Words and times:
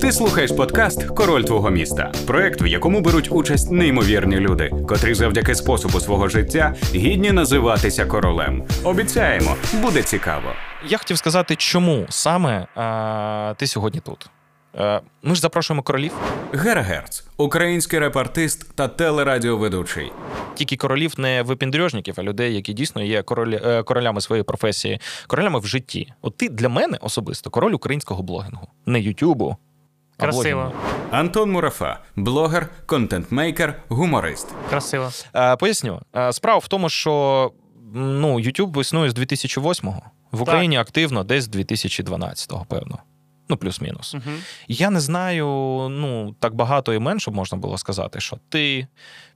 Ти 0.00 0.12
слухаєш 0.12 0.52
подкаст 0.52 1.04
Король 1.04 1.42
твого 1.42 1.70
міста, 1.70 2.12
проект, 2.26 2.62
в 2.62 2.66
якому 2.66 3.00
беруть 3.00 3.28
участь 3.32 3.70
неймовірні 3.70 4.36
люди, 4.36 4.70
котрі 4.88 5.14
завдяки 5.14 5.54
способу 5.54 6.00
свого 6.00 6.28
життя 6.28 6.74
гідні 6.94 7.32
називатися 7.32 8.06
королем. 8.06 8.64
Обіцяємо, 8.84 9.56
буде 9.82 10.02
цікаво. 10.02 10.52
Я 10.88 10.98
хотів 10.98 11.18
сказати, 11.18 11.56
чому 11.56 12.06
саме 12.08 12.66
а, 12.74 13.54
ти 13.56 13.66
сьогодні 13.66 14.00
тут. 14.00 14.30
Е, 14.78 15.00
Ми 15.22 15.34
ж 15.34 15.40
запрошуємо 15.40 15.82
королів. 15.82 16.12
Гера 16.52 16.82
Герц, 16.82 17.24
український 17.36 17.98
репартист 17.98 18.76
та 18.76 18.88
телерадіоведучий. 18.88 20.12
Тільки 20.54 20.76
королів 20.76 21.14
не 21.18 21.42
випіндрьожників, 21.42 22.14
а 22.18 22.22
людей, 22.22 22.54
які 22.54 22.72
дійсно 22.72 23.02
є 23.02 23.22
королі, 23.22 23.60
е, 23.64 23.82
королями 23.82 24.20
своєї 24.20 24.44
професії, 24.44 25.00
королями 25.26 25.58
в 25.58 25.66
житті. 25.66 26.12
От 26.22 26.36
ти 26.36 26.48
для 26.48 26.68
мене 26.68 26.98
особисто 27.00 27.50
король 27.50 27.72
українського 27.72 28.22
блогінгу, 28.22 28.68
не 28.86 29.00
Ютубу. 29.00 29.56
Красиво. 30.20 30.72
Антон 31.10 31.52
Мурафа, 31.52 31.98
блогер, 32.16 32.68
контент-мейкер, 32.86 33.74
гуморист. 33.88 34.48
Красиво. 34.70 35.10
Е, 35.34 35.56
Поясню. 35.56 36.00
Е, 36.16 36.32
Справа 36.32 36.58
в 36.58 36.68
тому, 36.68 36.88
що 36.88 37.52
ну, 37.94 38.40
YouTube 38.40 38.80
існує 38.80 39.10
з 39.10 39.14
2008-го. 39.14 40.02
В 40.32 40.42
Україні 40.42 40.76
активно 40.76 41.24
десь 41.24 41.44
з 41.44 41.48
2012-го, 41.48 42.66
певно. 42.68 42.98
Ну, 43.48 43.56
плюс-мінус. 43.56 44.14
Угу. 44.14 44.36
Я 44.68 44.90
не 44.90 45.00
знаю 45.00 45.46
ну, 45.90 46.34
так 46.38 46.54
багато 46.54 46.94
імен, 46.94 47.20
щоб 47.20 47.34
можна 47.34 47.58
було 47.58 47.78
сказати, 47.78 48.20
що 48.20 48.38
ти, 48.48 48.86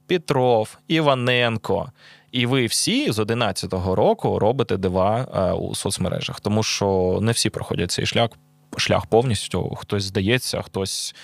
Петров, 0.07 0.79
Іваненко, 0.89 1.93
і 2.33 2.47
ви 2.47 2.67
всі 2.67 3.13
з 3.13 3.19
11-го 3.19 3.95
року 3.95 4.39
робите 4.39 4.77
дива 4.77 5.27
е, 5.35 5.53
у 5.53 5.75
соцмережах, 5.75 6.41
тому 6.41 6.63
що 6.63 7.19
не 7.23 7.33
всі 7.33 7.51
проходять 7.51 7.91
цей 7.91 8.07
шлях, 8.07 8.31
шлях 8.81 9.07
повністю. 9.07 9.75
Хтось 9.75 10.05
здається, 10.05 10.63
хтось 10.63 11.15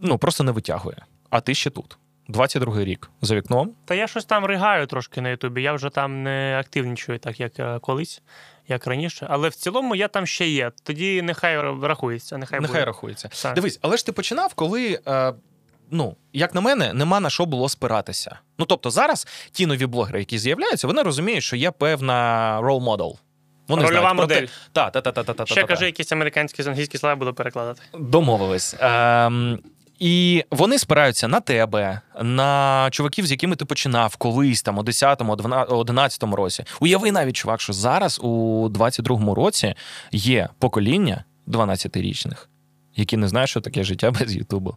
ну, 0.00 0.18
просто 0.18 0.44
не 0.44 0.52
витягує. 0.52 0.96
А 1.30 1.40
ти 1.40 1.54
ще 1.54 1.70
тут. 1.70 1.98
22-й 2.28 2.84
рік 2.84 3.10
за 3.22 3.34
вікном. 3.36 3.72
Та 3.84 3.94
я 3.94 4.06
щось 4.06 4.24
там 4.24 4.44
ригаю 4.44 4.86
трошки 4.86 5.20
на 5.20 5.28
Ютубі. 5.28 5.62
Я 5.62 5.72
вже 5.72 5.90
там 5.90 6.22
не 6.22 6.58
активнічую, 6.60 7.18
так 7.18 7.40
як 7.40 7.58
е, 7.60 7.78
колись, 7.78 8.22
як 8.68 8.86
раніше. 8.86 9.26
Але 9.30 9.48
в 9.48 9.54
цілому 9.54 9.94
я 9.94 10.08
там 10.08 10.26
ще 10.26 10.48
є. 10.48 10.72
Тоді 10.82 11.22
нехай 11.22 11.60
рахується. 11.82 12.38
Нехай, 12.38 12.60
Нехай 12.60 12.74
буде. 12.74 12.84
рахується. 12.84 13.28
Так. 13.42 13.54
Дивись, 13.54 13.78
але 13.82 13.96
ж 13.96 14.06
ти 14.06 14.12
починав, 14.12 14.54
коли. 14.54 15.00
Е, 15.06 15.34
Ну, 15.90 16.16
як 16.32 16.54
на 16.54 16.60
мене, 16.60 16.92
нема 16.92 17.20
на 17.20 17.30
що 17.30 17.46
було 17.46 17.68
спиратися. 17.68 18.38
Ну 18.58 18.66
тобто, 18.66 18.90
зараз 18.90 19.26
ті 19.52 19.66
нові 19.66 19.86
блогери, 19.86 20.18
які 20.18 20.38
з'являються, 20.38 20.86
вони 20.86 21.02
розуміють, 21.02 21.44
що 21.44 21.56
є 21.56 21.70
певна 21.70 22.60
role 22.62 22.84
model. 22.84 23.16
Вони 23.68 23.82
Рольова 23.82 24.00
знають 24.00 24.16
модель. 24.16 24.46
Та, 24.72 24.90
та, 24.90 25.00
та, 25.00 25.12
та, 25.12 25.22
та, 25.22 25.32
та, 25.34 25.46
Ще 25.46 25.54
та, 25.54 25.60
та. 25.60 25.66
кажи 25.66 25.86
якісь 25.86 26.12
американські 26.12 26.62
з 26.62 26.66
англійські 26.66 26.98
слова 26.98 27.16
буду 27.16 27.34
перекладати. 27.34 27.82
Домовились. 27.98 28.76
Ем, 28.80 29.58
і 29.98 30.44
вони 30.50 30.78
спираються 30.78 31.28
на 31.28 31.40
тебе, 31.40 32.00
на 32.22 32.88
чуваків, 32.90 33.26
з 33.26 33.30
якими 33.30 33.56
ти 33.56 33.64
починав 33.64 34.16
колись 34.16 34.62
там 34.62 34.78
у 34.78 34.82
10-му, 34.82 35.34
11-му 35.34 36.36
році. 36.36 36.64
Уяви 36.80 37.12
навіть, 37.12 37.36
чувак, 37.36 37.60
що 37.60 37.72
зараз 37.72 38.20
у 38.22 38.28
22-му 38.68 39.34
році 39.34 39.74
є 40.12 40.48
покоління 40.58 41.24
12-річних, 41.46 42.46
які 42.96 43.16
не 43.16 43.28
знають, 43.28 43.50
що 43.50 43.60
таке 43.60 43.84
життя 43.84 44.10
без 44.10 44.36
Ютубу. 44.36 44.76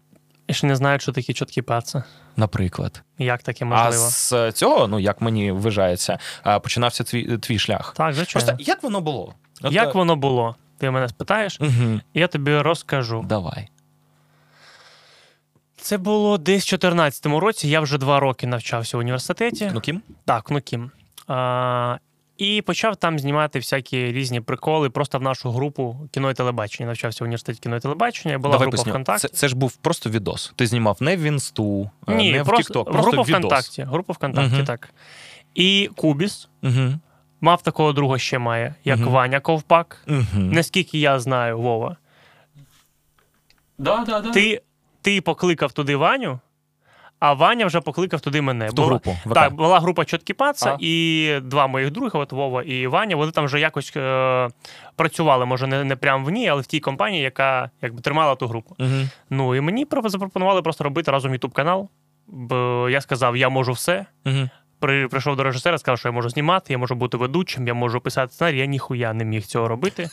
І 0.51 0.53
ще 0.53 0.67
не 0.67 0.75
знаю, 0.75 0.99
що 0.99 1.11
такі 1.11 1.33
чіткі 1.33 1.61
паці. 1.61 2.03
Наприклад, 2.35 3.03
Як 3.17 3.43
таке 3.43 3.65
а 3.65 3.67
можливо? 3.67 4.09
з 4.09 4.51
цього, 4.51 4.87
ну 4.87 4.99
як 4.99 5.21
мені 5.21 5.51
вважається, 5.51 6.19
починався 6.63 7.03
твій, 7.03 7.37
твій 7.37 7.59
шлях. 7.59 7.93
Так, 7.97 8.13
звичайно. 8.13 8.47
Просто 8.47 8.71
як 8.71 8.83
воно 8.83 9.01
було? 9.01 9.35
От, 9.61 9.73
Як 9.73 9.87
е, 9.87 9.91
воно 9.91 10.15
було? 10.15 10.55
Ти 10.77 10.91
мене 10.91 11.09
спитаєш, 11.09 11.59
і 12.13 12.19
я 12.19 12.27
тобі 12.27 12.57
розкажу. 12.57 13.25
Давай. 13.29 13.67
Це 15.77 15.97
було 15.97 16.37
десь 16.37 16.73
в 16.73 16.75
14-му 16.75 17.39
році. 17.39 17.69
Я 17.69 17.81
вже 17.81 17.97
два 17.97 18.19
роки 18.19 18.47
навчався 18.47 18.97
в 18.97 18.99
університеті. 18.99 19.71
Ну? 19.73 20.01
Так, 20.25 20.51
ну. 20.51 20.89
А, 21.27 21.97
і 22.41 22.61
почав 22.61 22.95
там 22.95 23.19
знімати 23.19 23.59
всякі 23.59 24.11
різні 24.11 24.41
приколи 24.41 24.89
просто 24.89 25.19
в 25.19 25.21
нашу 25.21 25.51
групу 25.51 26.09
кіно 26.11 26.31
і 26.31 26.33
телебачення. 26.33 26.87
Навчався 26.87 27.23
в 27.23 27.25
університеті 27.25 27.59
кіно 27.59 27.75
і 27.75 27.79
телебачення. 27.79 28.37
Була 28.37 28.51
Давай 28.51 28.65
група 28.65 28.77
поясню. 28.77 28.91
ВКонтакті. 28.91 29.27
Це, 29.27 29.33
це 29.33 29.47
ж 29.47 29.55
був 29.55 29.75
просто 29.75 30.09
відос. 30.09 30.53
Ти 30.55 30.67
знімав 30.67 30.97
не 30.99 31.17
в 31.17 31.19
інсту, 31.21 31.89
е, 32.07 32.15
Ні, 32.15 32.31
не 32.31 32.43
в 32.43 32.45
просто, 32.45 32.73
TikTok, 32.79 32.83
просто 32.91 33.11
група 33.11 33.23
відос. 33.23 33.29
ВКонтакті. 33.39 33.83
Група 33.83 34.13
ВКонтакті, 34.13 34.55
Мгм. 34.55 34.65
так. 34.65 34.89
І 35.55 35.89
Кубіс 35.95 36.49
Угу. 36.63 36.93
мав 37.41 37.61
такого 37.61 37.93
друга 37.93 38.17
ще 38.17 38.39
має, 38.39 38.75
як 38.83 38.99
Мгм. 38.99 39.09
Ваня 39.09 39.39
Ковпак. 39.39 40.05
Наскільки 40.33 40.99
я 40.99 41.19
знаю, 41.19 41.57
Вова. 41.59 41.97
Да, 43.77 44.03
да, 44.07 44.21
да. 44.21 44.31
Ти, 44.31 44.61
ти 45.01 45.21
покликав 45.21 45.71
туди 45.71 45.95
Ваню, 45.95 46.39
а 47.21 47.33
Ваня 47.33 47.65
вже 47.65 47.81
покликав 47.81 48.21
туди 48.21 48.41
мене. 48.41 48.67
В 48.67 48.69
ту 48.69 48.75
Була- 48.75 48.87
групу. 48.87 49.17
ВК. 49.25 49.33
Так, 49.33 49.53
була 49.53 49.79
група 49.79 50.05
Чоткі 50.05 50.33
Паца, 50.33 50.77
і 50.79 51.35
два 51.43 51.67
моїх 51.67 51.91
друга, 51.91 52.19
от 52.19 52.31
Вова 52.31 52.63
і 52.63 52.87
Ваня, 52.87 53.15
вони 53.15 53.31
там 53.31 53.45
вже 53.45 53.59
якось 53.59 53.93
е, 53.97 54.49
працювали, 54.95 55.45
може, 55.45 55.67
не, 55.67 55.83
не 55.83 55.95
прямо 55.95 56.25
в 56.25 56.29
ній, 56.29 56.47
але 56.49 56.61
в 56.61 56.65
тій 56.65 56.79
компанії, 56.79 57.23
яка 57.23 57.69
якби 57.81 58.01
тримала 58.01 58.35
ту 58.35 58.47
групу. 58.47 58.75
Угу. 58.79 58.89
Ну 59.29 59.55
і 59.55 59.61
мені 59.61 59.85
про- 59.85 60.09
запропонували 60.09 60.61
просто 60.61 60.83
робити 60.83 61.11
разом 61.11 61.33
Ютуб 61.33 61.53
канал. 61.53 61.89
Бо 62.27 62.87
я 62.89 63.01
сказав, 63.01 63.37
я 63.37 63.49
можу 63.49 63.71
все. 63.71 64.05
Угу. 64.25 64.49
При, 64.79 65.07
прийшов 65.07 65.35
до 65.35 65.43
режисера, 65.43 65.77
сказав, 65.77 65.99
що 65.99 66.07
я 66.07 66.11
можу 66.13 66.29
знімати, 66.29 66.73
я 66.73 66.77
можу 66.77 66.95
бути 66.95 67.17
ведучим, 67.17 67.67
я 67.67 67.73
можу 67.73 68.01
писати 68.01 68.33
сценарій. 68.33 68.57
Я 68.59 68.65
ніхуя 68.65 69.13
не 69.13 69.23
міг 69.25 69.43
цього 69.45 69.67
робити. 69.67 70.09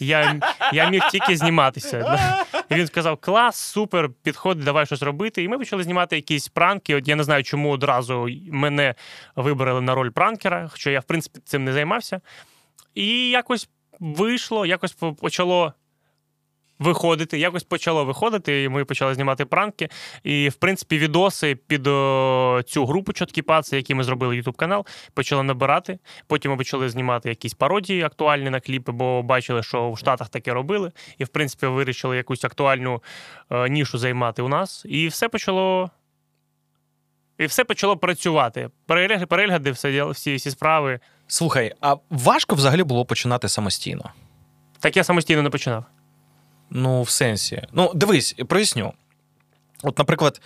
Я, 0.00 0.40
я 0.72 0.90
міг 0.90 1.02
тільки 1.10 1.36
зніматися. 1.36 2.18
І 2.70 2.74
він 2.74 2.86
сказав: 2.86 3.16
клас, 3.16 3.56
супер, 3.56 4.10
підходь, 4.22 4.60
давай 4.60 4.86
щось 4.86 5.02
робити. 5.02 5.42
І 5.42 5.48
ми 5.48 5.58
почали 5.58 5.82
знімати 5.82 6.16
якісь 6.16 6.48
пранки. 6.48 6.96
От 6.96 7.08
я 7.08 7.16
не 7.16 7.24
знаю, 7.24 7.44
чому 7.44 7.70
одразу 7.70 8.28
мене 8.50 8.94
вибрали 9.36 9.80
на 9.80 9.94
роль 9.94 10.10
пранкера, 10.10 10.68
хоча 10.72 10.90
я, 10.90 11.00
в 11.00 11.04
принципі, 11.04 11.40
цим 11.44 11.64
не 11.64 11.72
займався. 11.72 12.20
І 12.94 13.30
якось 13.30 13.68
вийшло, 14.00 14.66
якось 14.66 14.92
почало. 14.92 15.72
Виходити, 16.78 17.38
якось 17.38 17.62
почало 17.62 18.04
виходити, 18.04 18.62
і 18.62 18.68
ми 18.68 18.84
почали 18.84 19.14
знімати 19.14 19.44
пранки. 19.44 19.88
І, 20.22 20.48
в 20.48 20.54
принципі, 20.54 20.98
відоси 20.98 21.54
під 21.54 21.86
о, 21.86 22.62
цю 22.66 22.86
групу 22.86 23.12
Чоткі 23.12 23.42
Паци, 23.42 23.76
які 23.76 23.94
ми 23.94 24.04
зробили 24.04 24.40
YouTube 24.40 24.56
канал, 24.56 24.86
почали 25.14 25.42
набирати. 25.42 25.98
Потім 26.26 26.50
ми 26.50 26.56
почали 26.56 26.88
знімати 26.88 27.28
якісь 27.28 27.54
пародії 27.54 28.02
актуальні 28.02 28.50
на 28.50 28.60
кліпи, 28.60 28.92
бо 28.92 29.22
бачили, 29.22 29.62
що 29.62 29.90
в 29.90 29.98
Штатах 29.98 30.28
таке 30.28 30.52
робили. 30.52 30.92
І, 31.18 31.24
в 31.24 31.28
принципі, 31.28 31.66
вирішили 31.66 32.16
якусь 32.16 32.44
актуальну 32.44 33.02
е, 33.50 33.68
нішу 33.68 33.98
займати 33.98 34.42
у 34.42 34.48
нас. 34.48 34.84
І 34.88 35.08
все 35.08 35.28
почало. 35.28 35.90
І 37.38 37.46
все 37.46 37.64
почало 37.64 37.96
працювати. 37.96 38.70
Перегляди, 38.86 39.26
перегляди 39.26 39.70
все 39.70 39.92
діло, 39.92 40.10
всі, 40.10 40.34
всі 40.34 40.50
справи. 40.50 41.00
Слухай, 41.26 41.74
а 41.80 41.96
важко 42.10 42.54
взагалі 42.54 42.82
було 42.82 43.04
починати 43.04 43.48
самостійно? 43.48 44.10
Так 44.80 44.96
я 44.96 45.04
самостійно 45.04 45.42
не 45.42 45.50
починав. 45.50 45.84
Ну, 46.70 47.02
в 47.02 47.10
сенсі. 47.10 47.62
Ну, 47.72 47.92
дивись, 47.94 48.34
проясню. 48.48 48.92
От, 49.82 49.98
наприклад, 49.98 50.40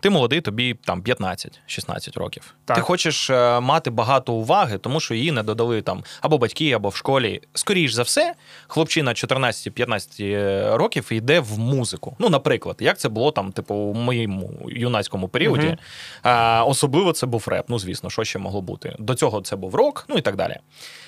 ти 0.00 0.10
молодий, 0.10 0.40
тобі 0.40 0.74
там 0.74 1.02
15-16 1.02 2.18
років. 2.18 2.54
Так. 2.64 2.76
Ти 2.76 2.82
хочеш 2.82 3.30
е, 3.30 3.60
мати 3.60 3.90
багато 3.90 4.32
уваги, 4.32 4.78
тому 4.78 5.00
що 5.00 5.14
її 5.14 5.32
не 5.32 5.42
додали 5.42 5.82
там 5.82 6.04
або 6.20 6.38
батьки, 6.38 6.72
або 6.72 6.88
в 6.88 6.96
школі. 6.96 7.40
Скоріш 7.54 7.92
за 7.92 8.02
все, 8.02 8.34
хлопчина 8.66 9.10
14-15 9.12 10.76
років 10.76 11.08
йде 11.12 11.40
в 11.40 11.58
музику. 11.58 12.16
Ну, 12.18 12.28
наприклад, 12.28 12.76
як 12.80 12.98
це 12.98 13.08
було 13.08 13.30
там, 13.32 13.52
типу, 13.52 13.74
у 13.74 13.94
моєму 13.94 14.50
юнацькому 14.68 15.28
періоді. 15.28 15.76
А, 16.22 16.64
особливо 16.66 17.12
це 17.12 17.26
був 17.26 17.44
реп. 17.46 17.64
Ну, 17.68 17.78
звісно, 17.78 18.10
що 18.10 18.24
ще 18.24 18.38
могло 18.38 18.62
бути. 18.62 18.96
До 18.98 19.14
цього 19.14 19.40
це 19.40 19.56
був 19.56 19.74
рок, 19.74 20.04
ну 20.08 20.16
і 20.16 20.20
так 20.20 20.36
далі. 20.36 20.56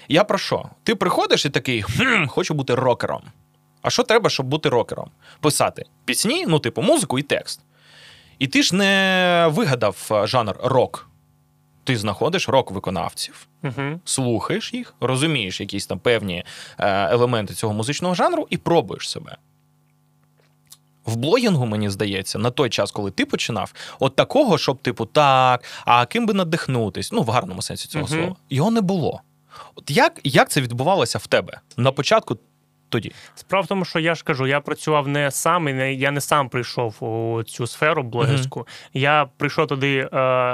Я 0.09 0.25
про 0.25 0.39
що? 0.39 0.65
Ти 0.83 0.95
приходиш 0.95 1.47
і 1.47 1.51
такий, 1.51 1.83
хм, 1.83 2.27
хочу 2.27 2.55
бути 2.55 2.75
рокером. 2.75 3.23
А 3.83 3.91
що 3.91 4.03
треба, 4.03 4.31
щоб 4.31 4.47
бути 4.47 4.69
рокером? 4.69 5.11
Писати 5.41 5.85
пісні, 6.05 6.45
ну, 6.49 6.59
типу, 6.59 6.83
музику 6.83 7.19
і 7.19 7.23
текст. 7.23 7.61
І 8.39 8.47
ти 8.47 8.63
ж 8.63 8.75
не 8.75 9.47
вигадав 9.51 10.09
е, 10.13 10.27
жанр 10.27 10.57
рок. 10.63 11.09
Ти 11.85 11.97
знаходиш 11.97 12.49
рок-виконавців, 12.49 13.47
Угу. 13.65 14.01
слухаєш 14.05 14.75
їх, 14.75 14.95
розумієш 15.01 15.61
якісь 15.61 15.87
там 15.87 15.99
певні 15.99 16.45
е, 16.79 17.13
елементи 17.13 17.55
цього 17.55 17.73
музичного 17.75 18.15
жанру 18.15 18.47
і 18.51 18.57
пробуєш 18.57 19.11
себе. 19.11 19.37
В 21.07 21.17
блогінгу, 21.17 21.67
мені 21.67 21.91
здається, 21.91 22.39
на 22.39 22.51
той 22.51 22.71
час, 22.71 22.91
коли 22.91 23.11
ти 23.11 23.27
починав, 23.27 23.73
от 23.99 24.17
такого, 24.17 24.59
щоб, 24.59 24.79
типу, 24.79 25.07
так, 25.07 25.65
а 25.85 26.07
ким 26.07 26.27
би 26.27 26.35
надихнутись, 26.35 27.13
ну, 27.13 27.23
в 27.23 27.29
гарному 27.31 27.63
сенсі 27.63 27.89
цього 27.89 28.05
Мгм. 28.05 28.15
слова, 28.15 28.37
його 28.51 28.71
не 28.71 28.81
було. 28.81 29.21
От 29.75 29.91
як, 29.91 30.21
як 30.25 30.51
це 30.51 30.61
відбувалося 30.61 31.19
в 31.19 31.27
тебе 31.27 31.61
на 31.77 31.93
початку 31.93 32.39
тоді? 32.93 33.13
Справа 33.35 33.65
в 33.65 33.67
тому, 33.67 33.85
що 33.85 33.99
я 33.99 34.15
ж 34.15 34.25
кажу, 34.25 34.47
я 34.47 34.61
працював 34.61 35.09
не 35.09 35.31
сам, 35.31 35.69
і 35.69 35.73
не, 35.73 35.95
я 35.95 36.11
не 36.11 36.21
сам 36.21 36.49
прийшов 36.49 37.05
у 37.05 37.43
цю 37.43 37.67
сферу 37.67 38.03
блогерську. 38.03 38.67
Я 38.95 39.27
прийшов 39.37 39.67
туди 39.67 39.99
е, 39.99 40.09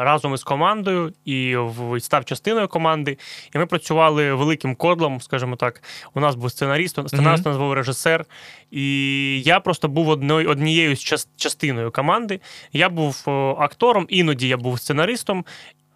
разом 0.04 0.34
із 0.34 0.42
командою 0.42 1.12
і 1.24 1.56
в, 1.56 2.00
став 2.00 2.24
частиною 2.24 2.68
команди. 2.68 3.18
І 3.54 3.58
ми 3.58 3.66
працювали 3.66 4.34
великим 4.34 4.74
кодлом, 4.74 5.20
скажімо 5.20 5.56
так. 5.56 5.82
У 6.14 6.20
нас 6.20 6.34
був 6.34 6.50
сценаріст, 6.50 7.08
сценаріст, 7.08 7.46
у 7.46 7.48
нас 7.48 7.58
був 7.58 7.72
режисер. 7.72 8.24
І 8.70 9.42
я 9.42 9.60
просто 9.60 9.88
був 9.88 10.08
одною, 10.08 10.50
однією 10.50 10.96
з 10.96 11.00
час, 11.00 11.28
частиною 11.36 11.90
команди. 11.90 12.40
Я 12.72 12.88
був 12.88 13.24
актором, 13.58 14.06
іноді 14.08 14.48
я 14.48 14.56
був 14.56 14.80
сценаристом. 14.80 15.44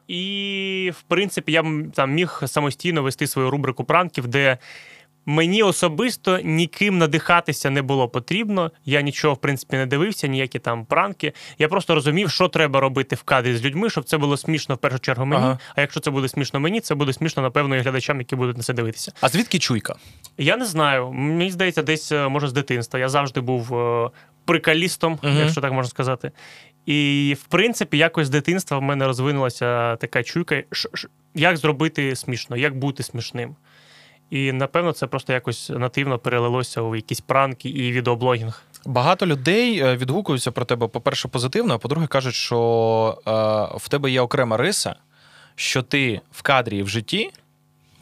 І, 0.09 0.93
в 0.99 1.03
принципі, 1.03 1.53
я 1.53 1.65
там 1.95 2.13
міг 2.13 2.43
самостійно 2.47 3.03
вести 3.03 3.27
свою 3.27 3.51
рубрику 3.51 3.85
пранків, 3.85 4.27
де 4.27 4.59
мені 5.27 5.63
особисто 5.63 6.39
ніким 6.45 6.99
надихатися 6.99 7.71
не 7.71 7.83
було 7.83 8.09
потрібно. 8.09 8.71
Я 8.85 9.01
нічого, 9.01 9.35
в 9.35 9.41
принципі, 9.41 9.77
не 9.77 9.87
дивився, 9.87 10.27
ніякі 10.27 10.59
там 10.59 10.85
пранки. 10.85 11.33
Я 11.59 11.69
просто 11.69 11.95
розумів, 11.95 12.31
що 12.31 12.49
треба 12.49 12.81
робити 12.81 13.17
в 13.17 13.23
кадрі 13.23 13.57
з 13.57 13.65
людьми, 13.65 13.91
щоб 13.91 14.05
це 14.05 14.19
було 14.19 14.37
смішно 14.37 14.75
в 14.75 14.79
першу 14.79 14.99
чергу 14.99 15.27
мені. 15.27 15.43
Ага. 15.43 15.59
А 15.77 15.81
якщо 15.81 16.01
це 16.01 16.11
буде 16.11 16.29
смішно 16.29 16.61
мені, 16.61 16.81
це 16.81 16.95
буде 16.95 17.13
смішно, 17.13 17.43
напевно, 17.43 17.77
і 17.77 17.81
глядачам, 17.81 18.19
які 18.19 18.37
будуть 18.37 18.57
на 18.57 18.63
це 18.63 18.73
дивитися. 18.73 19.13
А 19.21 19.29
звідки 19.29 19.59
чуйка? 19.59 19.95
Я 20.39 20.57
не 20.57 20.65
знаю. 20.67 21.13
Мені 21.13 21.51
здається, 21.51 21.83
десь 21.83 22.13
е, 22.13 22.29
може 22.29 22.49
з 22.49 22.53
дитинства. 22.53 23.01
Я 23.01 23.09
завжди 23.09 23.41
був 23.41 23.75
е, 23.75 24.11
прикалістом, 24.45 25.19
Мгм. 25.23 25.39
якщо 25.39 25.61
так 25.61 25.73
можна 25.73 25.91
сказати. 25.91 26.31
І, 26.87 27.37
в 27.41 27.45
принципі, 27.45 27.99
якось 27.99 28.27
з 28.27 28.31
дитинства 28.31 28.79
в 28.79 28.83
мене 28.83 29.07
розвинулася 29.07 29.97
така 29.97 30.23
чуйка, 30.23 30.63
як 31.35 31.57
зробити 31.57 32.17
смішно, 32.17 32.57
як 32.57 32.79
бути 32.79 33.03
смішним. 33.03 33.57
І 34.33 34.53
напевно 34.53 34.93
це 34.93 35.07
просто 35.07 35.33
якось 35.33 35.71
нативно 35.71 36.19
перелилося 36.19 36.81
у 36.81 36.97
якісь 36.97 37.21
пранки 37.21 37.69
і 37.69 37.93
відеоблогінг. 37.93 38.63
Багато 38.87 39.27
людей 39.27 39.79
е, 39.79 39.97
відгукуються 39.97 40.51
про 40.51 40.65
тебе, 40.65 40.89
по-перше, 40.89 41.29
позитивно, 41.29 41.75
а 41.75 41.79
по-друге, 41.79 42.07
кажуть, 42.07 42.35
що 42.35 43.19
е, 43.27 43.31
в 43.79 43.89
тебе 43.89 44.11
є 44.11 44.21
окрема 44.21 44.57
риса, 44.57 44.95
що 45.55 45.83
ти 45.83 46.21
в 46.31 46.43
кадрі 46.43 46.79
і 46.79 46.83
в 46.83 46.89
житті 46.89 47.31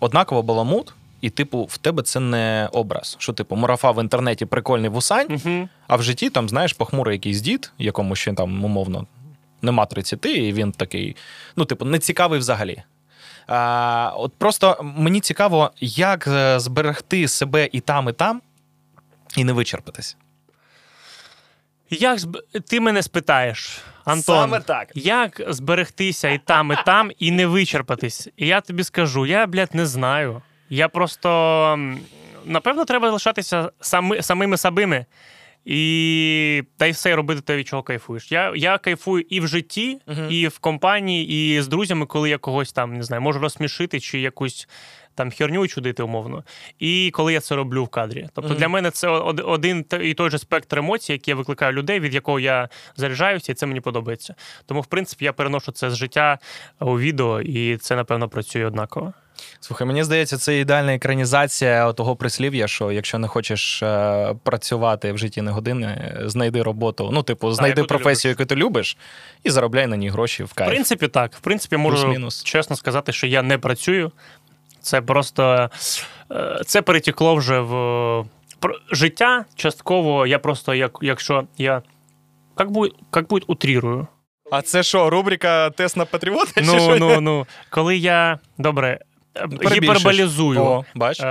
однаково 0.01 0.43
баламут, 0.43 0.95
і, 1.21 1.31
типу, 1.31 1.65
в 1.65 1.79
тебе 1.79 2.03
це 2.03 2.21
не 2.21 2.69
образ. 2.73 3.17
Що, 3.19 3.33
типу, 3.33 3.57
мурафа 3.57 3.91
в 3.91 4.03
інтернеті 4.03 4.47
прикольний 4.47 4.91
вусань, 4.91 5.41
Угу. 5.47 5.69
а 5.87 5.97
в 5.97 6.03
житті 6.03 6.31
там, 6.31 6.49
знаєш, 6.49 6.73
похмурий 6.73 7.15
якийсь 7.15 7.41
дід, 7.41 7.73
якому 7.79 8.17
ще 8.17 8.33
там, 8.33 8.65
умовно, 8.65 9.07
нема 9.63 9.87
30, 9.87 10.27
і 10.27 10.53
він 10.53 10.73
такий, 10.73 11.17
ну, 11.57 11.65
типу, 11.65 11.85
не 11.85 11.99
цікавий 11.99 12.39
взагалі. 12.39 12.83
А, 13.47 14.13
от 14.17 14.33
просто 14.39 14.77
мені 14.83 15.21
цікаво, 15.21 15.71
як 15.81 16.27
е, 16.27 16.61
зберегти 16.61 17.29
себе 17.29 17.69
і 17.73 17.81
там, 17.81 18.09
і 18.09 18.13
там, 18.13 18.43
і 19.37 19.45
не 19.45 19.53
вичерпатись. 19.53 20.17
Як 21.91 22.19
зб... 22.19 22.39
ти 22.69 22.81
мене 22.81 23.03
спитаєш, 23.03 23.79
Антон? 24.05 24.37
Саме 24.37 24.61
так. 24.61 24.89
Як 24.95 25.43
зберегтися 25.49 26.29
і 26.29 26.39
там, 26.39 26.73
і 26.73 26.77
там, 26.87 27.11
і 27.19 27.31
не 27.31 27.47
вичерпатись? 27.47 28.29
І 28.37 28.47
я 28.47 28.61
тобі 28.61 28.85
скажу, 28.85 29.27
я, 29.27 29.47
блядь, 29.47 29.75
не 29.75 29.87
знаю. 29.87 30.43
Я 30.69 30.89
просто 30.89 31.79
напевно 32.45 32.85
треба 32.85 33.11
лишатися 33.11 33.71
сами, 33.81 34.23
самими 34.23 34.57
собими. 34.57 35.07
І 35.65 36.63
та 36.77 36.87
й 36.87 36.91
все 36.91 37.17
робити 37.17 37.41
те, 37.41 37.57
від 37.57 37.69
чого 37.69 37.83
кайфуєш. 37.83 38.33
Я, 38.33 38.53
я 38.57 38.79
кайфую 38.79 39.25
і 39.29 39.41
в 39.41 39.47
житті, 39.49 40.01
Мгм. 40.07 40.27
і 40.31 40.49
в 40.49 40.59
компанії, 40.59 41.57
і 41.57 41.63
з 41.63 41.69
друзями, 41.69 42.07
коли 42.07 42.31
я 42.31 42.39
когось 42.39 42.73
там 42.73 42.95
не 42.97 43.03
знаю, 43.03 43.23
можу 43.23 43.39
розсмішити 43.39 44.01
чи 44.01 44.21
якусь 44.21 44.69
там 45.15 45.31
херню 45.31 45.69
чудити 45.69 46.03
умовно. 46.03 46.45
І 46.79 47.11
коли 47.15 47.33
я 47.33 47.41
це 47.41 47.57
роблю 47.57 47.85
в 47.85 47.89
кадрі. 47.89 48.29
Тобто 48.35 48.51
Мгм. 48.51 48.59
для 48.59 48.69
мене 48.69 48.91
це 48.91 49.09
один 49.09 49.85
і 50.03 50.15
той 50.15 50.31
же 50.31 50.39
спектр 50.39 50.79
емоцій, 50.79 51.13
який 51.13 51.33
я 51.33 51.37
викликаю 51.37 51.73
людей, 51.73 52.01
від 52.01 52.15
якого 52.15 52.41
я 52.41 52.69
заряджаюся, 52.97 53.53
і 53.53 53.55
це 53.55 53.67
мені 53.67 53.81
подобається. 53.81 54.35
Тому, 54.67 54.81
в 54.81 54.87
принципі, 54.87 55.25
я 55.25 55.33
переношу 55.33 55.73
це 55.73 55.91
з 55.91 55.97
життя 55.97 56.39
у 56.81 56.99
відео, 56.99 57.41
і 57.41 57.77
це, 57.77 57.97
напевно, 57.97 58.29
працює 58.29 58.65
однаково. 58.67 59.13
Слухай, 59.61 59.87
мені 59.87 60.05
здається, 60.05 60.39
це 60.39 60.59
ідеальна 60.59 60.95
екранізація 60.95 61.93
того 61.93 62.17
прислів'я, 62.17 62.69
що 62.69 62.93
якщо 62.93 63.19
не 63.19 63.29
хочеш 63.29 63.83
е, 63.83 64.35
працювати 64.43 65.13
в 65.13 65.19
житті 65.19 65.43
не 65.43 65.51
години, 65.51 66.15
знайди 66.25 66.63
роботу. 66.63 67.11
Ну, 67.13 67.23
типу, 67.23 67.53
знайди 67.53 67.81
яку 67.81 67.89
ти 67.89 67.95
професію, 67.95 68.31
яку 68.31 68.45
ти 68.45 68.57
любиш, 68.57 68.97
і 69.45 69.51
заробляй 69.51 69.87
на 69.87 69.97
ній 69.97 70.09
гроші 70.09 70.43
в 70.43 70.47
В 70.47 70.55
принципі, 70.55 71.09
так. 71.09 71.35
В 71.35 71.41
принципі, 71.41 71.77
можу 71.77 71.97
Плюс-мінус. 71.97 72.43
чесно 72.45 72.77
сказати, 72.77 73.13
що 73.13 73.27
я 73.27 73.43
не 73.43 73.59
працюю. 73.59 74.13
Це 74.81 75.01
просто 75.01 75.71
е, 76.33 76.61
це 76.67 76.83
перетекло 76.83 77.35
вже 77.35 77.61
в 77.61 77.75
про- 78.59 78.79
життя. 78.93 79.45
Частково 79.55 80.27
я 80.27 80.39
просто, 80.39 80.75
як, 80.75 80.99
якщо 81.03 81.45
я 81.59 81.83
як 82.59 82.71
будь, 82.71 82.95
як 83.17 83.29
будь 83.29 83.45
утрірую. 83.47 84.07
А 84.51 84.63
це 84.63 84.83
що, 84.83 85.11
рубрика 85.11 85.71
Тест 85.71 85.97
на 85.97 86.05
патріота? 86.05 86.61
Ну, 86.65 86.97
ну, 86.99 87.21
ну. 87.21 87.47
Коли 87.71 87.97
я 87.97 88.39
добре. 88.59 88.99
Гіперболізую 89.73 90.61
О, 90.63 90.85
бач. 90.95 91.21
е, 91.21 91.23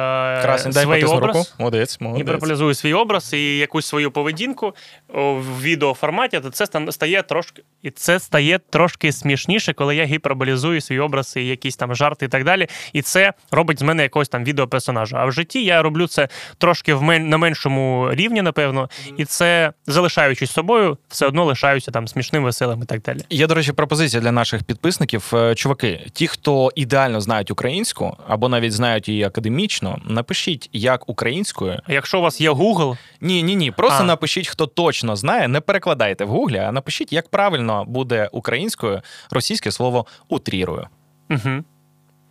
Красень, 0.41 0.71
дай 0.71 0.83
свій 0.85 1.03
образ. 1.03 1.35
руку. 1.35 1.47
Молодець, 1.59 2.01
молодець. 2.01 2.21
Гіперболізую 2.27 2.73
свій 2.73 2.93
образ 2.93 3.33
і 3.33 3.57
якусь 3.57 3.85
свою 3.85 4.11
поведінку 4.11 4.75
в 5.13 5.61
відеоформаті, 5.61 6.39
то 6.39 6.49
це 6.49 6.67
стає 6.91 7.23
трошки, 7.23 7.63
і 7.83 7.91
це 7.91 8.19
стає 8.19 8.59
трошки 8.69 9.11
смішніше, 9.11 9.73
коли 9.73 9.95
я 9.95 10.05
гіперболізую 10.05 10.81
свій 10.81 10.99
образ 10.99 11.33
і 11.37 11.45
якісь 11.45 11.75
там 11.75 11.95
жарти 11.95 12.25
і 12.25 12.29
так 12.29 12.43
далі. 12.43 12.67
І 12.93 13.01
це 13.01 13.33
робить 13.51 13.79
з 13.79 13.81
мене 13.81 14.03
якогось 14.03 14.29
там 14.29 14.43
відеоперсонажа. 14.43 15.17
А 15.17 15.25
в 15.25 15.31
житті 15.31 15.63
я 15.63 15.81
роблю 15.81 16.07
це 16.07 16.27
трошки 16.57 16.93
в 16.93 17.03
мен- 17.03 17.19
на 17.29 17.37
меншому 17.37 18.09
рівні, 18.11 18.41
напевно, 18.41 18.89
і 19.17 19.25
це 19.25 19.71
залишаючись 19.87 20.51
собою, 20.51 20.97
все 21.07 21.25
одно 21.27 21.45
лишаюся 21.45 21.91
там 21.91 22.07
смішним, 22.07 22.43
веселим 22.43 22.81
і 22.81 22.85
так 22.85 23.01
далі. 23.01 23.19
Є, 23.29 23.47
до 23.47 23.55
речі, 23.55 23.71
пропозиція 23.71 24.21
для 24.21 24.31
наших 24.31 24.63
підписників. 24.63 25.31
Е, 25.33 25.55
Чуваки, 25.55 26.05
ті, 26.13 26.27
хто 26.27 26.71
ідеально 26.75 27.21
знають 27.21 27.51
українську 27.51 27.98
або 28.27 28.49
навіть 28.49 28.73
знають 28.73 29.09
її 29.09 29.23
академічно, 29.23 29.99
напишіть, 30.05 30.69
як 30.73 31.09
українською. 31.09 31.79
Якщо 31.87 32.19
у 32.19 32.21
вас 32.21 32.41
є 32.41 32.51
Google, 32.51 32.97
Ні, 33.21 33.43
ні, 33.43 33.55
ні. 33.55 33.71
Просто 33.71 34.03
А. 34.03 34.05
напишіть, 34.05 34.47
хто 34.47 34.65
точно 34.67 35.15
знає. 35.15 35.47
Не 35.47 35.59
перекладайте 35.61 36.25
в 36.25 36.27
гуглі, 36.27 36.57
а 36.57 36.71
напишіть, 36.71 37.13
як 37.13 37.29
правильно 37.29 37.85
буде 37.87 38.29
українською 38.31 39.01
російське 39.31 39.71
слово 39.71 40.05
утрірую. 40.29 40.87
угу. 41.29 41.63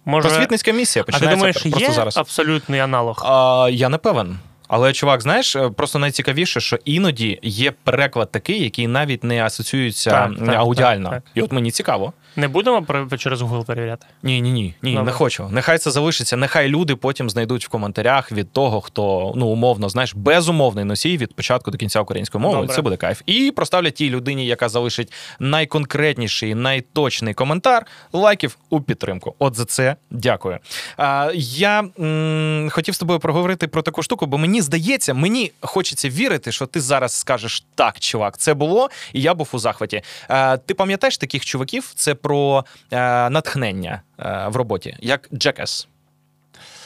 може, 0.05 0.29
Просвітницька 0.29 0.73
місія 0.73 1.05
а 1.09 1.19
ти 1.19 1.26
думаєш, 1.26 1.56
просто 1.62 1.81
є 1.81 1.93
зараз. 1.93 2.17
абсолютний 2.17 2.81
аналог? 2.81 3.23
А, 3.26 3.69
я 3.73 3.88
не 3.88 3.99
певен. 3.99 4.38
Але 4.69 4.93
чувак, 4.93 5.23
знаєш, 5.23 5.56
е, 5.56 5.70
просто 5.70 5.99
найцікавіше, 5.99 6.61
що 6.61 6.79
іноді 6.85 7.38
є 7.43 7.70
переклад 7.70 8.31
такий, 8.31 8.65
який 8.65 8.87
навіть 8.87 9.25
не 9.25 9.44
асоціюється 9.44 10.11
так, 10.11 10.49
аудіально. 10.49 11.11
так, 11.11 11.23
так. 11.23 11.32
І 11.35 11.43
от 11.43 11.53
мені 11.53 11.70
цікаво. 11.70 12.12
Не 12.38 12.49
будемо 12.49 12.82
про- 12.82 13.19
через 13.19 13.43
Google 13.43 13.64
перевіряти? 13.64 14.06
Ні, 14.23 14.40
ні, 14.40 14.52
ні, 14.52 14.75
ні, 14.82 14.90
Добре. 14.93 15.05
не 15.05 15.12
хочу. 15.12 15.49
Нехай 15.52 15.79
це 15.79 15.90
залишиться. 15.90 16.37
Нехай 16.37 16.69
люди 16.69 16.96
потім 16.96 17.31
знайдуть 17.31 17.67
в 17.67 17.69
коментарях 17.69 18.32
від 18.32 18.52
того, 18.52 18.81
хто 18.81 19.32
ну 19.36 19.46
умовно, 19.46 19.89
знаєш, 19.89 20.15
безумовний 20.15 20.84
носій 20.84 21.17
від 21.17 21.34
початку 21.34 21.70
до 21.70 21.79
кінця 21.79 22.01
української 22.01 22.43
мови. 22.43 22.56
Добре. 22.60 22.74
Це 22.77 22.82
буде 22.82 22.96
кайф. 22.96 23.22
І 23.27 23.53
проставлять 23.56 23.94
тій 23.94 24.10
людині, 24.10 24.46
яка 24.46 24.69
залишить 24.69 25.12
найконкретніший, 25.41 26.55
найточний 26.55 27.34
коментар, 27.34 27.86
лайків 28.12 28.58
у 28.70 28.81
підтримку. 28.81 29.34
От 29.39 29.55
за 29.56 29.65
це 29.65 29.96
дякую. 30.10 30.58
А, 30.96 31.31
я 31.34 31.84
м, 32.01 32.69
хотів 32.70 32.94
з 32.94 32.98
тобою 32.98 33.19
проговорити 33.20 33.69
про 33.69 33.82
таку 33.82 34.03
штуку, 34.03 34.27
бо 34.27 34.39
мені 34.39 34.62
здається, 34.62 35.15
мені 35.15 35.53
хочеться 35.60 36.08
вірити, 36.08 36.53
що 36.53 36.67
ти 36.67 36.81
зараз 36.81 37.12
скажеш 37.12 37.65
так, 37.74 38.01
чувак, 38.01 38.39
це 38.39 38.55
було, 38.55 38.89
і 39.12 39.20
я 39.22 39.34
був 39.34 39.48
у 39.53 39.58
захваті. 39.58 40.03
А, 40.29 40.56
ти 40.56 40.74
пам'ятаєш 40.74 41.19
таких 41.19 41.44
чуваків? 41.44 41.93
Це 41.94 42.15
про 42.29 42.65
е, 42.93 43.31
натхнення 43.31 44.03
е, 44.19 44.47
в 44.49 44.56
роботі, 44.56 44.97
як 45.01 45.29
Джекес. 45.35 45.89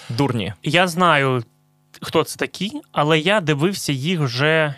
Дурні. 0.08 0.52
Я 0.62 0.86
знаю, 0.88 1.44
хто 2.02 2.24
це 2.24 2.36
такі, 2.36 2.72
але 2.92 3.18
я 3.18 3.40
дивився 3.40 3.92
їх 3.92 4.20
вже 4.20 4.74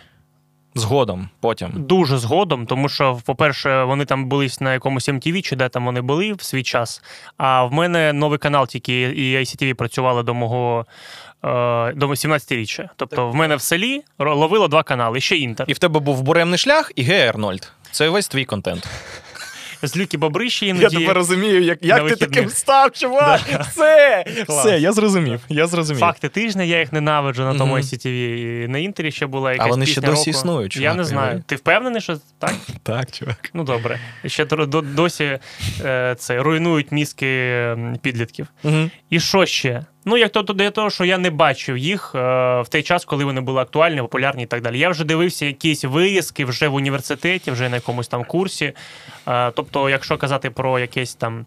Згодом, 0.75 1.29
потім. 1.39 1.71
дуже 1.75 2.17
згодом, 2.17 2.65
тому 2.65 2.89
що, 2.89 3.19
по-перше, 3.25 3.83
вони 3.83 4.05
там 4.05 4.25
були 4.25 4.47
на 4.59 4.73
якомусь 4.73 5.09
MTV, 5.09 5.41
чи 5.41 5.55
де 5.55 5.69
там 5.69 5.85
вони 5.85 6.01
були 6.01 6.33
в 6.33 6.41
свій 6.41 6.63
час. 6.63 7.01
А 7.37 7.63
в 7.63 7.73
мене 7.73 8.13
новий 8.13 8.39
канал 8.39 8.67
тільки 8.67 9.01
і 9.01 9.37
ICTV 9.37 9.73
працювали 9.73 10.23
до 10.23 10.33
мого. 10.33 10.85
е, 11.43 11.93
До 11.93 12.07
17-річчя. 12.07 12.89
Тобто 12.95 13.29
в 13.29 13.35
мене 13.35 13.55
в 13.55 13.61
селі 13.61 14.01
ловило 14.19 14.67
два 14.67 14.83
канали, 14.83 15.21
ще 15.21 15.37
інтер. 15.37 15.65
І 15.69 15.73
в 15.73 15.77
тебе 15.79 15.99
був 15.99 16.21
буремний 16.21 16.57
шлях 16.57 16.91
і 16.95 17.03
Ге 17.03 17.29
Арнольд. 17.29 17.71
Це 17.91 18.09
весь 18.09 18.27
твій 18.27 18.45
контент. 18.45 18.87
З 19.87 19.97
люки 19.97 20.17
бобри 20.17 20.49
ще 20.49 20.67
іноді. 20.67 21.07
розумію, 21.07 21.61
як, 21.61 21.83
як 21.85 22.07
ти 22.07 22.15
таким 22.15 22.49
став, 22.49 22.91
чувак. 22.91 23.41
Все, 23.71 24.25
все, 24.47 24.79
я 24.79 24.91
зрозумів. 24.91 25.39
Я 25.49 25.67
зрозумів. 25.67 25.99
Факти 25.99 26.29
тижня, 26.29 26.63
я 26.63 26.79
їх 26.79 26.93
ненавиджу 26.93 27.43
на 27.43 27.57
тому. 27.57 27.77
ICTV. 27.77 28.63
І 28.63 28.67
на 28.67 28.77
інтері 28.77 29.11
ще 29.11 29.27
була 29.27 29.51
якась 29.51 29.69
вони 29.69 29.85
ще 29.85 30.01
досі 30.01 30.11
року. 30.11 30.29
існують, 30.29 30.77
Я 30.77 30.93
не 30.93 31.03
знаю. 31.03 31.43
Ти 31.45 31.55
впевнений, 31.55 32.01
що 32.01 32.17
так? 32.39 32.53
Так, 32.83 33.11
чувак. 33.11 33.49
Ну 33.53 33.63
добре. 33.63 33.99
Ще 34.25 34.45
досі 34.95 35.39
е, 35.81 36.15
це 36.19 36.37
руйнують 36.37 36.91
мізки 36.91 37.61
підлітків. 38.01 38.47
І 39.09 39.19
що 39.19 39.45
ще? 39.45 39.85
Ну, 40.07 40.17
як 40.17 40.31
то 40.31 40.41
для 40.41 40.71
того, 40.71 40.89
що 40.89 41.05
я 41.05 41.17
не 41.17 41.29
бачив 41.29 41.77
їх 41.77 42.11
е, 42.15 42.19
в 42.61 42.67
той 42.69 42.83
час, 42.83 43.05
коли 43.05 43.25
вони 43.25 43.41
були 43.41 43.61
актуальні, 43.61 44.01
популярні 44.01 44.43
і 44.43 44.45
так 44.45 44.61
далі. 44.61 44.79
Я 44.79 44.89
вже 44.89 45.03
дивився 45.03 45.45
якісь 45.45 45.83
виїзки 45.83 46.45
вже 46.45 46.67
в 46.67 46.73
університеті, 46.73 47.51
вже 47.51 47.69
на 47.69 47.75
якомусь 47.75 48.07
там 48.07 48.23
курсі. 48.23 48.73
Е, 49.27 49.51
тобто, 49.51 49.89
якщо 49.89 50.17
казати 50.17 50.49
про 50.49 50.79
якесь 50.79 51.15
там. 51.15 51.45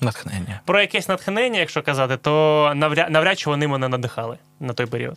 Натхнення. 0.00 0.60
Про 0.64 0.80
якесь 0.80 1.08
натхнення, 1.08 1.60
якщо 1.60 1.82
казати, 1.82 2.16
то 2.16 2.72
навряд, 2.74 3.10
навряд 3.10 3.38
чи 3.38 3.50
вони 3.50 3.68
мене 3.68 3.88
надихали 3.88 4.38
на 4.60 4.72
той 4.72 4.86
період. 4.86 5.16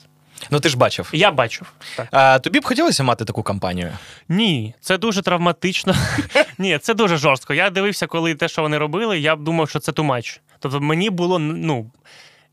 Ну 0.51 0.59
ти 0.59 0.69
ж 0.69 0.77
бачив. 0.77 1.09
Я 1.13 1.31
бачив. 1.31 1.73
Так. 1.97 2.07
А, 2.11 2.39
тобі 2.39 2.59
б 2.59 2.65
хотілося 2.65 3.03
мати 3.03 3.25
таку 3.25 3.43
кампанію? 3.43 3.91
Ні, 4.29 4.73
це 4.81 4.97
дуже 4.97 5.21
травматично. 5.21 5.93
Ні, 6.57 6.77
це 6.77 6.93
дуже 6.93 7.17
жорстко. 7.17 7.53
Я 7.53 7.69
дивився, 7.69 8.07
коли 8.07 8.35
те, 8.35 8.47
що 8.47 8.61
вони 8.61 8.77
робили, 8.77 9.19
я 9.19 9.35
б 9.35 9.43
думав, 9.43 9.69
що 9.69 9.79
це 9.79 9.91
тумач. 9.91 10.41
Тобто 10.59 10.79
мені 10.81 11.09
було, 11.09 11.39
ну, 11.39 11.91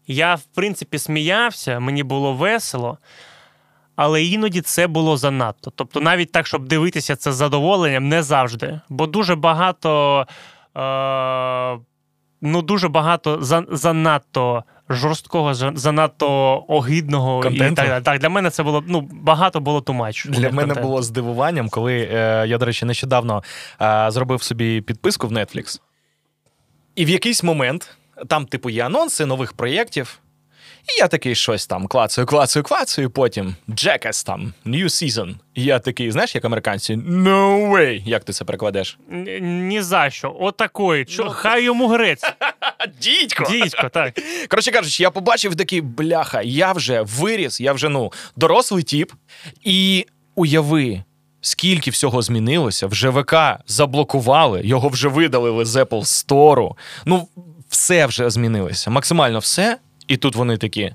я, 0.06 0.34
в 0.34 0.42
принципі, 0.54 0.98
сміявся, 0.98 1.80
мені 1.80 2.02
було 2.02 2.32
весело, 2.32 2.98
але 3.96 4.24
іноді 4.24 4.60
це 4.60 4.86
було 4.86 5.16
занадто. 5.16 5.72
Тобто, 5.76 6.00
навіть 6.00 6.32
так, 6.32 6.46
щоб 6.46 6.68
дивитися 6.68 7.16
це 7.16 7.32
з 7.32 7.36
задоволенням, 7.36 8.08
не 8.08 8.22
завжди. 8.22 8.80
Бо 8.88 9.06
дуже 9.06 9.34
багато. 9.34 10.26
Е- 10.76 11.78
ну, 12.44 12.62
дуже 12.62 12.88
багато 12.88 13.38
за- 13.42 13.64
занадто 13.70 14.64
жорсткого, 14.94 15.54
занадто 15.54 16.28
огидного 16.68 17.44
і 17.50 17.70
так. 17.70 18.02
Так, 18.02 18.18
для 18.18 18.28
мене 18.28 18.50
це 18.50 18.62
було 18.62 18.84
ну, 18.86 19.08
багато 19.12 19.60
було 19.60 19.80
тумач. 19.80 20.26
Для 20.28 20.50
мене 20.50 20.74
було 20.74 21.02
здивуванням, 21.02 21.68
коли 21.68 22.08
е, 22.12 22.44
я, 22.48 22.58
до 22.58 22.64
речі, 22.64 22.84
нещодавно 22.84 23.42
е, 23.80 24.06
зробив 24.10 24.42
собі 24.42 24.80
підписку 24.80 25.28
в 25.28 25.32
Netflix. 25.32 25.80
І 26.94 27.04
в 27.04 27.08
якийсь 27.08 27.42
момент 27.42 27.96
там, 28.28 28.46
типу, 28.46 28.70
є 28.70 28.86
анонси 28.86 29.26
нових 29.26 29.52
проєктів. 29.52 30.21
І 30.88 30.98
я 30.98 31.08
такий 31.08 31.34
щось 31.34 31.66
там 31.66 31.86
клацаю, 31.86 32.26
клацаю, 32.26 32.62
клацаю, 32.62 33.10
потім 33.10 33.54
Jackass 33.68 34.26
там, 34.26 34.52
New 34.66 34.84
Season. 34.84 35.34
І 35.54 35.64
я 35.64 35.78
такий, 35.78 36.10
знаєш, 36.10 36.34
як 36.34 36.44
американці, 36.44 36.94
no 36.96 37.70
way. 37.70 38.02
Як 38.06 38.24
ти 38.24 38.32
це 38.32 38.44
перекладеш? 38.44 38.98
Ні, 39.10 39.40
ні 39.40 39.82
за 39.82 40.10
що. 40.10 40.36
Отакої. 40.40 41.04
Чо, 41.04 41.30
хай 41.30 41.64
йому 41.64 41.88
грець. 41.88 42.22
Дідько! 43.00 43.44
Дідько, 43.50 43.88
так. 43.88 44.18
Коротше 44.48 44.70
кажучи, 44.70 45.02
я 45.02 45.10
побачив 45.10 45.56
такий 45.56 45.80
бляха, 45.80 46.42
я 46.42 46.72
вже 46.72 47.02
виріс, 47.02 47.60
я 47.60 47.72
вже 47.72 47.88
ну 47.88 48.12
дорослий 48.36 48.82
тіп, 48.82 49.12
і 49.62 50.06
уяви. 50.34 51.02
Скільки 51.44 51.90
всього 51.90 52.22
змінилося, 52.22 52.86
вже 52.86 53.08
ВК 53.08 53.34
заблокували, 53.66 54.60
його 54.64 54.88
вже 54.88 55.08
видалили 55.08 55.64
з 55.64 55.76
Apple 55.76 56.00
Store. 56.02 56.70
Ну, 57.06 57.28
все 57.68 58.06
вже 58.06 58.30
змінилося. 58.30 58.90
Максимально 58.90 59.38
все. 59.38 59.78
І 60.08 60.16
тут 60.16 60.36
вони 60.36 60.56
такі. 60.56 60.94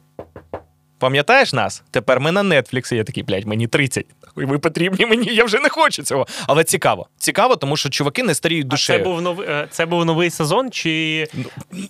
Пам'ятаєш 1.00 1.54
нас? 1.54 1.84
Тепер 1.92 2.20
ми 2.20 2.32
на 2.32 2.62
Нетфліксі. 2.62 2.96
Я 2.96 3.04
такий, 3.04 3.24
блядь, 3.24 3.46
мені 3.46 3.68
30. 3.68 4.06
І 4.42 4.46
ви 4.46 4.60
потрібні 4.60 5.06
мені, 5.06 5.28
я 5.34 5.44
вже 5.44 5.60
не 5.60 5.70
хочу 5.70 6.04
цього. 6.04 6.28
Але 6.48 6.64
цікаво. 6.64 7.08
Цікаво, 7.18 7.56
тому 7.56 7.78
що 7.78 7.90
чуваки 7.90 8.24
не 8.24 8.36
старіють 8.36 8.68
А 8.74 8.78
це 8.78 8.98
був 8.98 9.22
новий, 9.22 9.48
е, 9.50 9.68
це 9.72 9.86
був 9.86 10.06
новий 10.06 10.30
сезон, 10.30 10.72
чи 10.72 11.28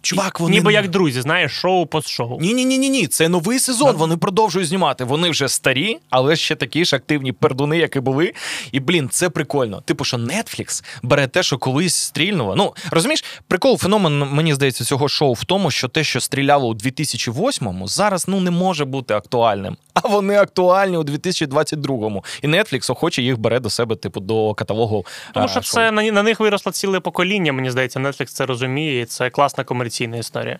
Чувак, 0.01 0.39
вони 0.39 0.55
ніби 0.55 0.73
як 0.73 0.87
друзі, 0.87 1.21
знаєш, 1.21 1.51
шоу 1.51 1.85
пост-шоу. 1.85 2.39
Ні, 2.41 2.53
ні, 2.53 2.65
ні, 2.65 2.77
ні, 2.77 2.89
ні. 2.89 3.07
Це 3.07 3.29
новий 3.29 3.59
сезон. 3.59 3.95
Вони 3.95 4.17
продовжують 4.17 4.67
знімати. 4.67 5.03
Вони 5.03 5.29
вже 5.29 5.49
старі, 5.49 5.97
але 6.09 6.35
ще 6.35 6.55
такі 6.55 6.85
ж 6.85 6.95
активні 6.95 7.31
пердуни, 7.31 7.77
як 7.77 7.95
і 7.95 7.99
були. 7.99 8.33
І 8.71 8.79
блін, 8.79 9.09
це 9.09 9.29
прикольно. 9.29 9.81
Типу, 9.81 10.03
що 10.03 10.17
Netflix 10.17 10.83
бере 11.03 11.27
те, 11.27 11.43
що 11.43 11.57
колись 11.57 11.95
стрільнуло. 11.95 12.55
Ну 12.55 12.73
розумієш, 12.91 13.25
прикол, 13.47 13.77
феномен, 13.77 14.19
мені 14.19 14.53
здається, 14.53 14.83
цього 14.83 15.07
шоу 15.07 15.33
в 15.33 15.43
тому, 15.43 15.71
що 15.71 15.87
те, 15.87 16.03
що 16.03 16.21
стріляло 16.21 16.67
у 16.67 16.73
2008-му, 16.73 17.87
зараз 17.87 18.27
ну 18.27 18.39
не 18.39 18.51
може 18.51 18.85
бути 18.85 19.13
актуальним. 19.13 19.77
А 19.93 20.07
вони 20.07 20.37
актуальні 20.37 20.97
у 20.97 21.03
2022-му. 21.03 22.23
І 22.41 22.47
Netflix 22.47 22.91
охоче 22.91 23.21
їх 23.21 23.37
бере 23.39 23.59
до 23.59 23.69
себе, 23.69 23.95
типу, 23.95 24.19
до 24.19 24.53
каталогу. 24.53 25.05
Тому 25.33 25.47
що 25.47 25.61
шоу. 25.61 25.73
це 25.73 25.91
на, 25.91 26.11
на 26.11 26.23
них 26.23 26.39
виросло 26.39 26.71
ціле 26.71 26.99
покоління, 26.99 27.53
мені 27.53 27.69
здається, 27.71 27.99
Netflix 27.99 28.25
це 28.25 28.45
розуміє, 28.45 29.01
і 29.01 29.05
це 29.05 29.29
класна 29.29 29.63
комерційна 29.63 30.17
історія. 30.17 30.59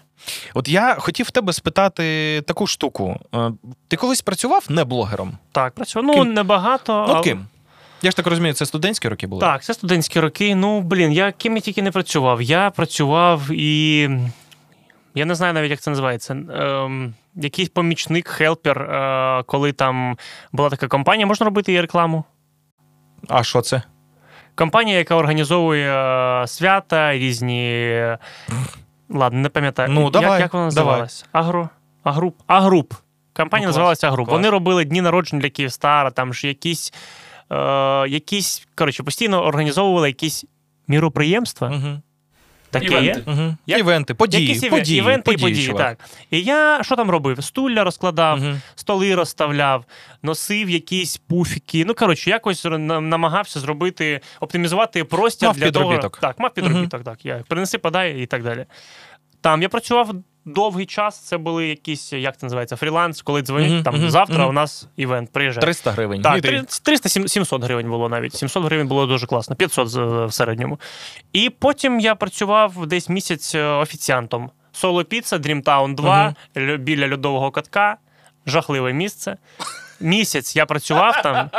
От 0.53 0.67
я 0.67 0.95
хотів 0.99 1.25
в 1.25 1.31
тебе 1.31 1.53
спитати 1.53 2.43
таку 2.47 2.67
штуку. 2.67 3.19
Е, 3.35 3.51
Ти 3.87 3.95
колись 3.97 4.21
працював 4.21 4.65
не 4.69 4.83
блогером? 4.83 5.37
Так, 5.51 5.73
працює. 5.73 6.01
Ну, 6.03 6.13
Ким? 6.13 6.33
небагато. 6.33 7.05
Ну, 7.07 7.13
але- 7.13 7.23
ким? 7.23 7.45
Я 8.01 8.11
ж 8.11 8.17
так 8.17 8.27
розумію, 8.27 8.53
це 8.53 8.65
студентські 8.65 9.07
роки 9.07 9.27
були? 9.27 9.41
Так, 9.41 9.63
це 9.63 9.73
студентські 9.73 10.19
роки. 10.19 10.55
Ну, 10.55 10.81
блін, 10.81 11.11
я 11.11 11.31
ким 11.31 11.55
я 11.55 11.61
тільки 11.61 11.81
не 11.81 11.91
працював. 11.91 12.41
Я 12.41 12.69
працював 12.69 13.51
і. 13.51 14.09
Я 15.15 15.25
не 15.25 15.35
знаю 15.35 15.53
навіть, 15.53 15.71
як 15.71 15.79
це 15.79 15.89
називається. 15.89 16.33
Ем, 16.33 17.13
якийсь 17.37 17.69
помічник, 17.69 18.27
хелпер, 18.27 18.81
е, 18.81 19.43
коли 19.47 19.71
там 19.71 20.17
була 20.51 20.69
така 20.69 20.87
компанія, 20.87 21.25
можна 21.27 21.45
робити 21.45 21.71
її 21.71 21.81
рекламу? 21.81 22.23
А 23.29 23.43
що 23.43 23.61
це? 23.61 23.81
Компанія, 24.55 24.97
яка 24.97 25.15
організовує 25.15 25.93
е, 25.93 26.47
свята, 26.47 27.13
різні. 27.13 27.93
Ладно, 29.09 29.39
не 29.39 29.49
пам'ятаю. 29.49 29.89
Ну, 29.91 30.01
як, 30.01 30.11
давай, 30.11 30.41
як 30.41 30.53
вона 30.53 30.69
давай. 30.69 30.85
називалась? 30.85 31.25
Агро. 31.31 31.69
Агруп. 32.03 32.35
Агруп. 32.47 32.93
Компанія 33.33 33.67
Ну, 33.67 33.69
називалася 33.69 34.07
Агруп. 34.07 34.27
клас. 34.27 34.37
Вони 34.37 34.49
робили 34.49 34.85
дні 34.85 35.01
народження 35.01 35.41
для 35.41 35.49
Київстара, 35.49 36.11
там 36.11 36.33
ж 36.33 36.47
якісь. 36.47 36.93
Е, 37.51 37.55
якісь 38.09 38.67
коротше, 38.75 39.03
постійно 39.03 39.43
організовували 39.45 40.07
якісь 40.07 40.45
міроприємства. 40.87 41.67
Угу. 41.67 42.01
Таке 42.71 43.01
є. 43.03 43.21
Угу. 43.27 43.55
Як- 43.65 43.79
Івенти, 43.79 44.13
події, 44.13 44.47
Якісь 44.47 44.63
івен- 44.63 44.69
події, 44.79 44.99
івенти 44.99 45.21
події, 45.31 45.47
і 45.49 45.51
події, 45.51 45.67
чувак. 45.67 45.97
так. 45.97 46.09
І 46.31 46.41
я 46.41 46.83
що 46.83 46.95
там 46.95 47.09
робив? 47.11 47.43
Стулля 47.43 47.83
розкладав, 47.83 48.37
Мгм. 48.39 48.61
столи 48.75 49.15
розставляв, 49.15 49.85
носив 50.23 50.69
якісь 50.69 51.17
пуфіки. 51.17 51.85
Ну, 51.85 51.93
коротше, 51.93 52.29
якось 52.29 52.65
на- 52.65 53.01
намагався 53.01 53.59
зробити, 53.59 54.19
оптимізувати 54.39 55.03
простір 55.03 55.47
Мав 55.49 55.57
для 55.57 55.71
того. 55.71 55.85
підробіток. 55.85 56.17
Так, 56.21 56.39
мав 56.39 56.53
підробіток, 56.53 57.03
так. 57.03 57.25
Я 57.25 57.43
принеси, 57.47 57.77
подай 57.77 58.21
і 58.21 58.25
так 58.25 58.43
далі. 58.43 58.65
Там 59.41 59.61
я 59.61 59.69
працював 59.69 60.11
довгий 60.47 60.85
час. 60.85 61.19
Це 61.19 61.37
були 61.37 61.67
якісь, 61.67 62.13
як 62.13 62.37
це 62.37 62.45
називається, 62.45 62.75
фріланс, 62.75 63.21
коли 63.21 63.41
дзвонять, 63.41 63.71
Мгм, 63.71 63.83
там 63.83 63.95
мгм, 63.95 64.09
завтра 64.09 64.37
мгм. 64.37 64.47
у 64.49 64.51
нас 64.51 64.87
івент, 64.97 65.31
приїжджай. 65.31 65.61
300 65.61 65.91
гривень. 65.91 66.21
Так, 66.21 66.37
І 66.37 66.41
ти- 66.41 66.49
300-700 66.83 67.63
гривень 67.63 67.89
було 67.89 68.09
навіть. 68.09 68.33
700 68.35 68.63
гривень 68.63 68.87
було 68.87 69.05
дуже 69.05 69.27
класно, 69.27 69.55
500 69.55 69.87
в 70.29 70.33
середньому. 70.33 70.79
І 71.33 71.49
потім 71.49 71.99
я 71.99 72.15
працював 72.15 72.87
десь 72.87 73.09
місяць 73.09 73.55
е, 73.55 73.63
офіціантом. 73.63 74.49
Соло 74.71 75.03
Піца, 75.03 75.37
Дрімтаун 75.37 75.95
2, 75.95 76.35
лю- 76.55 76.77
біля 76.77 77.11
льодового 77.13 77.51
катка. 77.51 77.97
Жахливе 78.45 78.93
місце. 78.93 79.37
Місяць 79.99 80.55
я 80.55 80.65
працював 80.65 81.21
там. 81.23 81.49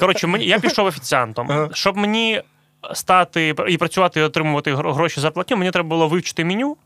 Коротше, 0.00 0.26
мені, 0.26 0.44
я 0.44 0.58
пішов 0.58 0.86
офіціантом. 0.86 1.70
Щоб 1.74 1.96
мені 1.96 2.42
стати 2.94 3.54
і 3.68 3.76
працювати 3.76 4.20
і 4.20 4.22
отримувати 4.22 4.74
гро- 4.74 4.92
гроші 4.94 5.20
зарплатню, 5.20 5.56
мені 5.56 5.70
треба 5.70 5.88
було 5.88 6.08
вивчити 6.08 6.44
меню. 6.44 6.76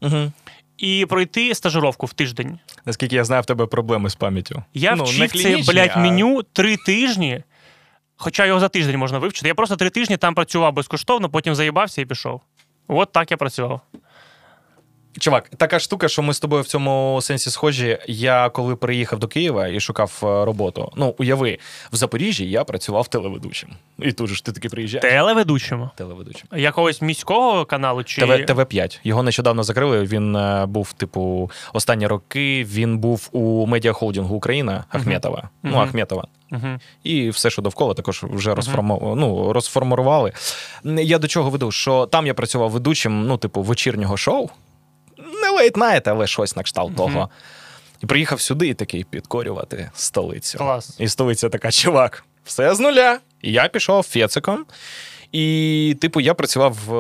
І 0.83 1.07
пройти 1.07 1.55
стажировку 1.55 2.07
в 2.07 2.13
тиждень. 2.13 2.59
Наскільки 2.85 3.17
я 3.17 3.25
знаю, 3.25 3.43
в 3.43 3.47
тебе 3.47 3.67
проблеми 3.67 4.11
з 4.11 4.15
пам'яттю. 4.15 4.63
Я 4.75 4.95
Ну, 4.95 5.05
вчив 5.05 5.33
це, 5.33 5.73
блядь, 5.73 5.91
а- 5.95 5.99
меню 5.99 6.43
три 6.43 6.77
тижні. 6.77 7.43
Хоча 8.17 8.47
його 8.47 8.61
за 8.61 8.69
тиждень 8.69 8.97
можна 8.97 9.19
вивчити. 9.19 9.49
Я 9.49 9.55
просто 9.55 9.77
три 9.77 9.91
тижні 9.91 10.17
там 10.17 10.35
працював 10.35 10.73
безкоштовно, 10.73 11.31
потім 11.31 11.55
заїбався 11.55 12.03
і 12.03 12.05
пішов. 12.05 12.41
От 12.89 13.13
так 13.13 13.31
я 13.31 13.37
працював. 13.37 13.81
Чувак, 15.19 15.49
така 15.57 15.79
штука, 15.79 16.09
що 16.09 16.23
ми 16.23 16.35
з 16.35 16.41
тобою 16.41 16.63
в 16.63 16.67
цьому 16.67 17.19
сенсі 17.23 17.51
схожі. 17.51 17.99
Я 18.07 18.49
коли 18.49 18.77
приїхав 18.77 19.19
до 19.19 19.29
Києва 19.29 19.69
і 19.69 19.81
шукав 19.81 20.21
е, 20.23 20.27
роботу. 20.45 20.93
Ну, 20.97 21.15
уяви, 21.19 21.59
в 21.93 21.97
Запоріжжі 21.97 22.51
я 22.51 22.65
працював 22.65 23.09
телеведучим. 23.09 23.71
І 23.99 24.13
тут 24.13 24.29
же 24.29 24.35
ж 24.35 24.45
ти 24.45 24.53
таки 24.53 24.69
приїжджаєш. 24.69 25.11
Телеведучому. 25.11 25.91
Телеведучим. 25.97 26.49
Якогось 26.57 27.03
міського 27.03 27.65
каналу 27.65 28.05
чи. 28.05 28.21
ТВ, 28.23 28.31
ТВ5. 28.31 29.01
Його 29.05 29.23
нещодавно 29.23 29.63
закрили. 29.63 30.03
Він 30.05 30.37
е, 30.37 30.67
був, 30.67 30.93
типу, 30.93 31.51
останні 31.73 32.07
роки. 32.07 32.65
Він 32.65 32.99
був 32.99 33.29
у 33.33 33.67
медіахолдингу 33.67 34.37
Україна 34.37 34.85
Ахметова. 34.91 35.49
Ну, 35.63 35.71
Мгм. 35.71 35.81
Ахметова. 35.81 36.27
Мгм. 36.51 36.81
І 37.05 37.31
все, 37.31 37.51
що 37.51 37.63
довкола, 37.63 37.95
також 37.95 38.23
вже 38.23 38.55
розформу... 38.55 39.15
ну, 39.19 39.53
розформували. 39.53 40.33
Я 40.85 41.19
до 41.19 41.29
чого 41.29 41.51
веду, 41.51 41.71
що 41.73 42.07
там 42.07 42.27
я 42.27 42.35
працював 42.35 42.71
ведучим, 42.71 43.27
ну, 43.27 43.37
типу, 43.37 43.63
вечірнього 43.63 44.17
шоу. 44.17 44.51
Лейт 45.63 45.77
найт, 45.77 46.09
але 46.09 46.27
щось 46.27 46.57
на 46.57 46.63
кшталт 46.63 46.97
того. 46.97 47.29
І 48.03 48.07
приїхав 48.07 48.41
сюди 48.41 48.69
і 48.69 48.75
такий 48.75 49.05
підкорювати 49.05 49.91
столицю. 49.95 50.59
Клас. 50.59 50.97
І 50.99 51.09
столиця 51.09 51.49
така, 51.49 51.71
чувак, 51.71 52.25
все 52.45 52.75
з 52.75 52.81
нуля. 52.81 53.19
І 53.43 53.53
я 53.53 53.69
пішов 53.69 54.03
фециком. 54.03 54.65
І, 55.33 55.97
типу, 56.01 56.21
я 56.21 56.35
працював 56.35 56.79
в 56.87 56.95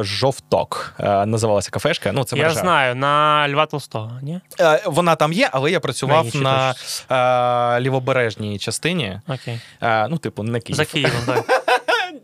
е, 0.00 0.04
жовток. 0.04 0.94
Е, 1.00 1.26
Називалася 1.26 1.70
кафешка. 1.70 2.12
Ну, 2.12 2.24
це 2.24 2.36
Я 2.36 2.50
знаю, 2.50 2.94
на 2.94 3.48
Льва 3.48 3.66
Толстого, 3.66 4.18
ні? 4.22 4.40
Е, 4.60 4.82
Вона 4.86 5.16
там 5.16 5.32
є, 5.32 5.48
але 5.52 5.70
я 5.70 5.80
працював 5.80 6.24
іншій 6.26 6.38
на 6.38 6.74
е, 7.10 7.80
лівобережній 7.80 8.58
частині. 8.58 9.20
Окей. 9.28 9.60
Ну, 9.82 10.18
типу, 10.18 10.42
не 10.42 10.60
Київ. 10.60 10.76
За 10.76 10.84
Києвом, 10.84 11.20
так. 11.26 11.61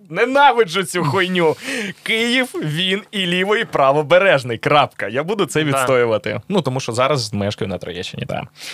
Ненавиджу 0.09 0.85
цю 0.85 1.05
хуйню. 1.05 1.57
Київ, 2.03 2.49
він 2.63 3.03
і 3.11 3.27
ліво, 3.27 3.57
і 3.57 3.65
правобережний. 3.65 4.59
Крапка. 4.59 5.09
Я 5.09 5.23
буду 5.23 5.47
це 5.47 5.65
Да. 5.65 5.71
відстоювати. 5.71 6.41
Ну 6.49 6.63
тому 6.63 6.81
що 6.81 6.93
зараз 6.93 7.35
мешкаю 7.35 7.69
на 7.69 7.79
Троєщині. 7.79 8.27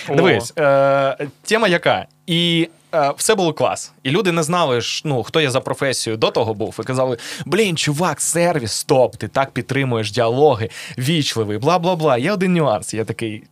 О. 0.08 0.14
Дивись, 0.14 0.52
е, 0.58 1.16
тема 1.42 1.68
яка? 1.68 2.06
І 2.26 2.68
е, 2.94 3.12
все 3.16 3.34
було 3.34 3.52
клас. 3.52 3.92
І 4.02 4.10
люди 4.10 4.32
не 4.32 4.42
знали, 4.42 4.80
ж, 4.80 5.02
ну, 5.04 5.22
хто 5.22 5.40
я 5.40 5.50
за 5.50 5.60
професію 5.60 6.16
до 6.16 6.30
того 6.30 6.54
був. 6.54 6.76
І 6.80 6.82
казали: 6.82 7.16
блін, 7.46 7.76
чувак, 7.76 8.20
сервіс, 8.20 8.72
стоп, 8.72 9.16
ти 9.16 9.28
так 9.28 9.50
підтримуєш 9.50 10.12
діалоги, 10.12 10.68
вічливий, 10.98 11.58
бла 11.58 11.78
бла 11.78 11.96
бла. 11.96 12.16
Є 12.18 12.32
один 12.32 12.52
нюанс. 12.52 12.94
Я 12.94 13.04
такий. 13.04 13.44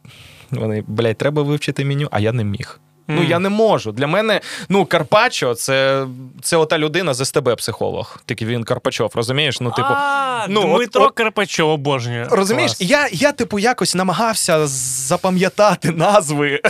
Вони, 0.50 0.84
блядь, 0.86 1.16
треба 1.18 1.42
вивчити 1.42 1.84
меню, 1.84 2.08
а 2.10 2.20
я 2.20 2.32
не 2.32 2.44
міг. 2.44 2.80
Ну, 3.08 3.22
я 3.22 3.38
не 3.38 3.48
можу. 3.48 3.92
Для 3.92 4.06
мене, 4.06 4.40
ну, 4.68 4.84
Карпачо, 4.86 5.54
це, 5.54 6.06
це 6.42 6.56
ота 6.56 6.78
людина 6.78 7.14
з 7.14 7.24
СТБ 7.24 7.56
психолог. 7.56 8.18
Тільки 8.26 8.46
він 8.46 8.64
Карпачов, 8.64 9.12
розумієш? 9.14 9.60
Ну, 9.60 9.70
типу, 9.70 9.88
а, 9.90 10.46
ну, 10.48 10.76
Дмитро 10.76 11.04
от- 11.04 11.14
Карпачов 11.14 11.70
обожнює. 11.70 12.26
Розумієш, 12.30 12.74
Клас. 12.74 12.90
я, 12.90 13.08
я, 13.12 13.32
типу, 13.32 13.58
якось 13.58 13.94
намагався 13.94 14.66
запам'ятати 14.66 15.90
назви 15.96 16.60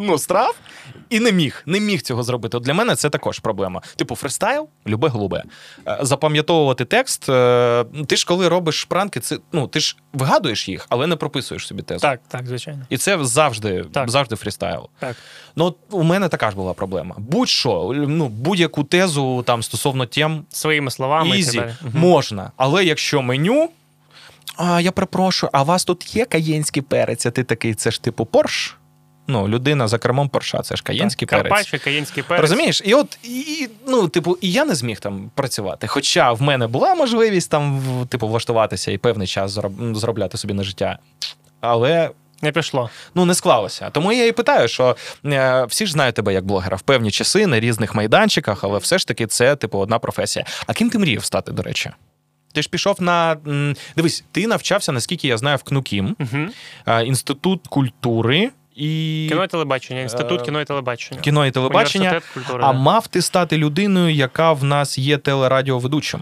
ну, 0.00 0.18
страв. 0.18 0.54
І 1.12 1.20
не 1.20 1.32
міг, 1.32 1.62
не 1.66 1.80
міг 1.80 2.02
цього 2.02 2.22
зробити. 2.22 2.56
От 2.56 2.62
для 2.62 2.74
мене 2.74 2.96
це 2.96 3.10
також 3.10 3.38
проблема. 3.38 3.82
Типу, 3.96 4.14
фристайл, 4.16 4.68
любе 4.86 5.08
голубе. 5.08 5.42
Е, 5.88 5.98
Запам'ятовувати 6.02 6.84
текст. 6.84 7.28
е, 7.28 7.84
Ти 8.06 8.16
ж 8.16 8.26
коли 8.26 8.48
робиш 8.48 8.84
пранки, 8.84 9.20
це 9.20 9.38
ну 9.52 9.66
ти 9.66 9.80
ж 9.80 9.96
вигадуєш 10.12 10.68
їх, 10.68 10.86
але 10.88 11.06
не 11.06 11.16
прописуєш 11.16 11.66
собі 11.66 11.82
тезу. 11.82 12.00
Так, 12.00 12.20
так, 12.28 12.46
звичайно. 12.46 12.86
І 12.90 12.96
це 12.96 13.18
завжди, 13.24 13.84
Так. 13.92 14.10
завжди 14.10 14.36
фрістайл. 14.36 14.88
Так. 14.98 15.16
Ну, 15.56 15.64
от 15.64 15.76
у 15.90 16.02
мене 16.02 16.28
така 16.28 16.50
ж 16.50 16.56
була 16.56 16.72
проблема. 16.72 17.14
Будь-що, 17.18 17.92
ну, 17.96 18.28
будь-яку 18.28 18.84
тезу 18.84 19.42
там 19.42 19.62
стосовно 19.62 20.06
тем 20.06 20.44
Своїми 20.50 20.90
словами 20.90 21.38
Ізі 21.38 21.62
можна. 21.94 22.50
Але 22.56 22.84
якщо 22.84 23.22
меню. 23.22 23.68
А, 24.56 24.80
я 24.80 24.92
перепрошую, 24.92 25.50
а 25.52 25.62
у 25.62 25.64
вас 25.64 25.84
тут 25.84 26.16
є 26.16 26.24
каєнський 26.24 26.82
перець? 26.82 27.26
А 27.26 27.30
ти 27.30 27.44
такий, 27.44 27.74
це 27.74 27.90
ж 27.90 28.02
типу 28.02 28.24
Порш? 28.24 28.76
Ну, 29.26 29.48
людина 29.48 29.88
за 29.88 29.98
кермом 29.98 30.28
Порша, 30.28 30.62
це 30.62 30.76
ж 30.76 30.82
каєнський 30.82 31.26
перець. 31.26 31.42
Карпаччо, 31.48 31.78
каєнський 31.84 32.22
перець. 32.22 32.40
Розумієш? 32.40 32.82
І 32.84 32.94
от, 32.94 33.18
і, 33.22 33.68
ну, 33.88 34.08
типу, 34.08 34.38
і 34.40 34.52
я 34.52 34.64
не 34.64 34.74
зміг 34.74 35.00
там 35.00 35.30
працювати. 35.34 35.86
Хоча 35.86 36.32
в 36.32 36.42
мене 36.42 36.66
була 36.66 36.94
можливість 36.94 37.50
там, 37.50 37.82
типу, 38.08 38.28
влаштуватися 38.28 38.90
і 38.92 38.98
певний 38.98 39.26
час 39.26 39.50
заробляти 39.92 40.38
собі 40.38 40.54
на 40.54 40.62
життя. 40.62 40.98
Але 41.60 42.10
Не 42.42 42.52
пішло. 42.52 42.90
ну 43.14 43.24
не 43.24 43.34
склалося. 43.34 43.90
Тому 43.90 44.12
я 44.12 44.26
і 44.26 44.32
питаю, 44.32 44.68
що 44.68 44.96
е, 45.26 45.64
всі 45.64 45.86
ж 45.86 45.92
знають 45.92 46.14
тебе 46.14 46.32
як 46.32 46.44
блогера 46.46 46.76
в 46.76 46.82
певні 46.82 47.10
часи 47.10 47.46
на 47.46 47.60
різних 47.60 47.94
майданчиках, 47.94 48.64
але 48.64 48.78
все 48.78 48.98
ж 48.98 49.06
таки 49.08 49.26
це 49.26 49.56
типу 49.56 49.78
одна 49.78 49.98
професія. 49.98 50.44
А 50.66 50.72
ким 50.72 50.90
ти 50.90 50.98
мріяв 50.98 51.24
стати, 51.24 51.52
до 51.52 51.62
речі? 51.62 51.90
Ти 52.54 52.62
ж 52.62 52.68
пішов 52.68 53.02
на. 53.02 53.36
Дивись, 53.96 54.24
ти 54.32 54.46
навчався, 54.46 54.92
наскільки 54.92 55.28
я 55.28 55.38
знаю, 55.38 55.56
в 55.56 55.62
КНУКІМ, 55.62 56.16
Угу. 56.20 57.00
інститут 57.04 57.66
культури 57.68 58.50
і 58.76 59.26
Кіно 59.28 59.44
і 59.44 59.48
телебачення, 59.48 60.00
інститут 60.00 60.40
Е, 60.40 60.44
кіно 60.44 60.60
і 60.60 60.64
телебачення. 60.64 61.20
кіно 61.20 61.46
і 61.46 61.50
телебачення. 61.50 62.20
А 62.60 62.72
мав 62.72 63.06
ти 63.06 63.22
стати 63.22 63.58
людиною, 63.58 64.14
яка 64.14 64.52
в 64.52 64.64
нас 64.64 64.98
є 64.98 65.18
телерадіоведучим. 65.18 66.20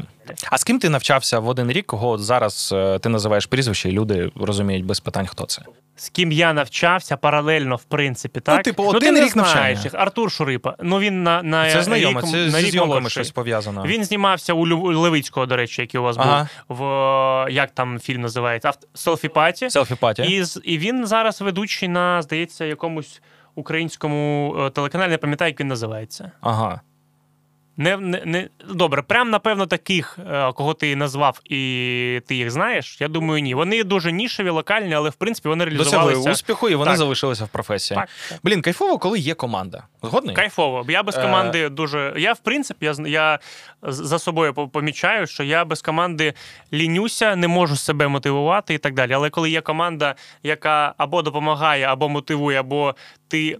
А 0.51 0.59
з 0.59 0.65
ким 0.65 0.79
ти 0.79 0.89
навчався 0.89 1.39
в 1.39 1.49
один 1.49 1.73
рік, 1.73 1.87
кого 1.87 2.09
от 2.09 2.21
зараз 2.21 2.71
е, 2.73 2.99
ти 2.99 3.09
називаєш 3.09 3.47
прізвище, 3.47 3.89
і 3.89 3.93
люди 3.93 4.33
розуміють 4.37 4.85
без 4.85 5.01
питань, 5.01 5.27
хто 5.27 5.45
це? 5.45 5.63
З 5.97 6.09
ким 6.09 6.33
я 6.33 6.53
навчався 6.53 7.17
паралельно, 7.17 7.77
в 7.77 7.85
принципі, 7.85 8.41
так? 8.41 8.63
типу, 8.63 8.91
ну, 8.93 9.01
ти 9.01 9.13
не 9.13 9.21
рік 9.25 9.37
навчання. 9.37 9.69
їх. 9.69 9.95
Артур 9.95 10.33
Шурипа. 10.33 10.75
Ну 10.83 10.99
він 10.99 11.23
на, 11.23 11.43
на 11.43 11.71
Це 11.73 11.83
знайоме, 11.83 12.21
рік, 12.21 12.31
це 12.31 12.37
на 12.37 12.61
рік 12.61 12.71
зйомками 12.71 13.01
молодший. 13.01 13.11
щось 13.25 13.31
пов'язано. 13.31 13.83
Він 13.87 14.05
знімався 14.05 14.53
у 14.53 14.67
Левицького, 14.99 15.47
до 15.47 15.57
речі, 15.57 15.83
який 15.83 16.01
у 16.01 16.03
вас 16.03 16.17
Ага. 16.19 16.49
був 16.69 16.79
в 16.79 16.85
е, 16.85 17.53
як 17.53 17.71
там 17.71 17.99
фільм 17.99 18.21
називається? 18.21 18.73
Селфі-паті. 18.95 19.71
Селфі 19.71 19.95
паті. 19.95 20.23
І, 20.23 20.45
і 20.65 20.79
він 20.79 21.07
зараз 21.07 21.41
ведучий 21.41 21.89
на, 21.89 22.23
здається, 22.23 22.65
якомусь 22.65 23.21
українському 23.55 24.55
е, 24.59 24.71
телеканалі, 24.71 25.11
не 25.11 25.19
пам'ятаю, 25.19 25.49
як 25.51 25.61
він 25.61 25.69
називається. 25.69 26.31
Ага. 26.41 26.81
Не, 27.77 27.97
не, 27.97 28.23
не... 28.25 28.49
Добре, 28.69 29.03
прям 29.03 29.31
напевно 29.31 29.67
таких, 29.67 30.19
е, 30.31 30.53
кого 30.53 30.75
ти 30.75 30.97
назвав, 30.97 31.41
і 31.45 32.21
ти 32.27 32.35
їх 32.35 32.50
знаєш. 32.50 33.00
Я 33.00 33.09
думаю, 33.09 33.43
ні. 33.43 33.55
Вони 33.55 33.85
дуже 33.85 34.12
нішеві, 34.12 34.50
локальні, 34.50 34.95
але 34.95 35.11
в 35.11 35.15
принципі 35.15 35.49
вони 35.49 35.65
Досягли 35.65 35.79
реалізувалися. 35.99 36.31
успіху, 36.31 36.69
і 36.69 36.75
вони 36.75 36.91
Так. 36.91 36.99
залишилися 36.99 37.45
в 37.45 37.49
професії. 37.49 37.97
Так, 38.00 38.09
так. 38.28 38.39
Блін, 38.43 38.63
кайфово, 38.63 38.99
коли 38.99 39.19
є 39.19 39.35
команда. 39.35 39.85
Згодний? 40.02 40.35
Кайфово. 40.37 40.87
Я 40.89 41.02
без 41.02 41.17
Е. 41.17 41.23
команди 41.23 41.69
дуже. 41.69 42.15
Я, 42.17 42.33
в 42.33 42.39
принципі, 42.39 42.87
я, 42.87 42.95
я 43.06 43.39
за 43.83 44.19
собою 44.19 44.54
помічаю, 44.54 45.26
що 45.26 45.43
я 45.43 45.65
без 45.65 45.83
команди 45.83 46.35
лінюся, 46.73 47.37
не 47.37 47.49
можу 47.49 47.76
себе 47.76 48.09
мотивувати 48.09 48.75
і 48.75 48.78
так 48.78 48.95
далі. 48.95 49.13
Але 49.13 49.30
коли 49.30 49.50
є 49.50 49.61
команда, 49.61 50.15
яка 50.43 50.95
або 50.99 51.23
допомагає, 51.23 51.85
або 51.87 52.09
мотивує, 52.09 52.61
або 52.61 52.95
ти 53.28 53.59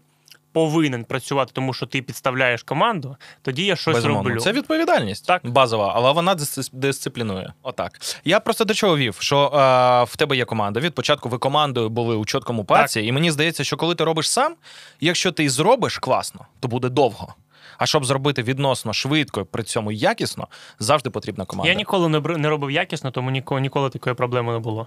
повинен 0.53 1.05
працювати, 1.05 1.51
тому 1.55 1.73
що 1.73 1.87
ти 1.87 2.03
підставляєш 2.03 2.63
команду, 2.63 3.17
тоді 3.43 3.65
я 3.65 3.77
щось 3.77 3.95
Безумовно. 3.95 4.29
роблю. 4.29 4.41
Це 4.41 4.53
відповідальність 4.53 5.27
Так. 5.27 5.47
базова, 5.47 5.93
але 5.97 6.13
вона 6.13 6.37
дисциплінує. 6.73 7.53
Отак. 7.63 8.01
Я 8.25 8.41
просто 8.41 8.65
до 8.65 8.75
чого 8.75 8.97
вів, 8.97 9.17
що 9.21 9.45
е, 9.47 10.05
в 10.05 10.17
тебе 10.17 10.37
є 10.37 10.45
команда. 10.45 10.81
Від 10.81 10.95
початку 10.95 11.29
ви 11.29 11.39
командою 11.39 11.89
були 11.89 12.17
у 12.17 12.25
чіткому 12.25 12.65
паці, 12.65 13.01
і 13.01 13.13
мені 13.13 13.31
здається, 13.31 13.65
що 13.65 13.77
коли 13.77 13.95
ти 13.95 14.05
робиш 14.05 14.31
сам, 14.31 14.55
якщо 15.01 15.33
ти 15.33 15.51
зробиш 15.51 15.99
класно, 15.99 16.47
то 16.61 16.69
буде 16.69 16.89
довго. 16.89 17.35
А 17.79 17.87
щоб 17.87 18.05
зробити 18.05 18.43
відносно 18.43 18.93
швидко, 18.93 19.45
при 19.45 19.63
цьому 19.63 19.93
якісно, 19.93 20.49
завжди 20.79 21.11
потрібна 21.11 21.45
команда. 21.45 21.69
Я 21.69 21.75
ніколи 21.75 22.09
не, 22.39 22.49
робив 22.49 22.71
якісно, 22.71 23.11
тому 23.11 23.31
ніколи, 23.31 23.61
ніколи 23.61 23.91
такої 23.91 24.15
проблеми 24.17 24.53
не 24.53 24.59
було. 24.59 24.87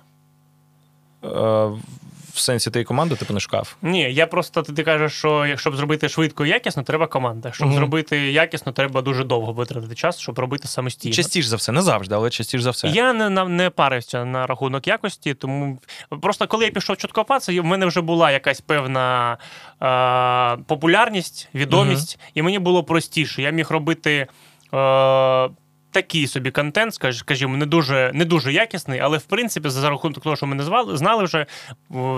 В 2.33 2.39
сенсі 2.39 2.71
ти 2.71 2.83
команду 2.83 3.15
типу 3.15 3.33
не 3.33 3.39
шукав. 3.39 3.75
Ні, 3.81 4.13
я 4.13 4.27
просто 4.27 4.61
ти, 4.61 4.83
кажеш, 4.83 5.13
що 5.13 5.45
як- 5.45 5.59
щоб 5.59 5.75
зробити 5.75 6.09
швидко 6.09 6.45
і 6.45 6.49
якісно, 6.49 6.83
треба 6.83 7.07
команда. 7.07 7.51
Щоб 7.51 7.67
Мгм. 7.67 7.77
зробити 7.77 8.31
якісно, 8.31 8.71
треба 8.71 9.01
дуже 9.01 9.23
довго 9.23 9.53
витратити 9.53 9.95
час, 9.95 10.19
щоб 10.19 10.39
робити 10.39 10.67
самостійно. 10.67 11.15
Частіше 11.15 11.49
за 11.49 11.55
все, 11.55 11.71
не 11.71 11.81
завжди, 11.81 12.15
але 12.15 12.29
частіше 12.29 12.63
за 12.63 12.71
все. 12.71 12.87
Я 12.87 13.13
не, 13.13 13.29
не 13.45 13.69
парився 13.69 14.25
на 14.25 14.47
рахунок 14.47 14.87
якості, 14.87 15.33
тому 15.33 15.79
просто 16.21 16.47
коли 16.47 16.65
я 16.65 16.71
пішов 16.71 16.97
чіткопатися, 16.97 17.61
в 17.61 17.65
мене 17.65 17.85
вже 17.85 18.01
була 18.01 18.31
якась 18.31 18.61
певна 18.61 19.37
е, 19.81 20.63
популярність, 20.67 21.49
відомість, 21.55 22.19
і 22.33 22.41
мені 22.41 22.59
було 22.59 22.83
простіше. 22.83 23.41
Я 23.41 23.49
міг 23.51 23.71
робити. 23.71 24.27
Е, 24.73 25.49
Такий 25.93 26.27
собі 26.27 26.51
контент, 26.51 26.93
скажімо, 26.93 27.57
не 27.57 27.65
дуже 27.65 28.11
не 28.13 28.25
дуже 28.25 28.53
якісний, 28.53 28.99
але 28.99 29.17
в 29.17 29.23
принципі, 29.23 29.69
за 29.69 29.89
рахунок 29.89 30.23
того, 30.23 30.35
що 30.35 30.45
ми 30.45 30.55
не 30.55 30.63
знали 30.97 31.23
вже, 31.23 31.45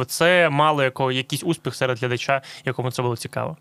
це 0.08 0.50
мало 0.50 0.84
якийсь 1.12 1.44
успіх 1.44 1.76
серед 1.76 2.00
глядача, 2.00 2.42
якому 2.66 2.92
це 2.92 3.02
було 3.02 3.18
цікаво. 3.18 3.58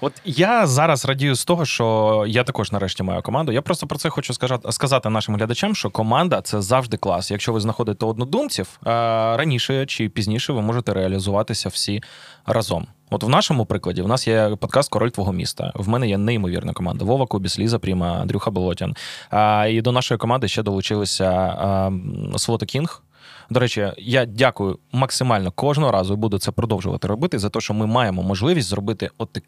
От 0.00 0.12
я 0.24 0.66
зараз 0.66 1.04
радію 1.04 1.34
з 1.34 1.44
того, 1.44 1.64
що 1.64 2.24
я 2.28 2.44
також 2.44 2.72
нарешті 2.72 3.02
маю 3.02 3.22
команду. 3.22 3.52
Я 3.52 3.62
просто 3.62 3.86
про 3.86 3.98
це 3.98 4.08
хочу 4.08 4.34
сказати, 4.34 4.72
сказати 4.72 5.08
нашим 5.08 5.36
глядачам, 5.36 5.74
що 5.74 5.90
команда 5.90 6.40
це 6.40 6.62
завжди 6.62 6.96
клас. 6.96 7.30
Якщо 7.30 7.52
ви 7.52 7.60
знаходите 7.60 8.06
однодумців, 8.06 8.68
е, 8.86 8.90
раніше 9.36 9.86
чи 9.86 10.08
пізніше 10.08 10.52
ви 10.52 10.62
можете 10.62 10.94
реалізуватися 10.94 11.68
всі 11.68 12.02
разом. 12.46 12.86
От 13.10 13.22
в 13.22 13.28
нашому 13.28 13.66
прикладі 13.66 14.02
в 14.02 14.08
нас 14.08 14.28
є 14.28 14.56
подкаст 14.60 14.90
Король 14.90 15.08
твого 15.08 15.32
міста. 15.32 15.72
В 15.74 15.88
мене 15.88 16.08
є 16.08 16.18
неймовірна 16.18 16.72
команда. 16.72 17.04
Вова 17.04 17.26
Кубіс, 17.26 17.58
Ліза 17.58 17.78
Пріма, 17.78 18.12
Андрюха 18.20 18.50
Болотян. 18.50 18.94
А, 19.30 19.66
і 19.66 19.80
до 19.80 19.92
нашої 19.92 20.18
команди 20.18 20.48
ще 20.48 20.62
долучилися 20.62 21.90
Свото 22.36 22.66
Кінг. 22.66 23.02
До 23.50 23.60
речі, 23.60 23.92
я 23.98 24.24
дякую 24.24 24.78
максимально 24.92 25.50
кожного 25.50 25.92
разу 25.92 26.14
і 26.14 26.16
буду 26.16 26.38
це 26.38 26.50
продовжувати 26.50 27.08
робити 27.08 27.38
за 27.38 27.50
те, 27.50 27.60
що 27.60 27.74
ми 27.74 27.86
маємо 27.86 28.22
можливість 28.22 28.68
зробити 28.68 29.10
от 29.18 29.38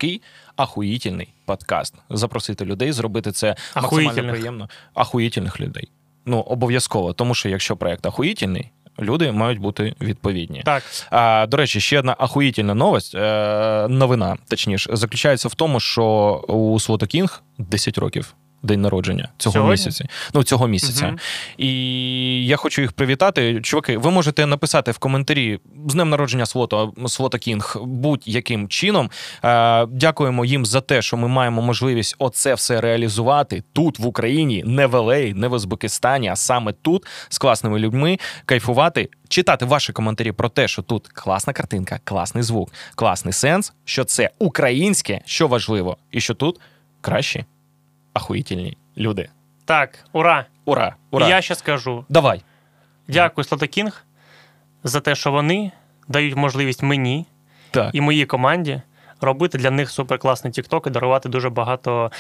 ахуїтельний 0.57 1.29
подкаст. 1.45 1.95
Запросити 2.11 2.65
людей, 2.65 2.93
зробити 2.93 3.33
це 3.33 3.57
максимально 3.77 4.33
приємно. 4.33 4.69
Ахуїтельних 4.95 5.61
людей. 5.61 5.91
Ну, 6.27 6.41
обов'язково, 6.41 7.13
тому 7.13 7.35
що 7.35 7.49
якщо 7.49 7.77
проект 7.77 8.07
ахуїтельний, 8.07 8.71
люди 9.01 9.33
мають 9.33 9.59
бути 9.59 9.95
відповідні. 10.01 10.63
Так, 10.65 10.83
А, 11.11 11.47
до 11.47 11.57
речі, 11.57 11.81
ще 11.81 11.99
одна 11.99 12.17
ахуїтельна 12.19 12.75
новость, 12.75 13.15
е, 13.15 13.89
новина, 13.89 14.37
точніше, 14.49 14.97
заключається 14.97 15.49
в 15.49 15.55
тому, 15.55 15.81
що 15.81 16.05
у 16.49 16.81
Свото 16.81 17.07
Кінг 17.07 17.43
10 17.59 17.99
років. 17.99 18.35
День 18.63 18.81
народження 18.81 19.29
цього 19.39 19.53
Сьогодні? 19.53 19.71
місяця. 19.71 20.05
Ну, 20.35 20.43
цього 20.43 20.69
місяця. 20.69 21.07
Мгм. 21.07 21.19
І 21.59 22.47
я 22.47 22.57
хочу 22.57 22.83
їх 22.83 22.93
привітати. 22.93 23.61
Чуваки, 23.61 23.99
ви 23.99 24.11
можете 24.11 24.47
написати 24.47 24.91
в 24.91 24.99
коментарі 24.99 25.59
з 25.89 25.95
днем 25.95 26.11
народження 26.11 26.47
Свото, 26.47 26.93
Свото 27.07 27.39
Кінг 27.39 27.77
будь-яким 27.83 28.69
чином. 28.69 29.11
Е, 29.45 29.87
дякуємо 29.87 30.45
їм 30.45 30.67
за 30.67 30.81
те, 30.81 31.03
що 31.03 31.17
ми 31.17 31.29
маємо 31.29 31.63
можливість 31.63 32.17
оце 32.19 32.55
все 32.55 32.81
реалізувати 32.81 33.63
тут, 33.73 33.99
в 33.99 34.07
Україні, 34.07 34.63
не 34.67 34.87
в 34.87 34.97
Елей, 34.97 35.35
не 35.35 35.49
в 35.49 35.53
Узбекистані, 35.53 36.29
а 36.29 36.37
саме 36.37 36.73
тут 36.73 37.07
з 37.29 37.39
класними 37.39 37.79
людьми, 37.79 38.19
кайфувати, 38.45 39.09
читати 39.29 39.65
ваші 39.65 39.93
коментарі 39.93 40.33
про 40.33 40.49
те, 40.49 40.69
що 40.69 40.83
тут 40.83 41.09
класна 41.09 41.53
картинка, 41.53 42.01
класний 42.05 42.43
звук, 42.45 42.73
класний 42.95 43.33
сенс, 43.33 43.73
що 43.85 44.05
це 44.05 44.31
українське, 44.39 45.21
що 45.25 45.49
важливо, 45.49 45.97
і 46.11 46.21
що 46.21 46.35
тут 46.35 46.61
кращі, 47.01 47.45
ахуїтельні 48.15 48.77
люди. 48.97 49.29
Так, 49.65 50.05
ура! 50.13 50.47
Ура! 50.65 50.97
Ура! 51.11 51.29
Я 51.29 51.43
ще 51.43 51.55
скажу. 51.55 52.05
Давай. 52.09 52.43
Дякую, 53.09 53.45
Слотокінг, 53.45 54.05
за 54.85 55.01
те, 55.01 55.15
що 55.15 55.33
вони 55.33 55.73
дають 56.09 56.37
можливість 56.37 56.83
мені 56.83 57.27
Так. 57.71 57.95
і 57.95 58.01
моїй 58.01 58.27
команді 58.27 58.83
робити 59.21 59.59
для 59.59 59.71
них 59.71 59.91
суперкласний 59.91 60.53
TikTok 60.53 60.87
і 60.89 60.91
дарувати 60.91 61.29
дуже 61.29 61.51
багато 61.51 62.11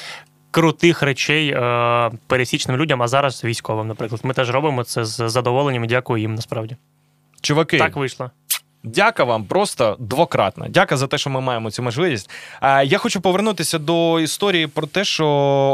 крутих 0.51 1.03
речей 1.03 1.51
е, 1.51 2.11
пересічним 2.27 2.77
людям, 2.77 3.03
а 3.03 3.09
зараз 3.09 3.45
військовим, 3.45 3.89
наприклад. 3.89 4.21
Ми 4.25 4.35
теж 4.35 4.51
робимо 4.51 4.85
це 4.85 5.05
з 5.05 5.29
задоволенням 5.29 5.85
і 5.85 5.87
дякую 5.87 6.21
їм 6.21 6.35
насправді. 6.35 6.77
Чуваки, 7.41 7.79
Так 7.79 7.97
вийшло. 7.97 8.31
Дяка 8.83 9.25
вам 9.25 9.45
просто 9.45 9.97
двократно. 9.99 10.69
Дяка 10.69 10.97
за 10.97 11.07
те, 11.07 11.19
що 11.19 11.31
ми 11.31 11.41
маємо 11.41 11.71
цю 11.71 11.83
можливість. 11.83 12.31
А, 12.61 12.83
я 12.83 12.99
хочу 12.99 13.21
повернутися 13.21 13.79
до 13.79 14.21
історії 14.21 14.67
про 14.67 14.87
те, 14.87 15.05
що 15.05 15.27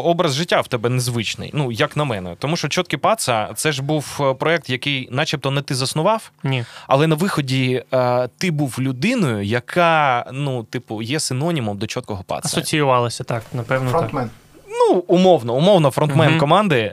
образ 0.05 0.35
життя 0.35 0.61
в 0.61 0.69
тебе 0.69 0.88
незвичний. 0.88 1.51
Ну, 1.55 1.73
як 1.73 1.97
на 1.97 2.05
мене. 2.05 2.37
Тому 2.38 2.57
що 2.57 2.69
чоткі 2.69 2.97
паца 2.97 3.49
це 3.55 3.73
ж 3.73 3.83
був 3.83 4.19
е, 4.21 4.35
проект, 4.35 4.71
який, 4.71 5.09
начебто, 5.11 5.51
не 5.51 5.62
ти 5.62 5.75
заснував, 5.75 6.31
Ні. 6.45 6.64
але 6.87 7.07
на 7.07 7.14
виході 7.14 7.83
е, 7.95 8.29
ти 8.38 8.51
був 8.51 8.77
людиною, 8.79 9.42
яка, 9.42 10.27
ну, 10.33 10.62
типу, 10.64 11.03
є 11.03 11.21
синонімом 11.21 11.79
до 11.79 11.87
чіткого 11.87 12.23
паца. 12.27 12.47
Асоціювалося 12.49 13.25
так, 13.25 13.42
напевно. 13.53 13.92
Так. 13.92 14.29
Ну, 14.69 15.05
умовно, 15.07 15.55
умовно, 15.55 15.90
фронтмен 15.90 16.31
Мгм. 16.31 16.38
команди 16.40 16.79
е, 16.81 16.92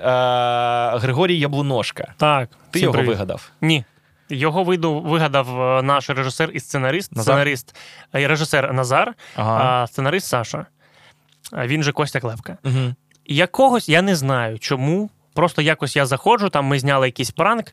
Григорій 0.97 1.39
Яблуношка. 1.39 2.13
так. 2.17 2.49
Ти 2.71 2.79
його 2.79 2.93
привіт. 2.93 3.09
вигадав. 3.09 3.49
Ні. 3.61 3.83
Його 4.29 4.63
виду 4.63 4.99
вигадав 5.01 5.61
е, 5.61 5.81
наш 5.81 6.09
режисер 6.09 6.51
і 6.53 6.59
сценарист. 6.59 7.11
Назар? 7.15 7.23
Сценарист, 7.33 7.75
е, 8.15 8.27
режисер 8.27 8.73
Назар, 8.73 9.13
Ага. 9.35 9.81
а 9.83 9.87
сценарист 9.87 10.27
Саша. 10.27 10.65
Він 11.53 11.83
же 11.83 11.91
Костя 11.91 12.19
Клевка. 12.19 12.57
Угу. 12.63 12.95
Якогось 13.25 13.89
я 13.89 14.01
не 14.01 14.15
знаю 14.15 14.59
чому. 14.59 15.09
Просто 15.33 15.61
якось 15.61 15.95
я 15.95 16.05
заходжу, 16.05 16.49
там 16.49 16.65
ми 16.65 16.79
зняли 16.79 17.07
якийсь 17.07 17.31
пранк, 17.31 17.65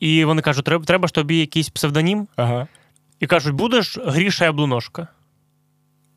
і 0.00 0.24
вони 0.24 0.42
кажуть, 0.42 0.64
треба, 0.64 0.84
треба 0.84 1.08
ж 1.08 1.14
тобі 1.14 1.38
якийсь 1.38 1.68
псевдонім. 1.68 2.28
Ага. 2.36 2.66
І 3.20 3.26
кажуть, 3.26 3.54
будеш 3.54 3.98
Гріша 4.06 4.44
Яблуношка. 4.44 5.08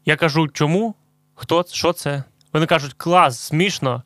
Я 0.06 0.16
кажу, 0.16 0.48
чому? 0.48 0.96
Хто? 1.36 1.66
Що 1.72 1.94
це? 1.94 2.24
Вони 2.54 2.66
кажуть, 2.66 2.94
клас, 2.98 3.40
смішно, 3.40 4.04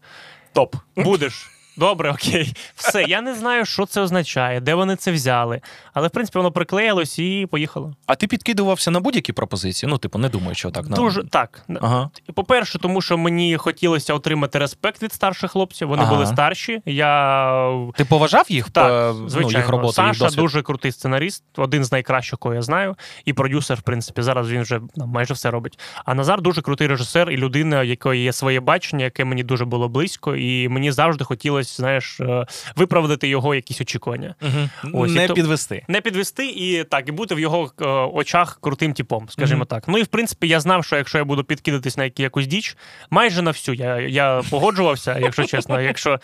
Топ. 0.53 0.75
будеш. 0.95 1.49
Добре, 1.79 2.11
окей. 2.11 2.53
Все. 2.75 3.03
Я 3.03 3.21
не 3.21 3.35
знаю, 3.35 3.65
що 3.65 3.85
це 3.85 4.01
означає, 4.01 4.59
де 4.61 4.73
вони 4.73 4.95
це 4.95 5.11
взяли. 5.11 5.61
Але, 5.93 6.07
в 6.07 6.11
принципі, 6.11 6.37
воно 6.39 6.51
приклеїлось 6.51 7.19
і 7.19 7.47
поїхало. 7.51 7.95
А 8.05 8.15
ти 8.15 8.27
підкидувався 8.27 8.91
на 8.91 8.99
будь-які 8.99 9.33
пропозиції? 9.33 9.89
Ну, 9.89 9.97
типу, 9.97 10.19
не 10.19 10.29
думаю, 10.29 10.55
що 10.55 10.71
так. 10.71 10.89
на- 10.89 10.95
Дуже 10.95 11.23
так. 11.23 11.65
Ага. 11.81 12.09
По-перше, 12.35 12.79
тому 12.79 13.01
що 13.01 13.17
мені 13.17 13.57
хотілося 13.57 14.13
отримати 14.13 14.59
респект 14.59 15.03
від 15.03 15.13
старших 15.13 15.51
хлопців. 15.51 15.87
Вони 15.87 16.03
Ага. 16.03 16.13
були 16.13 16.25
старші. 16.25 16.81
Я 16.85 17.89
Ти 17.95 18.05
поважав 18.05 18.45
їх 18.49 18.69
Так, 18.69 19.15
е, 19.15 19.19
ну, 19.41 19.49
їх 19.51 19.69
роботу, 19.69 19.87
їх 19.87 19.95
Саша 19.95 20.25
досвід? 20.25 20.39
дуже 20.39 20.61
крутий 20.61 20.91
сценарист, 20.91 21.43
один 21.57 21.85
з 21.85 21.91
найкращих, 21.91 22.39
кого 22.39 22.55
я 22.55 22.61
знаю, 22.61 22.95
і 23.25 23.33
продюсер, 23.33 23.77
в 23.77 23.81
принципі. 23.81 24.21
Зараз 24.21 24.51
він 24.51 24.61
вже 24.61 24.79
ну, 24.95 25.05
майже 25.07 25.33
все 25.33 25.51
робить. 25.51 25.79
А 26.05 26.13
Назар 26.13 26.41
дуже 26.41 26.61
крутий 26.61 26.87
режисер 26.87 27.31
і 27.31 27.37
людина, 27.37 27.83
якої 27.83 28.23
є 28.23 28.33
своє 28.33 28.59
бачення, 28.59 29.05
яке 29.05 29.25
мені 29.25 29.43
дуже 29.43 29.65
було 29.65 29.89
близько, 29.89 30.35
і 30.35 30.69
мені 30.69 30.91
завжди 30.91 31.23
хотілося, 31.23 31.68
знаєш, 31.77 32.19
е, 32.19 32.45
виправдати 32.75 33.27
його 33.27 33.55
якісь 33.55 33.81
очікування. 33.81 34.35
Мгм. 34.41 34.69
Ось, 34.93 35.11
не 35.11 35.27
то- 35.27 35.33
підвести. 35.33 35.85
Не 35.87 36.01
підвести 36.01 36.45
і 36.45 36.83
так, 36.83 37.09
і 37.09 37.11
бути 37.11 37.35
в 37.35 37.39
його 37.39 37.71
е, 37.81 37.85
очах 38.13 38.57
крутим 38.61 38.93
типом, 38.93 39.29
скажімо 39.29 39.57
Мгм. 39.57 39.65
так. 39.67 39.83
Ну 39.87 39.97
і 39.97 40.03
в 40.03 40.07
принципі, 40.07 40.47
я 40.47 40.59
знав, 40.59 40.85
що 40.85 40.95
якщо 40.95 41.17
я 41.17 41.23
буду 41.23 41.43
підкидатись 41.43 41.97
на 41.97 42.11
якусь 42.17 42.47
діч, 42.47 42.77
майже 43.09 43.41
на 43.41 43.51
всю 43.51 43.75
я, 43.75 43.99
я 43.99 44.41
погоджувався, 44.49 45.19
якщо 45.19 45.43
чесно, 45.45 45.81
якщо 45.81 46.19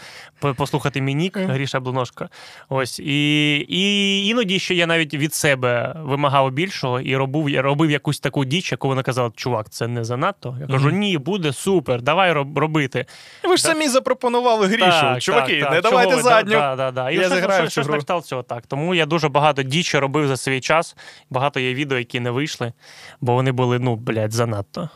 послухати 0.57 1.01
мій 1.01 1.13
нік, 1.15 1.37
Гріша 1.37 1.79
Блуношка. 1.79 2.29
Ось 2.69 2.99
і, 2.99 3.55
і 3.69 4.27
іноді 4.27 4.59
ще 4.59 4.75
я 4.75 4.87
навіть 4.87 5.13
від 5.13 5.33
себе 5.33 5.95
вимагав 5.97 6.51
більшого 6.51 6.99
і 7.01 7.15
робив, 7.17 7.49
я 7.49 7.61
робив 7.61 7.91
якусь 7.91 8.19
таку 8.19 8.45
діч, 8.45 8.71
яку 8.71 8.87
вони 8.87 9.03
казали, 9.03 9.31
чувак, 9.35 9.69
це 9.69 9.87
не 9.87 10.03
занадто. 10.03 10.57
Я 10.61 10.67
кажу, 10.67 10.89
ні, 10.89 11.17
буде 11.17 11.53
супер, 11.53 12.01
давай 12.01 12.33
роб- 12.33 12.57
робити. 12.57 13.05
Ви 13.43 13.57
ж 13.57 13.63
самі 13.63 13.87
запропонували 13.87 14.67
Грішу. 14.67 14.81
Так, 14.91 15.21
Чуваки, 15.35 15.59
так, 15.61 15.71
не 15.71 15.81
так. 15.81 15.91
давайте 15.91 16.15
ви? 16.15 16.21
задню. 16.21 16.51
Да, 16.53 16.75
да, 16.75 16.91
да. 16.91 17.11
І 17.11 17.15
Я 17.15 17.29
зіграю 17.29 17.69
щось, 17.69 17.87
на 17.87 17.97
кшталт 17.97 18.25
цього 18.25 18.43
так. 18.43 18.67
Тому 18.67 18.95
я 18.95 19.05
дуже 19.05 19.29
багато 19.29 19.63
дічі 19.63 19.99
робив 19.99 20.27
за 20.27 20.37
свій 20.37 20.61
час. 20.61 20.95
Багато 21.29 21.59
є 21.59 21.73
відео, 21.73 21.97
які 21.97 22.19
не 22.19 22.31
вийшли, 22.31 22.73
бо 23.21 23.33
вони 23.33 23.51
були, 23.51 23.79
ну, 23.79 23.95
блядь, 23.95 24.31
занадто. 24.33 24.89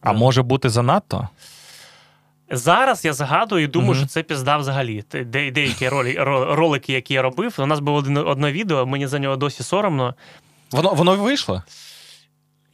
А 0.00 0.12
може 0.12 0.42
бути 0.42 0.68
занадто? 0.68 1.28
Зараз 2.50 3.04
я 3.04 3.12
згадую 3.12 3.64
і 3.64 3.66
думаю, 3.66 3.90
Мгм. 3.92 3.98
що 4.00 4.06
це 4.08 4.22
пізда 4.22 4.56
взагалі. 4.56 5.04
Де, 5.12 5.50
деякі 5.50 5.88
ролі, 5.88 6.16
ролики, 6.50 6.92
які 6.92 7.14
я 7.14 7.22
робив. 7.22 7.54
У 7.58 7.66
нас 7.66 7.80
було 7.80 7.98
одне 8.26 8.52
відео, 8.52 8.86
мені 8.86 9.06
за 9.06 9.18
нього 9.18 9.36
досі 9.36 9.62
соромно. 9.62 10.14
Воно 10.70 10.94
воно 10.94 11.16
вийшло? 11.16 11.62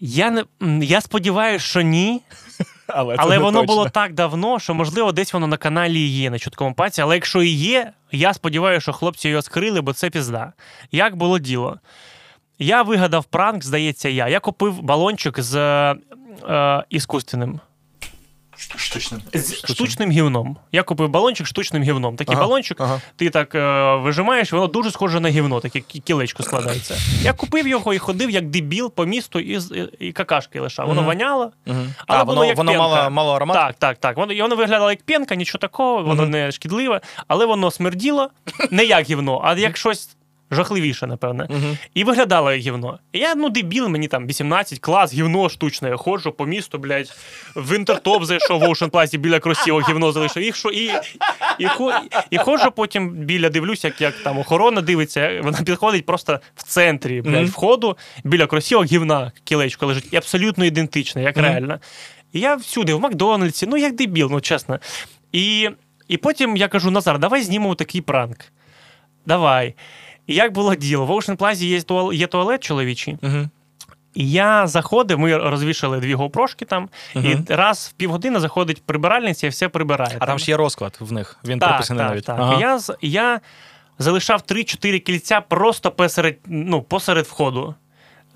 Я 0.00 0.30
не 0.30 0.44
я 0.84 1.00
сподіваюся, 1.00 1.64
що 1.64 1.80
ні, 1.80 2.20
Але, 2.94 3.14
але 3.18 3.38
воно 3.38 3.62
було 3.62 3.88
так 3.88 4.14
давно, 4.14 4.58
що 4.58 4.74
можливо 4.74 5.12
десь 5.12 5.32
воно 5.32 5.46
на 5.46 5.56
каналі 5.56 6.00
є 6.00 6.30
на 6.30 6.38
чуткому 6.38 6.74
паці. 6.74 7.02
Але 7.02 7.14
якщо 7.14 7.42
і 7.42 7.48
є, 7.48 7.92
я 8.12 8.34
сподіваюся, 8.34 8.80
що 8.80 8.92
хлопці 8.92 9.28
його 9.28 9.42
скрили, 9.42 9.80
бо 9.80 9.92
це 9.92 10.10
пізда. 10.10 10.52
Як 10.92 11.16
було 11.16 11.38
діло? 11.38 11.78
Я 12.58 12.82
вигадав 12.82 13.24
пранк, 13.24 13.64
здається, 13.64 14.08
я. 14.08 14.28
Я 14.28 14.40
купив 14.40 14.82
балончик 14.82 15.40
з 15.40 15.56
е, 15.56 15.96
е, 16.48 16.84
іскусственним. 16.90 17.60
Штучним. 18.76 19.22
З 19.34 19.54
штучним 19.54 20.10
гівном. 20.10 20.56
Я 20.72 20.82
купив 20.82 21.08
балончик 21.08 21.46
штучним 21.46 21.82
гівном. 21.82 22.16
Такий 22.16 22.34
Ага, 22.34 22.44
балончик, 22.44 22.80
ага. 22.80 23.00
ти 23.16 23.30
так 23.30 23.54
е, 23.54 23.94
вижимаєш, 23.96 24.52
воно 24.52 24.66
дуже 24.66 24.90
схоже 24.90 25.20
на 25.20 25.28
гівно, 25.28 25.60
таке 25.60 25.80
кілечко 25.80 26.42
складається. 26.42 26.96
Я 27.22 27.32
купив 27.32 27.68
його 27.68 27.94
і 27.94 27.98
ходив 27.98 28.30
як 28.30 28.48
дебіл 28.48 28.92
по 28.92 29.04
місту 29.06 29.40
і, 29.40 29.60
і 29.98 30.12
какашки 30.12 30.60
лишав. 30.60 30.86
Воно 30.88 31.02
воняло. 31.02 31.52
Але 32.06 32.24
воно, 32.24 32.44
як 32.44 32.56
воно 32.56 32.72
мало, 32.74 33.10
мало 33.10 33.32
аромат? 33.34 33.56
Так, 33.56 33.74
так, 33.78 33.98
так. 33.98 34.16
Воно, 34.16 34.32
і 34.32 34.42
воно 34.42 34.56
виглядало 34.56 34.90
як 34.90 35.02
пенка, 35.02 35.34
нічого 35.34 35.58
такого, 35.58 36.02
воно 36.02 36.26
не 36.26 36.52
шкідливе, 36.52 37.00
але 37.28 37.46
воно 37.46 37.70
смерділо 37.70 38.30
не 38.70 38.84
як 38.84 39.04
гівно, 39.10 39.40
а 39.44 39.54
як 39.54 39.76
щось 39.76 40.16
жахливіше, 40.50 41.06
напевне. 41.06 41.46
Мгм. 41.50 41.78
І 41.94 42.04
виглядало 42.04 42.52
як 42.52 42.60
гівно. 42.60 42.98
І 43.12 43.18
я, 43.18 43.34
ну, 43.34 43.48
дебіл, 43.48 43.88
мені 43.88 44.08
там 44.08 44.26
18, 44.26 44.78
клас, 44.78 45.14
гівно 45.14 45.48
штучне. 45.48 45.88
Я 45.88 45.96
ходжу 45.96 46.30
по 46.38 46.46
місту, 46.46 46.78
блядь, 46.78 47.12
в 47.56 47.76
інтертоп 47.76 48.24
зайшов 48.24 48.60
в 48.60 48.64
Ocean 48.64 48.90
Plaza 48.90 49.18
біля 49.18 49.40
кросівок 49.40 49.88
гівно 49.88 50.12
залишив. 50.12 50.42
І, 50.42 50.52
що, 50.52 50.70
і, 50.70 50.84
і, 51.58 51.66
і 52.30 52.38
ходжу 52.38 52.70
потім 52.76 53.10
біля, 53.10 53.48
дивлюся, 53.48 53.88
як, 53.88 54.00
як 54.00 54.14
там 54.14 54.38
охорона 54.38 54.80
дивиться, 54.80 55.40
вона 55.44 55.58
підходить 55.62 56.06
просто 56.06 56.40
в 56.56 56.62
центрі 56.62 57.20
блядь, 57.22 57.34
Мгм. 57.34 57.46
входу, 57.46 57.96
біля 58.24 58.46
кросівок 58.46 58.86
гівна 58.86 59.32
кілечко 59.44 59.86
лежить. 59.86 60.08
І 60.12 60.16
абсолютно 60.16 60.64
ідентичне, 60.64 61.22
як 61.22 61.36
Мгм. 61.36 61.46
реально. 61.46 61.78
І 62.32 62.40
я 62.40 62.54
всюди, 62.54 62.94
в 62.94 63.00
Макдональдсі, 63.00 63.66
ну 63.66 63.76
як 63.76 63.94
дебіл, 63.96 64.28
ну 64.30 64.40
чесно. 64.40 64.78
І, 65.32 65.70
і 66.08 66.16
потім 66.16 66.56
я 66.56 66.68
кажу: 66.68 66.90
Назар, 66.90 67.18
давай 67.18 67.42
знімемо 67.42 67.74
такий 67.74 68.00
пранк. 68.00 68.36
Давай. 69.26 69.74
І 70.30 70.34
як 70.34 70.52
було 70.52 70.74
діло? 70.74 71.06
В 71.06 71.10
Ocean 71.10 71.36
Plaza 71.36 71.64
є 71.64 71.82
туалет, 71.82 72.18
є 72.20 72.26
туалет 72.26 72.62
чоловічий. 72.62 73.16
Мгм. 73.22 73.50
І 74.14 74.30
я 74.30 74.66
заходив, 74.66 75.18
ми 75.18 75.36
розвішали 75.36 76.00
дві 76.00 76.14
гопрошки 76.14 76.64
там, 76.64 76.88
Мгм. 77.14 77.26
і 77.50 77.54
раз 77.54 77.90
в 77.94 77.96
півгодини 77.98 78.40
заходить 78.40 78.82
прибиральниця 78.86 79.46
і 79.46 79.50
все 79.50 79.68
прибирає. 79.68 80.16
А 80.20 80.26
там 80.26 80.38
ж 80.38 80.50
є 80.50 80.56
розклад 80.56 80.96
в 81.00 81.12
них. 81.12 81.36
Він 81.44 81.58
так, 81.58 81.68
прописаний 81.68 82.02
так, 82.02 82.10
навіть. 82.10 82.24
Так. 82.24 82.36
Ага. 82.40 82.60
Я, 82.60 82.78
я 83.02 83.40
залишав 83.98 84.42
3-4 84.48 84.98
кільця 84.98 85.40
просто 85.40 85.90
посеред, 85.90 86.36
ну, 86.46 86.82
посеред 86.82 87.26
входу 87.26 87.74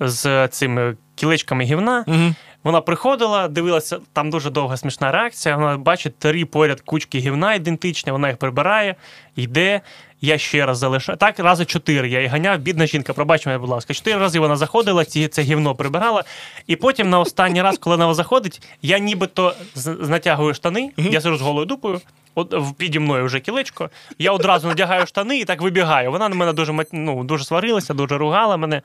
з 0.01 0.49
цими 0.49 0.97
кілечками 1.15 1.65
гівна. 1.65 2.05
Мгм. 2.07 2.35
Вона 2.64 2.81
приходила, 2.81 3.48
дивилася, 3.48 3.98
там 4.12 4.31
дуже 4.31 4.50
довга 4.50 4.77
смішна 4.77 5.12
реакція. 5.12 5.57
Вона 5.57 5.77
бачить 5.79 6.18
три 6.18 6.44
поряд 6.44 6.81
кучки 6.81 7.18
гівна 7.18 7.55
ідентичні, 7.55 8.12
вона 8.12 8.29
їх 8.29 8.37
прибирає, 8.37 8.94
йде. 9.37 9.81
Я 10.20 10.38
ще 10.38 10.66
раз 10.66 10.79
залишаю. 10.79 11.18
Так, 11.18 11.38
рази 11.38 11.64
чотири. 11.64 12.09
Я 12.09 12.18
її 12.18 12.29
ганяв, 12.29 12.59
бідна 12.59 12.87
жінка, 12.87 13.12
пробач 13.12 13.46
мене, 13.46 13.59
будь 13.59 13.68
ласка. 13.68 13.94
Чотири 13.94 14.18
рази 14.18 14.38
вона 14.38 14.57
заходила, 14.57 15.05
ці, 15.05 15.29
це 15.29 15.42
гівно 15.42 15.74
прибирала. 15.74 16.24
І 16.66 16.77
потім 16.77 17.11
на 17.11 17.20
останній 17.20 17.62
раз, 17.62 17.79
коли 17.79 17.96
вона 17.96 18.14
заходить, 18.14 18.62
я 18.83 18.98
нібито 18.98 19.55
натягую 20.00 20.55
штани, 20.55 20.90
я 20.96 21.20
сижу 21.20 21.37
з 21.37 21.40
голою 21.40 21.66
дупою. 21.66 22.00
От 22.35 22.55
в- 22.55 22.72
піді 22.74 22.98
мною 22.98 23.24
вже 23.24 23.40
кілечко. 23.40 23.90
Я 24.18 24.33
одразу 24.33 24.68
надягаю 24.68 25.07
штани 25.07 25.38
і 25.38 25.44
так 25.44 25.62
вибігаю. 25.62 26.11
Вона 26.11 26.29
на 26.29 26.35
мене 26.35 26.53
дуже 26.53 26.74
ну, 26.92 27.24
дуже 27.24 27.44
сварилася, 27.44 27.94
дуже 27.94 28.18
ругала 28.18 28.57
мене. 28.57 28.83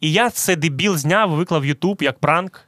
І 0.00 0.12
я 0.12 0.30
це 0.30 0.56
дебіл 0.56 0.96
зняв, 0.96 1.30
виклав 1.30 1.60
в 1.62 1.66
Ютуб 1.66 2.02
як 2.02 2.18
пранк. 2.18 2.67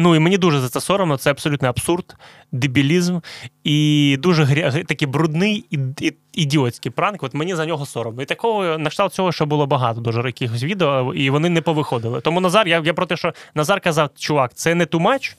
Ну 0.00 0.16
і 0.16 0.18
мені 0.18 0.38
дуже 0.38 0.60
за 0.60 0.68
це 0.68 0.80
соромно, 0.80 1.16
це 1.16 1.30
абсолютний 1.30 1.68
абсурд, 1.68 2.16
дебілізм 2.52 3.18
і 3.64 4.16
дуже 4.20 4.44
гря... 4.44 4.72
такий 4.72 5.08
брудний 5.08 5.64
і, 5.70 5.78
і, 6.00 6.12
ідіотський 6.32 6.92
пранк. 6.92 7.22
От 7.22 7.34
мені 7.34 7.54
за 7.54 7.66
нього 7.66 7.86
соромно. 7.86 8.22
І 8.22 8.24
такого 8.24 8.78
на 8.78 8.90
кшталт 8.90 9.12
цього 9.12 9.32
ще 9.32 9.44
було 9.44 9.66
багато 9.66 10.00
дуже 10.00 10.22
якихось 10.22 10.62
відео, 10.62 11.14
і 11.14 11.30
вони 11.30 11.48
не 11.48 11.60
повиходили. 11.60 12.20
Тому 12.20 12.40
Назар, 12.40 12.68
я, 12.68 12.82
я 12.84 12.94
про 12.94 13.06
те, 13.06 13.16
що 13.16 13.32
Назар 13.54 13.80
казав, 13.80 14.10
чувак, 14.16 14.54
це 14.54 14.74
не 14.74 14.86
тумач. 14.86 15.36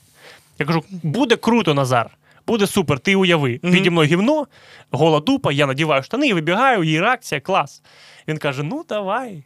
Я 0.58 0.66
кажу, 0.66 0.84
буде 1.02 1.36
круто, 1.36 1.74
Назар. 1.74 2.10
Буде 2.46 2.66
супер, 2.66 2.98
ти 2.98 3.16
уяви. 3.16 3.60
Мгм. 3.62 3.72
Піді 3.72 3.90
мною 3.90 4.08
гівно, 4.08 4.46
гола 4.90 5.20
дупа, 5.20 5.52
я 5.52 5.66
надіваю 5.66 6.02
штани 6.02 6.28
і 6.28 6.32
вибігаю, 6.32 6.82
її 6.82 7.00
реакція, 7.00 7.40
клас. 7.40 7.82
Він 8.28 8.38
каже: 8.38 8.62
ну 8.62 8.84
давай. 8.88 9.44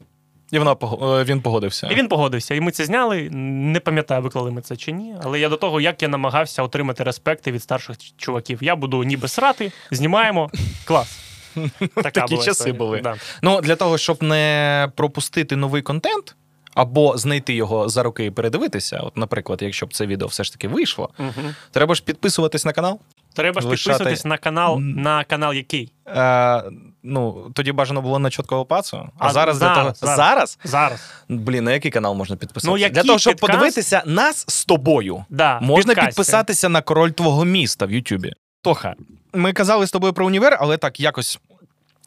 І 0.50 0.58
вона 0.58 0.72
е, 0.72 1.24
він 1.24 1.40
погодився. 1.40 1.86
І 1.86 1.94
він 1.94 2.08
погодився. 2.08 2.54
І 2.54 2.60
ми 2.60 2.70
це 2.70 2.84
зняли. 2.84 3.28
Не 3.30 3.80
пам'ятаю, 3.80 4.22
виклали 4.22 4.50
ми 4.50 4.60
це 4.60 4.76
чи 4.76 4.92
ні. 4.92 5.14
Але 5.22 5.40
я 5.40 5.48
до 5.48 5.56
того, 5.56 5.80
як 5.80 6.02
я 6.02 6.08
намагався 6.08 6.62
отримати 6.62 7.04
респекти 7.04 7.52
від 7.52 7.62
старших 7.62 7.96
чуваків. 8.16 8.58
Я 8.62 8.76
буду 8.76 9.04
ніби 9.04 9.28
срати, 9.28 9.72
знімаємо. 9.90 10.50
Клас. 10.84 11.18
Така 11.94 12.10
Такі 12.10 12.34
була 12.34 12.44
часи 12.46 12.50
історія. 12.50 12.74
були. 12.78 13.00
Да. 13.00 13.14
Ну, 13.42 13.60
для 13.60 13.76
того, 13.76 13.98
щоб 13.98 14.22
не 14.22 14.88
пропустити 14.94 15.56
новий 15.56 15.82
контент. 15.82 16.36
Або 16.74 17.18
знайти 17.18 17.54
його 17.54 17.88
за 17.88 18.02
роки 18.02 18.24
і 18.24 18.30
передивитися. 18.30 19.00
От, 19.02 19.16
наприклад, 19.16 19.58
якщо 19.62 19.86
б 19.86 19.94
це 19.94 20.06
відео 20.06 20.28
все 20.28 20.44
ж 20.44 20.52
таки 20.52 20.68
вийшло, 20.68 21.10
Мгм. 21.18 21.54
треба 21.70 21.94
ж 21.94 22.02
підписуватись 22.04 22.64
на 22.64 22.72
канал. 22.72 22.98
Треба 23.36 23.60
ж 23.60 23.66
Лишати- 23.66 23.76
підписуватись 23.92 24.24
на 24.24 24.38
канал, 24.38 24.78
на 24.80 25.24
канал 25.24 25.52
який? 25.52 25.92
Е, 26.08 26.62
ну, 27.02 27.50
тоді 27.54 27.72
бажано 27.72 28.02
було 28.02 28.18
на 28.18 28.30
чіткого 28.30 28.64
пацу. 28.64 29.08
А, 29.18 29.26
А 29.26 29.32
зараз, 29.32 29.58
для 29.58 29.68
того. 29.74 29.80
зараз, 29.82 29.98
зараз. 29.98 30.16
зараз? 30.16 30.58
Зараз. 30.64 31.00
Блін, 31.28 31.64
на 31.64 31.72
який 31.72 31.90
канал 31.90 32.14
можна 32.14 32.36
підписатися? 32.36 32.86
Ну, 32.88 32.94
для 32.94 33.02
того, 33.02 33.18
щоб 33.18 33.34
підкаст? 33.34 33.52
подивитися 33.52 34.02
нас 34.06 34.44
з 34.48 34.64
тобою. 34.64 35.24
Да, 35.30 35.60
Можна 35.60 35.88
підкасті. 35.94 36.08
підписатися 36.08 36.68
на 36.68 36.82
король 36.82 37.10
твого 37.10 37.44
міста 37.44 37.86
в 37.86 37.92
Ютубі. 37.92 38.32
Тоха, 38.62 38.94
ми 39.34 39.52
казали 39.52 39.86
з 39.86 39.90
тобою 39.90 40.12
про 40.12 40.26
універ, 40.26 40.56
але 40.60 40.76
так 40.76 41.00
якось 41.00 41.38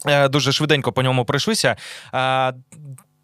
е, 0.06 0.28
дуже 0.28 0.52
швиденько 0.52 0.92
по 0.92 1.02
ньому 1.02 1.24
пройшлися. 1.24 1.76
Е, 2.14 2.52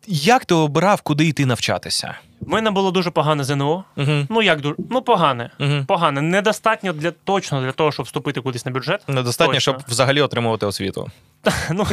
як 0.07 0.45
ти 0.45 0.55
обирав, 0.55 1.01
куди 1.01 1.27
йти 1.27 1.47
навчатися? 1.47 2.15
В 2.41 2.49
мене 2.49 2.71
було 2.71 2.91
дуже 2.91 3.11
погане 3.11 3.45
ЗНО. 3.45 3.85
Угу. 3.97 4.27
Ну 4.29 4.43
як 4.43 4.61
дуже? 4.61 4.75
Ну 4.91 5.03
погане. 5.03 5.51
Угу. 5.61 5.85
Погане. 5.87 6.23
Недостатньо 6.23 6.93
для 6.93 7.11
точно 7.11 7.61
для 7.61 7.73
того, 7.73 7.93
щоб 7.93 8.07
вступити 8.07 8.41
кудись 8.41 8.67
на 8.67 8.73
бюджет. 8.73 9.09
Недостатньо, 9.09 9.55
Точно. 9.55 9.61
щоб 9.73 9.83
взагалі 9.89 10.21
отримувати 10.21 10.67
освіту. 10.67 11.11
Ну 11.71 11.87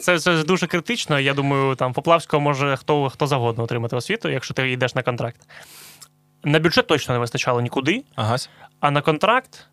це, 0.00 0.18
це 0.18 0.44
дуже 0.44 0.66
критично. 0.66 1.20
Я 1.20 1.34
думаю, 1.34 1.74
там 1.74 1.92
Поплавського 1.92 2.40
може 2.40 2.76
хто, 2.76 3.10
хто 3.10 3.26
завгодно 3.26 3.64
отримати 3.64 3.96
освіту, 3.96 4.28
якщо 4.28 4.54
ти 4.54 4.70
йдеш 4.70 4.94
на 4.94 5.02
контракт. 5.02 5.40
На 6.44 6.58
бюджет 6.58 6.86
точно 6.86 7.14
не 7.14 7.20
вистачало 7.20 7.60
нікуди, 7.60 8.04
Ага. 8.14 8.36
а 8.80 8.90
на 8.90 9.00
контракт 9.02 9.66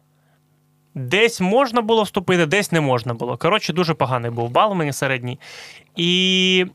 десь 0.96 1.42
можна 1.42 1.82
було 1.82 2.04
вступити, 2.04 2.46
десь 2.46 2.72
не 2.72 2.82
можна 2.82 3.14
було. 3.14 3.38
Коротше, 3.38 3.74
дуже 3.74 3.94
поганий 3.94 4.32
був 4.32 4.50
бал 4.50 4.72
у 4.72 4.76
мене 4.76 4.94
середній. 4.94 5.40
І 5.96 6.66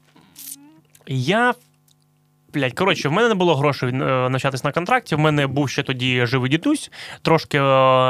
я. 1.07 1.55
Блять, 2.59 2.75
коротше, 2.75 3.09
в 3.09 3.12
мене 3.12 3.29
не 3.29 3.35
було 3.35 3.55
грошей 3.55 3.88
е, 3.88 3.92
навчатись 4.29 4.64
на 4.64 4.73
контракті. 4.73 5.14
В 5.14 5.18
мене 5.18 5.47
був 5.47 5.71
ще 5.71 5.83
тоді 5.83 6.27
живий 6.27 6.51
дідусь. 6.51 6.90
Трошки 7.23 7.59
е, 7.59 7.62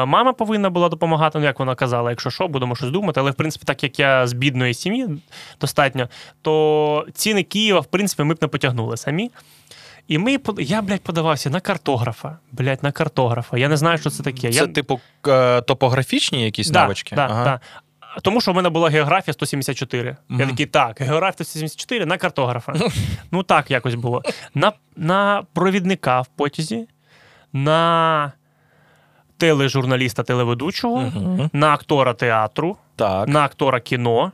мама 0.05 0.33
повинна 0.33 0.71
була 0.71 0.89
допомагати, 0.89 1.39
ну 1.39 1.45
як 1.45 1.59
вона 1.59 1.75
казала, 1.75 2.11
якщо 2.11 2.31
що, 2.31 2.49
будемо 2.49 2.77
щось 2.77 2.91
думати. 2.91 3.21
Але 3.21 3.31
в 3.31 3.35
принципі, 3.35 3.65
так 3.67 3.83
як 3.83 3.99
я 3.99 4.27
з 4.27 4.33
бідної 4.33 4.75
сім'ї 4.75 5.09
достатньо, 5.61 6.09
то 6.43 7.07
ціни 7.15 7.43
Києва, 7.43 7.81
в 7.81 7.87
принципі, 7.87 8.23
ми 8.23 8.35
б 8.35 8.39
не 8.41 8.49
потягнули 8.49 8.97
самі. 8.97 9.31
І 10.09 10.19
ми 10.19 10.39
я, 10.59 10.83
блядь, 10.83 11.01
подавався 11.01 11.51
на 11.51 11.61
картографа. 11.61 12.39
Блядь, 12.53 12.83
на 12.83 12.93
картографа. 12.93 13.59
Я 13.59 13.69
не 13.69 13.77
знаю, 13.77 13.99
що 13.99 14.11
це 14.11 14.23
таке. 14.23 14.53
Це, 14.53 14.61
я... 14.61 14.67
типу, 14.67 15.01
е, 15.27 15.61
топографічні 15.61 16.45
якісь 16.45 16.71
Да, 16.71 16.83
навички? 16.83 17.17
Да, 17.17 17.27
ага. 17.31 17.45
да. 17.45 17.61
Тому 18.23 18.41
що 18.41 18.53
в 18.53 18.55
мене 18.55 18.69
була 18.69 18.89
географія 18.89 19.33
174. 19.33 20.17
Я 20.31 20.47
такий, 20.47 20.67
так, 20.67 21.01
географія 21.01 21.45
174 21.45 22.07
на 22.07 22.19
картографа. 22.19 22.75
ну 23.31 23.43
так 23.43 23.71
якось 23.71 23.95
було. 23.95 24.23
На, 24.55 24.73
на 24.97 25.43
провідника 25.53 26.21
в 26.21 26.27
потязі, 26.27 26.89
на 27.53 28.33
тележурналіста, 29.37 30.23
телеведучого, 30.23 31.01
Мгм. 31.01 31.51
на 31.53 31.73
актора 31.73 32.15
театру, 32.15 32.77
Так. 32.97 33.29
на 33.29 33.45
актора 33.45 33.81
кіно. 33.81 34.33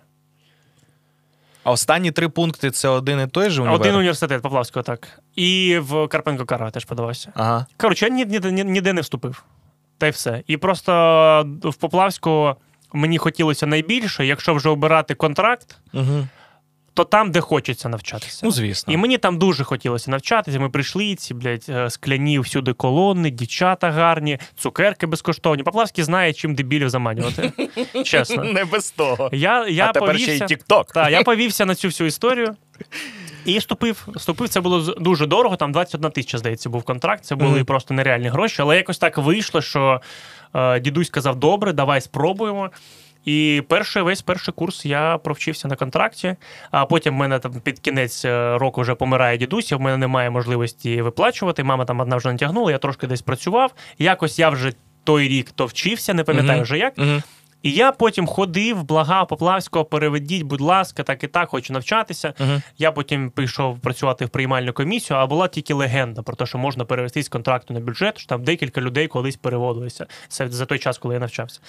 А 1.64 1.70
останні 1.70 2.10
три 2.10 2.28
пункти 2.28 2.70
це 2.70 2.88
один 2.88 3.20
і 3.20 3.26
той 3.26 3.50
же 3.50 3.62
універ? 3.62 3.80
Один 3.80 3.94
університет 3.94 4.42
Поплавського, 4.42 4.82
так. 4.82 5.20
І 5.36 5.78
в 5.80 6.08
Карпенко 6.08 6.44
Карова 6.44 6.70
теж 6.70 6.84
подавався. 6.84 7.32
Ага. 7.34 7.66
Коротше, 7.76 8.04
я 8.04 8.10
ні- 8.10 8.24
ні- 8.24 8.52
ні- 8.52 8.64
ніде 8.64 8.92
не 8.92 9.00
вступив. 9.00 9.44
Та 9.98 10.06
й 10.06 10.10
все. 10.10 10.42
І 10.46 10.56
просто 10.56 10.92
в 11.62 11.74
Поплавського 11.74 12.56
мені 12.94 13.18
хотілося 13.18 13.66
найбільше, 13.66 14.26
якщо 14.26 14.54
вже 14.54 14.68
обирати 14.68 15.14
контракт, 15.14 15.76
Угу. 15.92 16.26
то 16.94 17.04
там, 17.04 17.30
де 17.30 17.40
хочеться 17.40 17.88
навчатися. 17.88 18.40
Ну, 18.44 18.50
звісно. 18.50 18.92
І 18.94 18.96
мені 18.96 19.18
там 19.18 19.38
дуже 19.38 19.64
хотілося 19.64 20.10
навчатися. 20.10 20.60
Ми 20.60 20.68
прийшли, 20.70 21.14
ці, 21.14 21.34
блядь, 21.34 21.66
е, 21.68 21.90
скляні 21.90 22.38
всюди 22.38 22.72
колони, 22.72 23.30
дівчата 23.30 23.90
гарні, 23.90 24.38
цукерки 24.58 25.06
безкоштовні. 25.06 25.62
Поплавський 25.62 26.04
знає, 26.04 26.32
чим 26.32 26.54
дебілів 26.54 26.88
заманювати. 26.90 27.52
Чесно. 28.04 28.44
Не 28.44 28.64
без 28.64 28.90
того. 28.90 29.30
Я, 29.32 29.68
я 29.68 29.86
а 29.88 29.92
тепер 29.92 30.16
ще 30.18 30.22
й 30.22 30.26
повівся, 30.26 30.46
Тік-Ток. 30.46 30.92
та, 30.92 31.10
я 31.10 31.22
повівся 31.22 31.66
на 31.66 31.74
цю 31.74 31.88
всю 31.88 32.06
історію. 32.08 32.56
І 33.44 33.58
вступив. 33.58 34.08
Вступив, 34.14 34.48
це 34.48 34.60
було 34.60 34.80
дуже 34.80 35.26
дорого. 35.26 35.56
Там 35.56 35.72
21 35.72 36.10
тисяча, 36.10 36.38
здається, 36.38 36.70
був 36.70 36.82
контракт. 36.82 37.24
Це 37.24 37.34
були 37.34 37.50
Мгм. 37.56 37.64
просто 37.64 37.94
нереальні 37.94 38.28
гроші. 38.28 38.62
Але 38.62 38.76
якось 38.76 38.98
так 38.98 39.18
вийшло, 39.18 39.60
що 39.62 40.00
дідусь 40.82 41.06
сказав: 41.06 41.36
добре, 41.36 41.72
давай 41.72 42.00
спробуємо. 42.00 42.70
І 43.24 43.62
перший 43.68 44.02
весь 44.02 44.22
перший 44.22 44.54
курс 44.54 44.86
я 44.86 45.18
провчився 45.18 45.68
на 45.68 45.76
контракті. 45.76 46.36
А 46.70 46.86
потім 46.86 47.14
в 47.14 47.16
мене 47.16 47.38
там 47.38 47.52
під 47.52 47.78
кінець 47.78 48.24
е, 48.24 48.58
року 48.58 48.80
вже 48.80 48.94
помирає 48.94 49.38
дідусь, 49.38 49.72
і 49.72 49.74
в 49.74 49.80
мене 49.80 49.96
немає 49.96 50.30
можливості 50.30 51.02
виплачувати. 51.02 51.64
Мама 51.64 51.84
там 51.84 52.00
одна 52.00 52.16
вже 52.16 52.32
натягнула, 52.32 52.72
я 52.72 52.78
трошки 52.78 53.06
десь 53.06 53.22
працював. 53.22 53.74
Якось 53.98 54.38
я 54.38 54.50
вже 54.50 54.72
той 55.04 55.28
рік 55.28 55.50
то 55.50 55.66
вчився, 55.66 56.14
не 56.14 56.24
пам'ятаю 56.24 56.52
Мгм. 56.56 56.62
вже 56.62 56.78
як. 56.78 56.94
Угу. 56.98 57.22
І 57.64 57.72
я 57.72 57.92
потім 57.92 58.26
ходив, 58.26 58.82
благав 58.82 59.28
Поплавського, 59.28 59.84
переведіть, 59.84 60.42
будь 60.42 60.60
ласка, 60.60 61.02
так 61.02 61.24
і 61.24 61.26
так, 61.26 61.48
хочу 61.48 61.72
навчатися. 61.72 62.34
Угу. 62.40 62.62
Я 62.78 62.92
потім 62.92 63.30
пішов 63.30 63.78
працювати 63.78 64.24
в 64.24 64.28
приймальну 64.28 64.72
комісію, 64.72 65.16
а 65.16 65.26
була 65.26 65.48
тільки 65.48 65.74
легенда 65.74 66.22
про 66.22 66.36
те, 66.36 66.46
що 66.46 66.58
можна 66.58 66.84
перевести 66.84 67.22
з 67.22 67.28
контракту 67.28 67.74
на 67.74 67.80
бюджет, 67.80 68.18
що 68.18 68.28
там 68.28 68.44
декілька 68.44 68.80
людей 68.80 69.08
колись 69.08 69.36
переводилися 69.36 70.06
Це 70.28 70.48
за 70.48 70.66
той 70.66 70.78
час, 70.78 70.98
коли 70.98 71.14
я 71.14 71.20
навчався. 71.20 71.60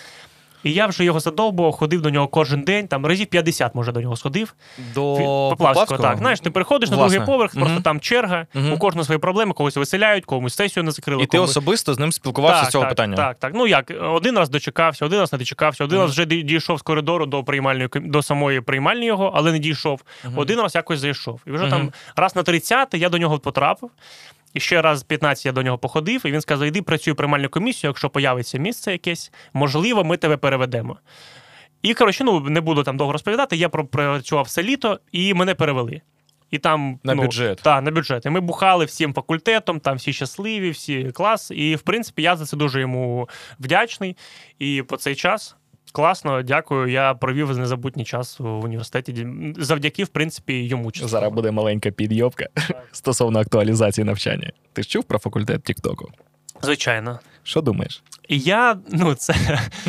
І 0.66 0.74
я 0.74 0.88
вже 0.88 1.04
його 1.04 1.20
задовбував, 1.20 1.72
ходив 1.72 2.02
до 2.02 2.10
нього 2.10 2.28
кожен 2.28 2.62
день, 2.62 2.88
там 2.88 3.06
разів 3.06 3.28
50, 3.28 3.76
може, 3.76 3.92
до 3.92 4.02
нього 4.02 4.16
сходив. 4.16 4.54
До 4.94 5.16
Поплавського, 5.50 6.02
так. 6.02 6.18
Знаєш, 6.18 6.40
ти 6.40 6.50
приходиш 6.50 6.90
на 6.90 6.98
другий 6.98 7.20
поверх, 7.20 7.54
просто 7.54 7.82
там 7.82 8.00
черга, 8.00 8.48
Мгм. 8.54 8.74
у 8.74 8.78
кожного 8.78 9.06
свої 9.06 9.20
проблеми, 9.20 9.54
когось 9.54 9.78
виселяють, 9.78 10.26
комусь 10.26 10.56
сесію 10.56 10.84
не 10.84 10.92
закрили. 10.92 11.24
І 11.24 11.26
ти 11.26 11.40
особисто 11.40 11.94
з 11.94 12.00
ним 12.00 12.12
спілкувався 12.12 12.60
так, 12.60 12.70
з 12.70 12.72
цього 12.72 12.84
так, 12.84 12.90
питання. 12.90 13.16
Так, 13.16 13.40
так. 13.40 13.52
Ну 13.56 13.68
як, 13.68 13.92
один 14.02 14.38
раз 14.38 14.50
дочекався, 14.50 15.06
один 15.06 15.20
раз 15.20 15.34
не 15.34 15.40
дочекався, 15.40 15.84
один 15.84 16.00
раз 16.00 16.12
вже 16.12 16.26
дійшов 16.26 16.80
з 16.80 16.82
коридору 16.82 17.26
до 17.26 17.44
приймальної 17.44 17.90
до 17.96 18.22
самої 18.22 18.62
приймальні 18.62 19.06
його, 19.06 19.32
але 19.36 19.52
не 19.52 19.60
дійшов. 19.60 20.02
Один 20.36 20.60
раз 20.60 20.76
якось 20.76 21.00
зайшов. 21.00 21.42
І 21.48 21.52
вже 21.52 21.70
там 21.70 21.92
раз 22.16 22.36
на 22.36 22.44
30 22.44 22.94
я 22.94 23.10
до 23.10 23.18
нього 23.18 23.40
потрапив. 23.40 23.90
І 24.56 24.60
ще 24.60 24.82
раз 24.82 25.04
15 25.04 25.46
я 25.46 25.52
до 25.52 25.64
нього 25.64 25.78
походив, 25.78 26.22
і 26.26 26.32
він 26.32 26.42
сказав: 26.42 26.68
іди 26.68 26.82
працюй 26.82 27.14
приймальну 27.14 27.50
комісію, 27.50 27.90
якщо 27.90 28.10
появиться 28.10 28.58
місце 28.58 28.92
якесь, 28.92 29.32
можливо, 29.54 30.04
ми 30.04 30.18
тебе 30.18 30.38
переведемо. 30.38 30.98
І 31.82 31.94
коротше, 31.94 32.24
ну 32.24 32.40
не 32.40 32.62
буду 32.62 32.84
там 32.84 32.98
довго 32.98 33.14
розповідати. 33.14 33.56
Я 33.56 33.70
пропрацював 33.70 34.46
все 34.46 34.64
літо, 34.64 35.00
і 35.12 35.34
мене 35.34 35.56
перевели. 35.56 36.02
І 36.52 36.58
там 36.58 37.00
На 37.04 37.16
ну, 37.16 37.22
бюджет. 37.22 37.62
Так, 37.64 37.84
на 37.84 37.92
бюджет. 37.92 38.26
І 38.26 38.30
ми 38.30 38.40
бухали 38.40 38.86
всім 38.86 39.14
факультетом, 39.14 39.80
там 39.80 39.98
всі 39.98 40.14
щасливі, 40.14 40.70
всі 40.70 41.12
клас. 41.12 41.52
І 41.52 41.76
в 41.76 41.82
принципі 41.82 42.22
я 42.22 42.36
за 42.36 42.46
це 42.46 42.58
дуже 42.58 42.80
йому 42.80 43.30
вдячний. 43.60 44.18
І 44.60 44.84
по 44.88 44.98
цей 44.98 45.16
час 45.16 45.56
класно, 45.96 46.42
дякую. 46.42 46.88
Я 46.88 47.14
провів 47.14 47.58
незабутній 47.58 48.06
час 48.06 48.40
в 48.40 48.46
університеті. 48.46 49.28
Завдяки, 49.58 50.04
в 50.04 50.08
принципі, 50.08 50.54
йому 50.54 50.92
часу. 50.92 51.08
Зараз 51.08 51.34
буде 51.34 51.52
маленька 51.52 51.92
підйобка 51.92 52.48
стосовно 52.92 53.40
актуалізації 53.40 54.06
навчання. 54.06 54.52
Ти 54.74 54.84
ж 54.84 54.90
чув 54.90 55.04
про 55.04 55.20
факультет 55.20 55.64
Тіктоку? 55.64 56.12
Звичайно. 56.62 57.20
Що 57.44 57.62
думаєш? 57.62 58.04
Я, 58.30 58.78
ну, 58.90 59.16
це 59.16 59.36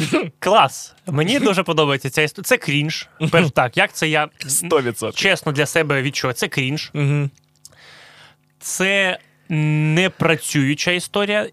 клас. 0.38 0.94
Мені 1.06 1.38
дуже 1.40 1.62
подобається 1.62 2.10
ця 2.10 2.22
історія. 2.22 2.44
Це 2.44 2.56
крінж. 2.56 3.08
Перш 3.30 3.50
так, 3.50 3.76
як 3.76 3.92
це 3.92 4.08
я 4.08 4.28
100%. 4.40 5.12
чесно 5.14 5.52
для 5.52 5.66
себе 5.66 6.02
відчув. 6.02 6.32
Це 6.32 6.48
крінж. 6.48 6.90
Угу. 6.94 7.30
Це 8.58 9.18
не 9.48 10.10
працююча 10.10 10.90
історія. 10.90 11.46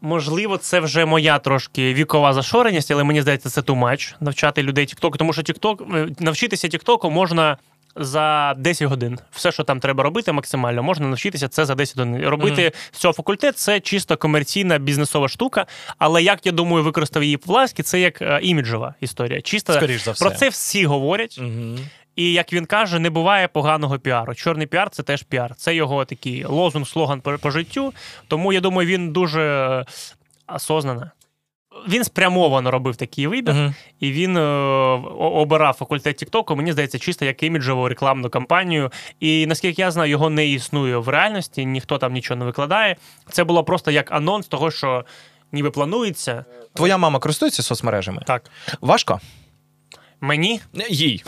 Можливо, 0.00 0.58
це 0.58 0.80
вже 0.80 1.04
моя 1.04 1.38
трошки 1.38 1.94
вікова 1.94 2.32
зашореність, 2.32 2.90
але 2.90 3.04
мені 3.04 3.22
здається, 3.22 3.50
це 3.50 3.60
much 3.60 4.14
навчати 4.20 4.62
людей 4.62 4.86
TikTok, 4.86 5.16
тому 5.16 5.32
що 5.32 5.42
TikTok, 5.42 5.96
е, 5.96 6.08
навчитися 6.18 6.68
TikTok 6.68 7.10
можна 7.10 7.56
за 7.96 8.54
10 8.58 8.88
годин. 8.88 9.18
Все, 9.30 9.52
що 9.52 9.64
там 9.64 9.80
треба 9.80 10.04
робити, 10.04 10.32
максимально 10.32 10.82
можна 10.82 11.08
навчитися 11.08 11.48
це 11.48 11.64
за 11.64 11.74
10 11.74 11.98
годин. 11.98 12.28
Робити 12.28 12.72
з 12.92 12.98
цього 12.98 13.14
факультет 13.14 13.58
це 13.58 13.80
чисто 13.80 14.16
комерційна 14.16 14.78
бізнесова 14.78 15.28
штука. 15.28 15.66
Але 15.98 16.22
як 16.22 16.46
я 16.46 16.52
думаю, 16.52 16.84
використав 16.84 17.22
її 17.22 17.36
Павловський, 17.36 17.82
це 17.82 18.00
як 18.00 18.22
е, 18.22 18.40
іміджова 18.42 18.94
історія. 19.00 19.40
Чисто 19.40 19.72
Скоріш 19.72 20.04
за 20.04 20.12
все. 20.12 20.24
про 20.24 20.34
це 20.34 20.48
всі 20.48 20.86
говорять. 20.86 21.38
Угу. 21.38 21.78
І 22.16 22.32
як 22.32 22.52
він 22.52 22.66
каже, 22.66 22.98
не 22.98 23.10
буває 23.10 23.48
поганого 23.48 23.98
піару. 23.98 24.34
Чорний 24.34 24.66
піар 24.66 24.90
це 24.90 25.02
теж 25.02 25.22
піар. 25.22 25.54
Це 25.54 25.74
його 25.74 26.04
такий 26.04 26.44
лозунг, 26.44 26.86
слоган 26.88 27.20
по, 27.20 27.38
по 27.38 27.50
життю. 27.50 27.92
Тому 28.28 28.52
я 28.52 28.60
думаю, 28.60 28.88
він 28.88 29.12
дуже 29.12 29.84
осознано. 30.54 31.10
Він 31.88 32.04
спрямовано 32.04 32.70
робив 32.70 32.96
такий 32.96 33.26
вибір, 33.26 33.54
Мгм. 33.54 33.74
і 34.00 34.12
він 34.12 34.36
е, 34.36 34.40
обирав 35.18 35.74
факультет 35.74 36.16
Тіктоку, 36.16 36.56
мені 36.56 36.72
здається, 36.72 36.98
чисто 36.98 37.24
як 37.24 37.42
іміджову 37.42 37.88
рекламну 37.88 38.30
кампанію. 38.30 38.90
І 39.20 39.46
наскільки 39.46 39.82
я 39.82 39.90
знаю, 39.90 40.10
його 40.10 40.30
не 40.30 40.46
існує 40.46 40.96
в 40.96 41.08
реальності, 41.08 41.64
ніхто 41.66 41.98
там 41.98 42.12
нічого 42.12 42.38
не 42.38 42.44
викладає. 42.44 42.96
Це 43.30 43.44
було 43.44 43.64
просто 43.64 43.90
як 43.90 44.12
анонс 44.12 44.46
того, 44.46 44.70
що 44.70 45.04
ніби 45.52 45.70
планується. 45.70 46.44
Твоя 46.74 46.98
мама 46.98 47.18
користується 47.18 47.62
соцмережами? 47.62 48.22
Так. 48.26 48.50
Важко? 48.80 49.20
Мені, 50.20 50.60
Їй. 50.90 51.24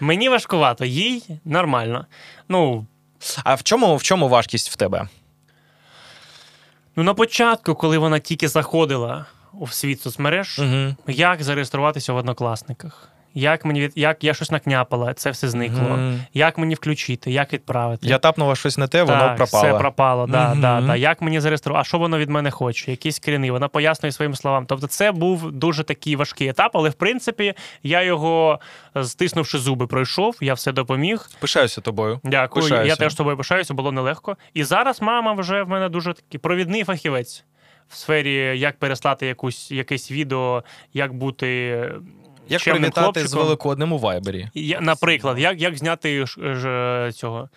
Мені 0.00 0.28
важкувато, 0.28 0.84
їй 0.84 1.22
нормально. 1.44 2.06
Ну, 2.48 2.86
А 3.44 3.54
в 3.54 3.62
чому, 3.62 3.96
в 3.96 4.02
чому 4.02 4.28
важкість 4.28 4.70
в 4.70 4.76
тебе? 4.76 5.08
ну 6.96 7.02
на 7.02 7.14
початку, 7.14 7.74
коли 7.74 7.98
вона 7.98 8.18
тільки 8.18 8.48
заходила 8.48 9.26
у 9.52 9.66
світ 9.68 10.00
соцмереж, 10.02 10.58
Угу. 10.58 10.94
як 11.06 11.42
зареєструватися 11.42 12.12
в 12.12 12.16
однокласниках. 12.16 13.08
Як 13.38 13.64
мені 13.64 13.80
від- 13.80 13.92
як 13.96 14.24
я 14.24 14.34
щось 14.34 14.50
накняпала, 14.50 15.14
це 15.14 15.30
все 15.30 15.48
зникло. 15.48 15.80
Мгм. 15.82 16.20
Як 16.34 16.58
мені 16.58 16.74
включити, 16.74 17.30
як 17.30 17.52
відправити? 17.52 18.06
Я 18.06 18.18
тапнула 18.18 18.54
щось 18.56 18.78
не 18.78 18.88
те, 18.88 19.02
воно 19.02 19.34
пропало. 19.36 19.64
Все 19.64 19.74
пропало, 19.78 20.26
да, 20.26 20.48
Мгм. 20.50 20.60
да, 20.60 20.80
да. 20.80 20.96
Як 20.96 21.22
мені 21.22 21.40
зареєструвати? 21.40 21.80
А 21.80 21.84
що 21.84 21.98
воно 21.98 22.18
від 22.18 22.30
мене 22.30 22.50
хоче? 22.50 22.90
Якісь 22.90 23.16
скріни? 23.16 23.50
Вона 23.50 23.68
пояснює 23.68 24.12
своїм 24.12 24.34
словам. 24.34 24.66
Тобто, 24.66 24.86
це 24.86 25.12
був 25.12 25.52
дуже 25.52 25.84
такий 25.84 26.16
важкий 26.16 26.48
етап, 26.48 26.70
але 26.74 26.88
в 26.90 26.94
принципі 26.94 27.54
я 27.82 28.02
його, 28.02 28.60
стиснувши 29.04 29.58
зуби, 29.58 29.86
пройшов, 29.86 30.36
я 30.40 30.54
все 30.54 30.72
допоміг. 30.72 31.28
Пишаюся 31.40 31.80
тобою. 31.80 32.20
Дякую. 32.24 32.62
Пишаюся. 32.62 32.88
Я 32.88 32.96
теж 32.96 33.14
тобою 33.14 33.36
пишаюся, 33.36 33.74
було 33.74 33.92
нелегко. 33.92 34.36
І 34.54 34.64
зараз 34.64 35.02
мама 35.02 35.32
вже 35.32 35.62
в 35.62 35.68
мене 35.68 35.88
дуже 35.88 36.12
такий 36.12 36.40
провідний 36.40 36.84
фахівець 36.84 37.44
в 37.88 37.96
сфері, 37.96 38.58
як 38.58 38.78
переслати 38.78 39.26
якусь, 39.26 39.70
якесь 39.70 40.10
відео, 40.10 40.64
як 40.94 41.14
бути. 41.14 41.90
Як 42.48 42.60
чемним 42.60 42.90
привітати 42.90 43.26
з. 43.26 43.34
Великодним 43.34 43.92
у 43.92 43.98
Вайбері? 43.98 44.48
Я, 44.54 44.80
наприклад, 44.80 45.38
як, 45.38 45.60
як 45.60 45.78
зняти 45.78 46.26
ш, 46.26 46.54
ж, 46.54 47.10
цього 47.14 47.48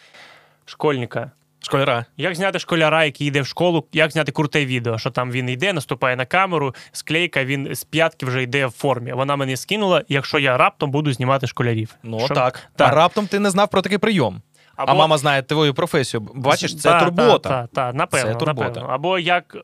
школьника. 0.65 1.32
Школяра. 1.62 2.06
Як 2.17 2.36
зняти 2.36 2.60
школяра, 2.60 3.06
який 3.06 3.28
йде 3.28 3.41
в 3.41 3.47
школу, 3.47 3.86
як 3.93 4.12
зняти 4.12 4.32
круте 4.32 4.65
відео, 4.65 4.97
що 4.97 5.10
там 5.12 5.32
він 5.32 5.49
йде, 5.49 5.73
наступає 5.73 6.15
на 6.15 6.25
камеру, 6.25 6.75
склейка, 6.91 7.45
він 7.45 7.75
з 7.75 7.84
п'ятки 7.84 8.25
вже 8.25 8.43
йде 8.43 8.65
в 8.65 8.71
формі. 8.71 9.13
Вона 9.13 9.36
мені 9.36 9.58
скинула, 9.58 10.04
якщо 10.08 10.39
я 10.39 10.58
раптом 10.58 10.91
буду 10.91 11.13
знімати 11.13 11.47
школярів. 11.47 11.95
Ну 12.04 12.19
Що- 12.19 12.34
так. 12.36 12.60
Так. 12.75 12.91
А 12.91 12.95
раптом 12.95 13.28
ти 13.28 13.39
не 13.39 13.49
знав 13.49 13.69
про 13.69 13.82
такий 13.82 13.97
прийом. 13.97 14.41
Або- 14.75 14.91
А 14.91 14.95
мама 14.95 15.17
знає 15.17 15.41
твою 15.43 15.73
професію. 15.73 16.21
Бачиш, 16.36 16.75
це 16.78 16.89
Та, 16.89 16.99
турбота. 16.99 17.49
Так, 17.49 17.69
та, 17.73 17.91
та, 17.91 17.97
напевно, 17.97 18.34
Це 18.34 18.39
турбота. 18.39 18.67
напевно. 18.69 18.89
Або 18.89 19.19
як. 19.19 19.58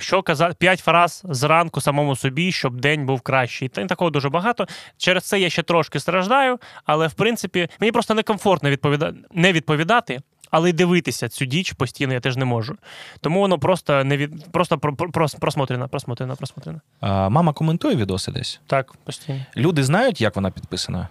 Що 0.00 0.22
казати, 0.22 0.54
п'ять 0.58 0.80
фраз 0.80 1.22
зранку 1.24 1.80
самому 1.80 2.16
собі, 2.16 2.52
щоб 2.52 2.80
день 2.80 3.06
був 3.06 3.20
кращий. 3.20 3.68
Та 3.68 3.86
такого 3.86 4.10
дуже 4.10 4.28
багато. 4.28 4.66
Через 4.96 5.24
це 5.24 5.40
я 5.40 5.50
ще 5.50 5.62
трошки 5.62 6.00
страждаю, 6.00 6.58
але 6.84 7.06
в 7.06 7.12
принципі 7.12 7.68
мені 7.80 7.92
просто 7.92 8.14
некомфортно 8.14 8.70
відповіда... 8.70 9.12
не 9.32 9.52
відповідати, 9.52 10.20
але 10.50 10.70
й 10.70 10.72
дивитися 10.72 11.28
цю 11.28 11.44
діч 11.44 11.72
постійно 11.72 12.12
я 12.12 12.20
теж 12.20 12.36
не 12.36 12.44
можу. 12.44 12.76
Тому 13.20 13.40
воно 13.40 13.58
просто 13.58 14.04
не 14.04 14.16
від... 14.16 14.52
просто 14.52 14.78
про... 14.78 14.96
про... 14.96 15.08
прос- 15.08 15.38
просмотрено, 15.38 15.88
просмотрено, 15.88 16.36
просмотрено. 16.36 16.80
А, 17.00 17.28
мама 17.28 17.52
коментує 17.52 17.96
відоси 17.96 18.32
десь. 18.32 18.60
Так, 18.66 18.92
постійно. 19.04 19.40
Люди 19.56 19.84
знають, 19.84 20.20
як 20.20 20.36
вона 20.36 20.50
підписана. 20.50 21.08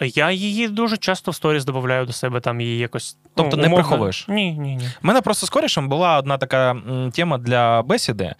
Я 0.00 0.30
її 0.30 0.68
дуже 0.68 0.96
часто 0.96 1.30
в 1.30 1.34
сторіс 1.34 1.64
додаю 1.64 2.06
до 2.06 2.12
себе, 2.12 2.40
там 2.40 2.60
її 2.60 2.78
якось. 2.78 3.16
Тобто 3.34 3.56
ну, 3.56 3.62
не 3.62 3.74
приховуєш? 3.74 4.28
Ні, 4.28 4.52
ні, 4.52 4.76
ні. 4.76 4.88
У 5.02 5.06
мене 5.06 5.20
просто 5.20 5.46
з 5.46 5.50
корішем 5.50 5.88
була 5.88 6.18
одна 6.18 6.38
така 6.38 6.76
тема 7.12 7.38
для 7.38 7.82
бесіди. 7.82 8.34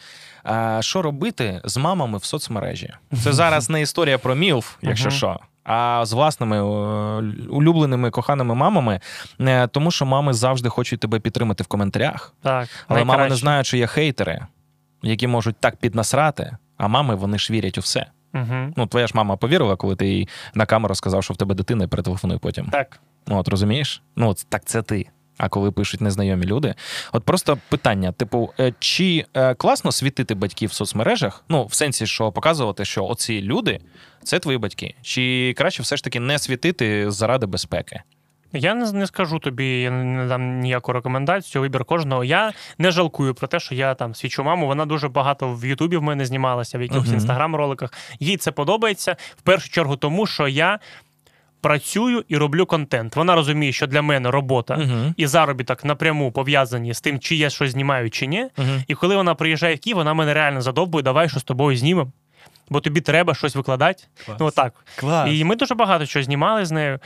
А, 0.44 0.78
що 0.82 1.02
робити 1.02 1.60
з 1.64 1.76
мамами 1.76 2.18
в 2.18 2.24
соцмережі? 2.24 2.94
Це 3.24 3.32
зараз 3.32 3.70
не 3.70 3.80
історія 3.82 4.18
про 4.18 4.34
мілф, 4.34 4.76
якщо 4.82 5.10
що. 5.10 5.40
А 5.64 6.02
з 6.06 6.12
власними 6.12 6.62
улюбленими 7.50 8.10
коханими 8.10 8.54
мамами, 8.54 9.00
Е, 9.40 9.66
тому 9.66 9.90
що 9.90 10.06
мами 10.06 10.32
завжди 10.32 10.68
хочуть 10.68 11.00
тебе 11.00 11.20
підтримати 11.20 11.64
в 11.64 11.66
коментарях. 11.66 12.34
Так, 12.42 12.68
Але 12.88 13.00
мами 13.00 13.12
не 13.12 13.18
найкраще. 13.18 13.40
знають, 13.40 13.66
що 13.66 13.76
є 13.76 13.86
хейтери, 13.86 14.46
які 15.02 15.26
можуть 15.26 15.56
так 15.60 15.76
піднасрати, 15.76 16.56
а 16.76 16.88
мами 16.88 17.14
вони 17.14 17.38
ж 17.38 17.52
вірять 17.52 17.78
у 17.78 17.80
все. 17.80 18.06
Угу. 18.34 18.72
Ну, 18.76 18.86
твоя 18.86 19.06
ж 19.06 19.12
мама 19.16 19.36
повірила, 19.36 19.76
коли 19.76 19.96
ти 19.96 20.08
їй 20.08 20.28
на 20.54 20.66
камеру 20.66 20.94
сказав, 20.94 21.24
що 21.24 21.34
в 21.34 21.36
тебе 21.36 21.54
дитина, 21.54 21.84
і 21.84 21.86
перетелефонуй 21.86 22.38
потім. 22.38 22.66
Так. 22.66 23.00
Ну, 23.26 23.38
от 23.38 23.48
розумієш? 23.48 24.02
Ну, 24.16 24.28
от 24.28 24.46
так 24.48 24.64
це 24.64 24.82
ти. 24.82 25.06
А 25.38 25.48
коли 25.48 25.70
пишуть 25.70 26.00
незнайомі 26.00 26.46
люди, 26.46 26.74
от 27.12 27.24
просто 27.24 27.58
питання: 27.68 28.12
типу, 28.12 28.50
е, 28.60 28.72
чи 28.78 29.24
е, 29.34 29.54
класно 29.54 29.92
світити 29.92 30.34
батьків 30.34 30.70
в 30.70 30.72
соцмережах? 30.72 31.44
Ну, 31.48 31.66
в 31.66 31.74
сенсі, 31.74 32.06
що 32.06 32.32
показувати, 32.32 32.84
що 32.84 33.04
оці 33.06 33.42
люди 33.42 33.80
це 34.22 34.38
твої 34.38 34.58
батьки, 34.58 34.94
чи 35.02 35.54
краще 35.56 35.82
все 35.82 35.96
ж 35.96 36.04
таки 36.04 36.20
не 36.20 36.38
світити 36.38 37.10
заради 37.10 37.46
безпеки? 37.46 38.02
Я 38.52 38.74
не, 38.74 38.92
не 38.92 39.06
скажу 39.06 39.38
тобі, 39.38 39.80
я 39.80 39.90
не 39.90 40.26
дам 40.26 40.60
ніяку 40.60 40.92
рекомендацію, 40.92 41.62
вибір 41.62 41.84
кожного. 41.84 42.24
Я 42.24 42.52
не 42.78 42.90
жалкую 42.90 43.34
про 43.34 43.48
те, 43.48 43.60
що 43.60 43.74
я 43.74 43.94
там 43.94 44.14
свічу 44.14 44.44
маму. 44.44 44.66
Вона 44.66 44.86
дуже 44.86 45.08
багато 45.08 45.54
в 45.54 45.64
Ютубі 45.64 45.96
в 45.96 46.02
мене 46.02 46.26
знімалася, 46.26 46.78
в 46.78 46.82
якихось 46.82 47.12
інстаграм-роликах. 47.12 47.92
Їй 48.20 48.36
це 48.36 48.52
подобається 48.52 49.16
в 49.36 49.42
першу 49.42 49.70
чергу, 49.70 49.96
тому 49.96 50.26
що 50.26 50.48
я 50.48 50.78
працюю 51.60 52.24
і 52.28 52.36
роблю 52.36 52.66
контент. 52.66 53.16
Вона 53.16 53.34
розуміє, 53.34 53.72
що 53.72 53.86
для 53.86 54.02
мене 54.02 54.30
робота 54.30 54.76
Угу. 54.76 55.14
і 55.16 55.26
заробіток 55.26 55.84
напряму 55.84 56.32
пов'язані 56.32 56.94
з 56.94 57.00
тим, 57.00 57.18
чи 57.18 57.36
я 57.36 57.50
щось 57.50 57.70
знімаю, 57.70 58.10
чи 58.10 58.26
ні. 58.26 58.46
Угу. 58.58 58.68
І 58.86 58.94
коли 58.94 59.16
вона 59.16 59.34
приїжджає 59.34 59.74
в 59.74 59.80
Київ, 59.80 59.96
вона 59.96 60.14
мене 60.14 60.34
реально 60.34 60.60
задовбує, 60.60 61.02
давай 61.02 61.28
що 61.28 61.40
з 61.40 61.44
тобою 61.44 61.76
знімемо. 61.76 62.12
Бо 62.70 62.80
тобі 62.80 63.00
треба 63.00 63.34
щось 63.34 63.56
викладати. 63.56 64.04
Ну, 64.40 64.46
отак. 64.46 64.74
Клас. 64.96 65.30
І 65.32 65.44
ми 65.44 65.56
дуже 65.56 65.74
багато 65.74 66.06
чого 66.06 66.22
знімали 66.22 66.64
з 66.64 66.70
нею. 66.70 66.98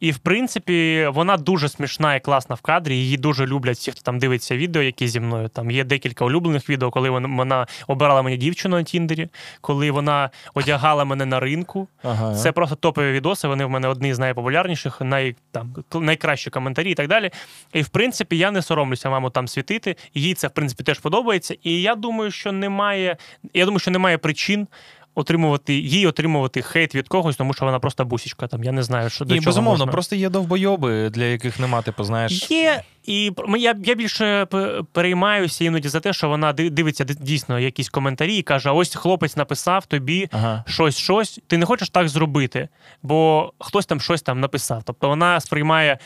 І 0.00 0.10
в 0.10 0.18
принципі, 0.18 1.08
вона 1.12 1.36
дуже 1.36 1.68
смішна 1.68 2.14
і 2.14 2.20
класна 2.20 2.54
в 2.54 2.60
кадрі. 2.60 2.96
Її 2.96 3.16
дуже 3.16 3.46
люблять 3.46 3.76
всі, 3.76 3.90
хто 3.90 4.00
там 4.02 4.18
дивиться 4.18 4.56
відео, 4.56 4.82
які 4.82 5.08
зі 5.08 5.20
мною. 5.20 5.48
Там 5.48 5.70
є 5.70 5.84
декілька 5.84 6.24
улюблених 6.24 6.70
відео, 6.70 6.90
коли 6.90 7.10
вона, 7.10 7.28
вона 7.36 7.66
обирала 7.86 8.22
мені 8.22 8.36
дівчину 8.36 8.76
на 8.76 8.82
Тіндері, 8.82 9.28
коли 9.60 9.90
вона 9.90 10.30
одягала 10.54 11.04
мене 11.04 11.26
на 11.26 11.40
ринку. 11.40 11.88
Ага. 12.02 12.34
Це 12.34 12.52
просто 12.52 12.76
топові 12.76 13.12
відоси. 13.12 13.48
Вони 13.48 13.64
в 13.64 13.70
мене 13.70 13.88
одні 13.88 14.14
з 14.14 14.18
найпопулярніших, 14.18 15.00
най, 15.00 15.36
там, 15.50 15.74
найкращі 15.94 16.50
коментарі 16.50 16.90
і 16.90 16.94
так 16.94 17.08
далі. 17.08 17.30
І 17.72 17.82
в 17.82 17.88
принципі, 17.88 18.38
я 18.38 18.50
не 18.50 18.62
соромлюся 18.62 19.10
маму 19.10 19.30
там 19.30 19.48
світити. 19.48 19.96
Їй 20.14 20.34
це 20.34 20.48
в 20.48 20.50
принципі 20.50 20.82
теж 20.82 20.98
подобається. 20.98 21.56
І 21.62 21.82
я 21.82 21.94
думаю, 21.94 22.30
що 22.30 22.52
немає. 22.52 23.16
Я 23.54 23.64
думаю, 23.64 23.78
що 23.78 23.90
немає 23.90 24.18
причин. 24.18 24.68
Отримувати 25.18 25.74
їй 25.74 26.06
отримувати 26.06 26.62
хейт 26.62 26.94
від 26.94 27.08
когось, 27.08 27.36
тому 27.36 27.54
що 27.54 27.64
вона 27.64 27.78
просто 27.78 28.04
бусічка. 28.04 28.46
Там 28.46 28.64
я 28.64 28.72
не 28.72 28.82
знаю, 28.82 29.10
що 29.10 29.24
до 29.24 29.34
Ні, 29.34 29.40
чого 29.40 29.50
безумовно, 29.50 29.78
можна. 29.78 29.92
просто 29.92 30.16
є 30.16 30.28
довбойоби, 30.28 31.10
для 31.10 31.24
яких 31.24 31.60
нема, 31.60 31.82
типу, 31.82 32.04
знаєш. 32.04 32.50
Є, 32.50 32.82
і 33.06 33.32
я, 33.58 33.74
я 33.84 33.94
більше 33.94 34.46
переймаюся 34.92 35.64
іноді 35.64 35.88
за 35.88 36.00
те, 36.00 36.12
що 36.12 36.28
вона 36.28 36.52
дивиться 36.52 37.04
ди- 37.04 37.14
дійсно 37.20 37.58
якісь 37.58 37.88
коментарі 37.88 38.36
і 38.36 38.42
каже: 38.42 38.70
ось 38.70 38.94
хлопець 38.94 39.36
написав 39.36 39.86
тобі 39.86 40.28
Ага. 40.32 40.64
щось, 40.68 40.96
щось. 40.98 41.40
Ти 41.46 41.58
не 41.58 41.66
хочеш 41.66 41.90
так 41.90 42.08
зробити, 42.08 42.68
бо 43.02 43.52
хтось 43.58 43.86
там 43.86 44.00
щось 44.00 44.22
там 44.22 44.40
написав. 44.40 44.82
Тобто 44.84 45.08
вона 45.08 45.40
сприймає 45.40 45.98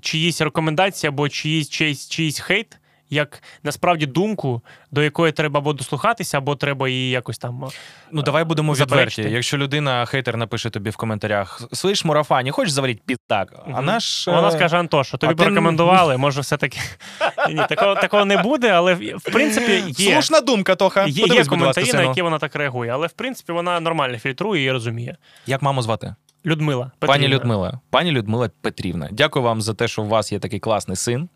чиїсь 0.00 0.40
рекомендації 0.40 1.08
або 1.08 1.28
чиїсь, 1.28 1.68
чиїсь, 1.68 2.08
чиїсь 2.08 2.38
хейт. 2.40 2.78
Як 3.10 3.42
насправді 3.62 4.06
думку, 4.06 4.62
до 4.90 5.02
якої 5.02 5.32
треба 5.32 5.60
або 5.60 5.72
дослухатися, 5.72 6.38
або 6.38 6.56
треба 6.56 6.88
її 6.88 7.10
якось 7.10 7.38
там. 7.38 7.68
Ну, 8.12 8.22
давай 8.22 8.44
будемо 8.44 8.72
відверті. 8.72 8.90
Заперечити. 8.90 9.30
Якщо 9.30 9.58
людина, 9.58 10.06
хейтер, 10.06 10.36
напише 10.36 10.70
тобі 10.70 10.90
в 10.90 10.96
коментарях: 10.96 11.62
слиш, 11.72 12.04
мурафані, 12.04 12.50
хочеш 12.50 12.72
заварити 12.72 13.00
підтак? 13.06 13.54
А 13.74 13.82
наш. 13.82 14.26
Вона 14.26 14.48
е, 14.48 14.50
скаже: 14.50 14.76
Антоша, 14.76 15.16
тобі 15.16 15.32
а 15.32 15.36
ти- 15.36 15.42
порекомендували, 15.42 16.16
може, 16.16 16.40
все-таки. 16.40 16.78
Ні, 17.48 17.64
такого, 17.68 17.94
такого 17.94 18.24
не 18.24 18.36
буде, 18.36 18.70
але 18.70 18.94
в 18.94 19.32
принципі 19.32 19.84
є. 19.86 20.12
Слушна 20.12 20.40
думка, 20.40 20.74
Тоха. 20.74 21.06
Є, 21.06 21.06
Подивись, 21.06 21.30
є 21.30 21.38
ласка, 21.38 21.50
коментарі, 21.50 21.92
на 21.92 22.02
які 22.02 22.22
вона 22.22 22.38
так 22.38 22.56
реагує, 22.56 22.90
але 22.90 23.06
в 23.06 23.12
принципі 23.12 23.52
вона 23.52 23.80
нормально 23.80 24.18
фільтрує 24.18 24.64
і 24.64 24.70
розуміє. 24.70 25.16
Як 25.46 25.62
маму 25.62 25.82
звати? 25.82 26.14
Людмила. 26.46 26.90
Пані 26.98 27.28
Людмила, 27.28 27.80
пані 27.90 28.12
Людмила 28.12 28.50
Петрівна, 28.60 29.08
дякую 29.12 29.44
вам 29.44 29.62
за 29.62 29.74
те, 29.74 29.88
що 29.88 30.02
у 30.02 30.06
вас 30.06 30.32
є 30.32 30.38
такий 30.38 30.60
класний 30.60 30.96
син, 30.96 31.28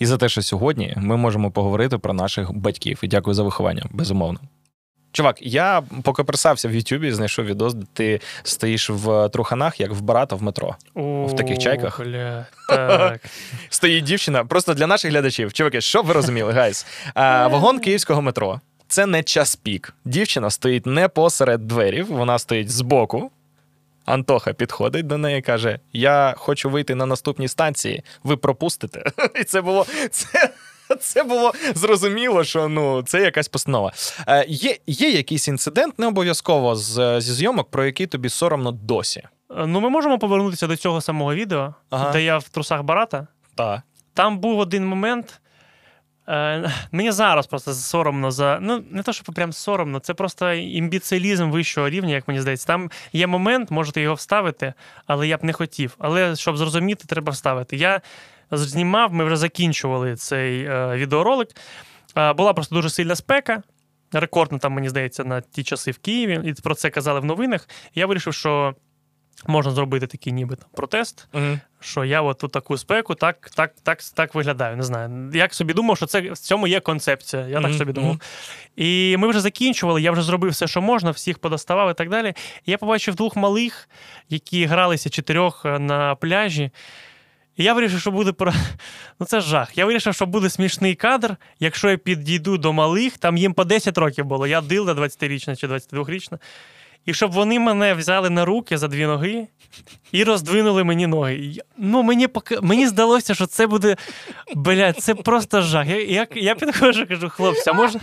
і 0.00 0.06
за 0.06 0.16
те, 0.16 0.28
що 0.28 0.42
сьогодні 0.42 0.94
ми 0.96 1.16
можемо 1.16 1.50
поговорити 1.50 1.98
про 1.98 2.12
наших 2.12 2.52
батьків. 2.52 2.98
І 3.02 3.08
дякую 3.08 3.34
за 3.34 3.42
виховання, 3.42 3.84
безумовно. 3.90 4.40
Чувак, 5.12 5.36
я 5.40 5.82
поки 6.02 6.24
присався 6.24 6.68
в 6.68 6.74
Ютубі, 6.74 7.12
знайшов 7.12 7.44
відос, 7.44 7.74
де 7.74 7.86
ти 7.92 8.20
стоїш 8.42 8.90
в 8.90 9.28
труханах, 9.28 9.80
як 9.80 9.92
в 9.92 10.00
барата 10.00 10.36
в 10.36 10.42
метро. 10.42 10.76
О, 10.94 11.26
В 11.26 11.36
таких 11.36 11.58
чайках? 11.58 12.00
Бля, 12.00 12.46
так. 12.68 13.20
Стоїть 13.68 14.04
дівчина, 14.04 14.44
просто 14.44 14.74
для 14.74 14.86
наших 14.86 15.10
глядачів. 15.10 15.52
Чуваки, 15.52 15.80
щоб 15.80 16.06
ви 16.06 16.12
розуміли, 16.12 16.52
гайс. 16.52 16.86
А, 17.14 17.48
вагон 17.48 17.78
київського 17.78 18.22
метро. 18.22 18.60
Це 18.88 19.06
не 19.06 19.22
час 19.22 19.56
пік. 19.56 19.94
Дівчина 20.04 20.50
стоїть 20.50 20.86
не 20.86 21.08
посеред 21.08 21.66
дверів, 21.66 22.06
вона 22.06 22.38
стоїть 22.38 22.70
збоку. 22.70 23.30
Антоха 24.10 24.52
підходить 24.52 25.06
до 25.06 25.18
неї 25.18 25.38
і 25.38 25.42
каже: 25.42 25.78
Я 25.92 26.34
хочу 26.36 26.70
вийти 26.70 26.94
на 26.94 27.06
наступній 27.06 27.48
станції, 27.48 28.02
ви 28.24 28.36
пропустите. 28.36 29.04
І 29.40 29.44
це 29.44 29.60
було. 29.62 29.86
Це, 30.10 30.50
Це 31.00 31.22
було 31.22 31.52
зрозуміло, 31.74 32.44
що 32.44 32.68
ну 32.68 33.02
це 33.02 33.20
якась 33.22 33.48
постанова. 33.48 33.92
Е, 34.28 34.44
є, 34.48 34.76
є 34.86 35.10
якийсь 35.10 35.48
інцидент, 35.48 35.98
не 35.98 36.06
обов'язково 36.06 36.76
з, 36.76 37.20
зі 37.20 37.32
зйомок, 37.32 37.70
про 37.70 37.84
який 37.84 38.06
тобі 38.06 38.28
соромно 38.28 38.72
досі. 38.72 39.20
Е, 39.20 39.66
Ну, 39.66 39.80
ми 39.80 39.88
можемо 39.90 40.18
повернутися 40.18 40.66
до 40.66 40.76
цього 40.76 41.00
самого 41.00 41.34
відео, 41.34 41.74
Ага. 41.90 42.12
де 42.12 42.22
я 42.22 42.38
в 42.38 42.48
трусах 42.48 42.82
Барата. 42.82 43.26
Так. 43.54 43.80
Там 44.14 44.38
був 44.38 44.58
один 44.58 44.86
момент. 44.86 45.39
Е, 46.30 46.72
мені 46.92 47.12
зараз 47.12 47.46
просто 47.46 47.74
соромно 47.74 48.30
за. 48.30 48.58
Ну, 48.62 48.84
не 48.90 49.02
те, 49.02 49.12
що 49.12 49.32
прям 49.32 49.52
соромно, 49.52 49.98
це 49.98 50.14
просто 50.14 50.52
імбіцилізм 50.52 51.50
вищого 51.50 51.88
рівня, 51.88 52.14
як 52.14 52.28
мені 52.28 52.40
здається. 52.40 52.66
Там 52.66 52.90
є 53.12 53.26
момент, 53.26 53.70
можете 53.70 54.00
його 54.00 54.14
вставити, 54.14 54.72
але 55.06 55.28
я 55.28 55.36
б 55.36 55.44
не 55.44 55.52
хотів. 55.52 55.96
Але 55.98 56.36
щоб 56.36 56.56
зрозуміти, 56.56 57.04
треба 57.06 57.32
вставити. 57.32 57.76
Я 57.76 58.00
знімав, 58.50 59.12
ми 59.12 59.24
вже 59.24 59.36
закінчували 59.36 60.16
цей 60.16 60.64
е, 60.64 60.96
відеоролик. 60.96 61.48
Е, 62.16 62.32
була 62.32 62.52
просто 62.52 62.74
дуже 62.74 62.90
сильна 62.90 63.16
спека. 63.16 63.62
Рекордно 64.12 64.58
там, 64.58 64.72
мені 64.72 64.88
здається, 64.88 65.24
на 65.24 65.40
ті 65.40 65.64
часи 65.64 65.90
в 65.90 65.98
Києві, 65.98 66.40
і 66.44 66.62
про 66.62 66.74
це 66.74 66.90
казали 66.90 67.20
в 67.20 67.24
новинах. 67.24 67.68
Я 67.94 68.06
вирішив, 68.06 68.34
що 68.34 68.74
можна 69.46 69.72
зробити 69.72 70.06
такий 70.06 70.32
ніби 70.32 70.56
там 70.56 70.68
протест 70.74 71.28
Угу. 71.32 71.58
що 71.80 72.04
я 72.04 72.22
от 72.22 72.38
тут 72.38 72.52
таку 72.52 72.78
спеку, 72.78 73.14
так, 73.14 73.50
так, 73.50 73.74
так, 73.82 73.98
так 74.14 74.34
виглядаю. 74.34 74.76
Не 74.76 74.82
знаю. 74.82 75.30
Як 75.34 75.54
собі 75.54 75.74
думав, 75.74 75.96
що 75.96 76.06
це 76.06 76.20
в 76.20 76.38
цьому 76.38 76.66
є 76.66 76.80
концепція. 76.80 77.46
Я 77.48 77.60
так 77.60 77.74
собі 77.74 77.92
думав. 77.92 78.20
І 78.76 79.16
ми 79.18 79.28
вже 79.28 79.40
закінчували, 79.40 80.02
я 80.02 80.12
вже 80.12 80.22
зробив 80.22 80.50
все, 80.50 80.66
що 80.66 80.82
можна, 80.82 81.10
всіх 81.10 81.38
подоставав 81.38 81.90
і 81.90 81.94
так 81.94 82.08
далі. 82.08 82.34
І 82.64 82.70
я 82.70 82.78
побачив 82.78 83.14
двох 83.14 83.36
малих, 83.36 83.88
які 84.28 84.64
гралися 84.64 85.10
чотирьох 85.10 85.62
е, 85.64 85.78
на 85.78 86.14
пляжі. 86.14 86.70
І 87.56 87.64
я 87.64 87.74
вирішив, 87.74 88.00
що 88.00 88.10
буде 88.10 88.32
про. 88.32 88.52
Ну 89.20 89.26
це 89.26 89.40
жах. 89.40 89.78
Я 89.78 89.86
вирішив, 89.86 90.14
що 90.14 90.26
буде 90.26 90.50
смішний 90.50 90.94
кадр, 90.94 91.36
якщо 91.58 91.90
я 91.90 91.96
підійду 91.96 92.58
до 92.58 92.72
малих, 92.72 93.18
там 93.18 93.36
їм 93.36 93.54
по 93.54 93.64
10 93.64 93.98
років 93.98 94.24
було. 94.24 94.46
Я 94.46 94.60
дилда 94.60 94.92
20-річна 94.92 95.56
чи 95.56 95.66
22-річна. 95.66 96.38
І 97.06 97.14
щоб 97.14 97.32
вони 97.32 97.58
мене 97.58 97.94
взяли 97.94 98.30
на 98.30 98.44
руки 98.44 98.78
за 98.78 98.88
дві 98.88 99.06
ноги 99.06 99.46
і 100.12 100.24
роздвинули 100.24 100.84
мені 100.84 101.06
ноги. 101.06 101.52
Ну, 101.76 102.02
мені 102.02 102.26
поки 102.26 102.60
мені 102.60 102.86
здалося, 102.86 103.34
що 103.34 103.46
це 103.46 103.66
буде. 103.66 103.96
Блядь, 104.54 104.98
це 104.98 105.14
просто 105.14 105.62
жах. 105.62 105.86
Я, 105.86 106.02
я, 106.02 106.26
я 106.34 106.54
підходжу, 106.54 107.06
кажу, 107.08 107.28
хлопці, 107.28 107.70
а 107.70 107.72
можна. 107.72 108.00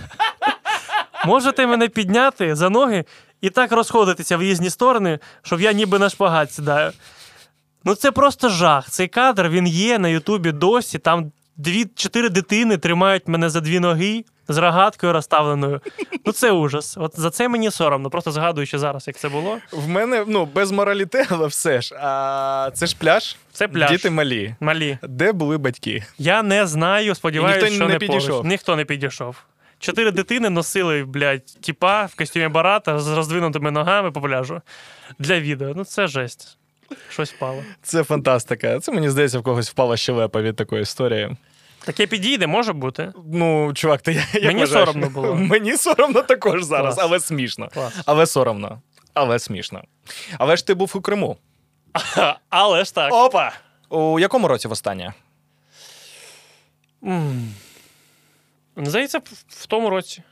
Можете 1.25 1.67
мене 1.67 1.87
підняти 1.87 2.55
за 2.55 2.69
ноги 2.69 3.05
і 3.41 3.49
так 3.49 3.71
розходитися 3.71 4.37
в 4.37 4.41
різні 4.41 4.69
сторони, 4.69 5.19
щоб 5.41 5.61
я 5.61 5.71
ніби 5.73 5.99
на 5.99 6.09
шпагат 6.09 6.53
сідаю. 6.53 6.91
Ну, 7.83 7.95
це 7.95 8.11
просто 8.11 8.49
жах. 8.49 8.89
Цей 8.89 9.07
кадр 9.07 9.49
він 9.49 9.67
є 9.67 9.99
на 9.99 10.09
Ютубі 10.09 10.51
досі. 10.51 10.99
Там 10.99 11.31
дві-чотири 11.57 12.29
дитини 12.29 12.77
тримають 12.77 13.27
мене 13.27 13.49
за 13.49 13.61
дві 13.61 13.79
ноги 13.79 14.25
з 14.47 14.57
рогаткою 14.57 15.13
розставленою. 15.13 15.81
Ну, 16.25 16.31
це 16.31 16.51
ужас. 16.51 16.97
От 16.99 17.19
за 17.19 17.29
це 17.29 17.47
мені 17.47 17.71
соромно. 17.71 18.09
Просто 18.09 18.31
згадую 18.31 18.67
ще 18.67 18.79
зараз, 18.79 19.07
як 19.07 19.17
це 19.17 19.29
було. 19.29 19.57
В 19.71 19.87
мене 19.87 20.23
ну 20.27 20.45
без 20.45 20.71
мораліте, 20.71 21.25
але 21.29 21.47
все 21.47 21.81
ж. 21.81 21.95
А 22.01 22.71
це 22.73 22.85
ж 22.85 22.95
пляж. 22.99 23.35
Це 23.51 23.67
пляж. 23.67 23.91
Діти 23.91 24.09
малі. 24.09 24.55
Малі. 24.59 24.97
Де 25.03 25.31
були 25.31 25.57
батьки? 25.57 26.03
Я 26.17 26.43
не 26.43 26.67
знаю, 26.67 27.15
сподіваюся, 27.15 27.59
ніхто 27.59 27.75
що 27.75 27.87
не 27.87 27.93
не, 27.93 27.99
підійшов. 27.99 28.29
поруч. 28.29 28.45
Ніхто 28.45 28.75
не 28.75 28.85
підійшов. 28.85 29.35
Чотири 29.79 30.11
дитини 30.11 30.49
носили, 30.49 31.03
блядь, 31.03 31.45
тіпа 31.45 32.05
в 32.05 32.15
костюмі 32.15 32.47
барата 32.47 32.99
з 32.99 33.07
роздвинутими 33.07 33.71
ногами 33.71 34.11
по 34.11 34.21
пляжу 34.21 34.61
для 35.19 35.39
відео. 35.39 35.73
Ну, 35.75 35.85
це 35.85 36.07
жесть. 36.07 36.57
Щось 37.09 37.33
впало. 37.33 37.63
Це 37.81 38.03
фантастика. 38.03 38.79
Це 38.79 38.91
мені 38.91 39.09
здається, 39.09 39.39
в 39.39 39.43
когось 39.43 39.69
впала 39.69 39.97
щелепа 39.97 40.41
від 40.41 40.55
такої 40.55 40.81
історії. 40.81 41.35
Таке 41.87 42.07
підійде, 42.07 42.47
може 42.47 42.73
бути. 42.73 43.13
Ну, 43.33 43.73
чувак, 43.73 44.01
ти 44.01 44.13
як 44.33 44.43
Мені 44.43 44.59
вважаєш? 44.59 44.87
соромно 44.89 45.09
було. 45.09 45.35
Мені 45.35 45.77
соромно 45.77 46.21
також 46.21 46.63
зараз, 46.63 46.95
Клас. 46.95 47.05
але 47.07 47.19
смішно. 47.19 47.69
Клас. 47.73 47.93
Але 48.05 48.25
соромно. 48.25 48.81
Але 49.13 49.39
смішно. 49.39 49.81
Але 50.37 50.57
ж 50.57 50.67
ти 50.67 50.73
був 50.73 50.91
у 50.95 51.01
Криму. 51.01 51.37
Але 52.49 52.85
ж 52.85 52.95
так. 52.95 53.13
Опа! 53.13 53.51
У 53.89 54.19
якому 54.19 54.47
році 54.47 54.67
востаннє? 54.67 55.13
М. 57.03 57.53
Здається, 58.77 59.17
в- 59.19 59.43
в 59.47 59.65
тому 59.65 59.89
році. 59.89 60.23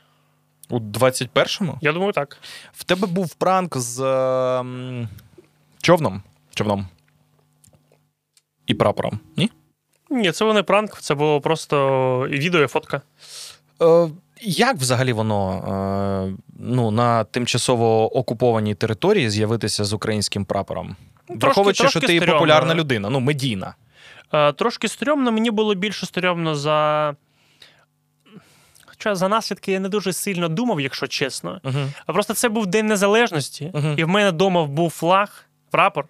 У 0.68 0.78
21-му? 0.78 1.78
Я 1.80 1.92
думаю, 1.92 2.12
так. 2.12 2.38
В 2.72 2.84
тебе 2.84 3.06
був 3.06 3.34
пранк 3.34 3.76
з 3.76 4.00
ем, 4.60 5.08
човном. 5.82 6.22
Човном. 6.54 6.86
І 8.66 8.74
прапором. 8.74 9.20
Ні? 9.36 9.50
Ні, 10.10 10.32
це 10.32 10.52
не 10.52 10.62
пранк, 10.62 11.00
це 11.00 11.14
було 11.14 11.40
просто 11.40 12.26
відео 12.28 12.62
і 12.62 12.66
фотка. 12.66 13.00
Е, 13.82 14.08
як 14.42 14.76
взагалі 14.76 15.12
воно 15.12 15.52
е, 16.30 16.42
ну, 16.58 16.90
на 16.90 17.24
тимчасово 17.24 18.16
окупованій 18.16 18.74
території 18.74 19.30
з'явитися 19.30 19.84
з 19.84 19.92
українським 19.92 20.44
прапором? 20.44 20.96
Враховуючи, 21.28 21.82
трошки 21.82 21.98
що 21.98 22.08
ти 22.08 22.16
стрьомно. 22.16 22.32
популярна 22.34 22.74
людина, 22.74 23.10
ну, 23.10 23.20
медійна. 23.20 23.74
Е, 24.32 24.52
Трошки 24.52 24.88
стрьомно, 24.88 25.32
мені 25.32 25.50
було 25.50 25.74
більше 25.74 26.06
стрьомно 26.06 26.54
за. 26.54 27.14
Хоча 28.86 29.14
за 29.14 29.28
наслідки 29.28 29.72
я 29.72 29.80
не 29.80 29.88
дуже 29.88 30.12
сильно 30.12 30.48
думав, 30.48 30.80
якщо 30.80 31.06
чесно. 31.06 31.60
Угу. 31.64 31.78
А 32.06 32.12
просто 32.12 32.34
це 32.34 32.48
був 32.48 32.66
День 32.66 32.86
Незалежності, 32.86 33.70
Мгм. 33.74 33.94
і 33.98 34.04
в 34.04 34.08
мене 34.08 34.30
вдома 34.30 34.64
був 34.66 34.90
флаг, 34.90 35.44
прапор. 35.70 36.04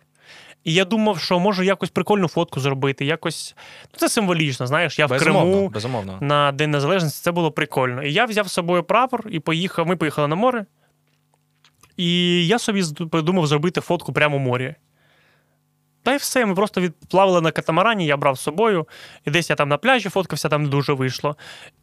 І 0.66 0.74
я 0.74 0.84
думав, 0.84 1.18
що 1.18 1.38
можу 1.38 1.62
якось 1.62 1.90
прикольну 1.90 2.28
фотку 2.28 2.60
зробити, 2.60 3.04
якось. 3.04 3.54
Ну, 3.84 3.98
це 3.98 4.08
символічно, 4.08 4.66
знаєш, 4.66 4.98
я 4.98 5.06
в 5.06 5.10
Безумовно, 5.10 5.52
Криму 5.52 5.68
безумовно. 5.68 6.18
на 6.20 6.52
День 6.52 6.70
Незалежності, 6.70 7.24
це 7.24 7.32
було 7.32 7.52
прикольно. 7.52 8.02
І 8.02 8.12
я 8.12 8.24
взяв 8.24 8.48
з 8.48 8.52
собою 8.52 8.82
прапор 8.82 9.24
і 9.30 9.40
поїхав. 9.40 9.86
Ми 9.86 9.96
поїхали 9.96 10.28
на 10.28 10.36
море. 10.36 10.66
І 11.96 12.46
я 12.46 12.58
собі 12.58 12.82
придумав 13.10 13.46
зробити 13.46 13.80
фотку 13.80 14.12
прямо 14.12 14.36
у 14.36 14.38
морі. 14.38 14.74
Та 16.06 16.14
й 16.14 16.16
все, 16.16 16.46
ми 16.46 16.54
просто 16.54 16.80
відплавали 16.80 17.40
на 17.40 17.50
катамарані, 17.50 18.06
я 18.06 18.16
брав 18.16 18.38
з 18.38 18.40
собою, 18.40 18.86
і 19.24 19.30
десь 19.30 19.50
я 19.50 19.56
там 19.56 19.68
на 19.68 19.78
пляжі 19.78 20.08
фоткався, 20.08 20.48
там 20.48 20.66
дуже 20.66 20.92
вийшло. 20.92 21.36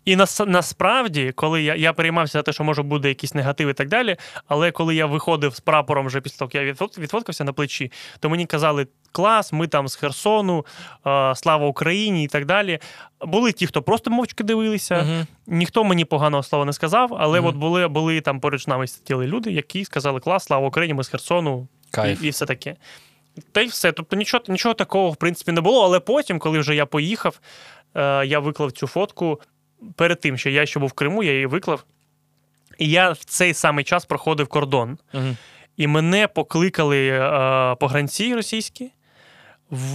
І 0.06 0.16
нас, 0.16 0.42
насправді, 0.48 1.32
коли 1.36 1.64
я, 1.64 1.76
я 1.76 1.94
переймався 1.94 2.32
за 2.40 2.42
те, 2.44 2.54
що 2.54 2.64
може 2.64 2.84
буде 2.84 3.08
якийсь 3.10 3.34
негатив 3.34 3.70
і 3.70 3.74
так 3.74 3.88
далі, 3.88 4.16
але 4.48 4.72
коли 4.72 4.96
я 4.96 5.06
виходив 5.06 5.56
з 5.56 5.60
прапором 5.60 6.06
вже 6.08 6.22
після 6.22 6.38
того, 6.38 6.52
як 6.54 6.64
я 6.68 6.74
відфот- 6.74 7.00
відфоткався 7.00 7.44
на 7.44 7.54
плечі, 7.54 7.92
то 8.20 8.30
мені 8.30 8.46
казали: 8.46 8.88
клас, 9.12 9.54
ми 9.54 9.68
там 9.68 9.88
з 9.88 9.96
Херсону, 9.96 10.66
слава 11.36 11.68
Україні 11.68 12.24
і 12.24 12.28
так 12.28 12.46
далі. 12.46 12.80
Були 13.22 13.52
ті, 13.52 13.68
хто 13.68 13.82
просто 13.82 14.12
мовчки 14.12 14.44
дивилися. 14.44 14.96
Мгм. 15.04 15.28
Ніхто 15.48 15.84
мені 15.84 16.06
поганого 16.06 16.44
слова 16.44 16.66
не 16.66 16.74
сказав, 16.74 17.18
але 17.20 17.40
Мгм. 17.40 17.50
от 17.50 17.56
були, 17.56 17.88
були 17.88 18.22
там 18.22 18.40
поруч 18.40 18.68
нами 18.68 18.88
сиділи 18.88 19.28
люди, 19.28 19.52
які 19.52 19.86
сказали 19.86 20.20
клас, 20.20 20.44
слава 20.44 20.68
Україні, 20.68 20.94
ми 20.94 21.04
з 21.04 21.08
Херсону 21.08 21.68
Кайф. 21.92 22.24
І, 22.24 22.28
і 22.28 22.30
все 22.30 22.46
таке. 22.46 22.76
Та 23.52 23.62
й 23.62 23.68
все. 23.68 23.92
Тобто 23.92 24.16
нічого, 24.16 24.44
нічого 24.48 24.76
такого, 24.76 25.10
в 25.10 25.16
принципі, 25.16 25.52
не 25.52 25.62
було. 25.62 25.84
Але 25.84 26.00
потім, 26.00 26.40
коли 26.40 26.60
вже 26.60 26.76
я 26.76 26.86
поїхав, 26.86 27.40
е, 27.96 28.26
я 28.26 28.40
виклав 28.40 28.72
цю 28.72 28.88
фотку 28.88 29.42
перед 29.96 30.20
тим, 30.20 30.38
що 30.38 30.50
я 30.50 30.66
ще 30.66 30.80
був 30.80 30.90
в 30.90 30.94
Криму, 30.94 31.24
я 31.24 31.32
її 31.32 31.46
виклав. 31.46 31.84
І 32.78 32.90
я 32.90 33.12
в 33.12 33.18
цей 33.18 33.54
самий 33.54 33.84
час 33.84 34.06
проходив 34.06 34.48
кордон. 34.48 34.98
Мгм. 35.14 35.38
І 35.78 35.88
мене 35.88 36.28
покликали 36.28 37.08
е, 37.08 37.76
погранці 37.80 38.36
російські. 38.36 38.92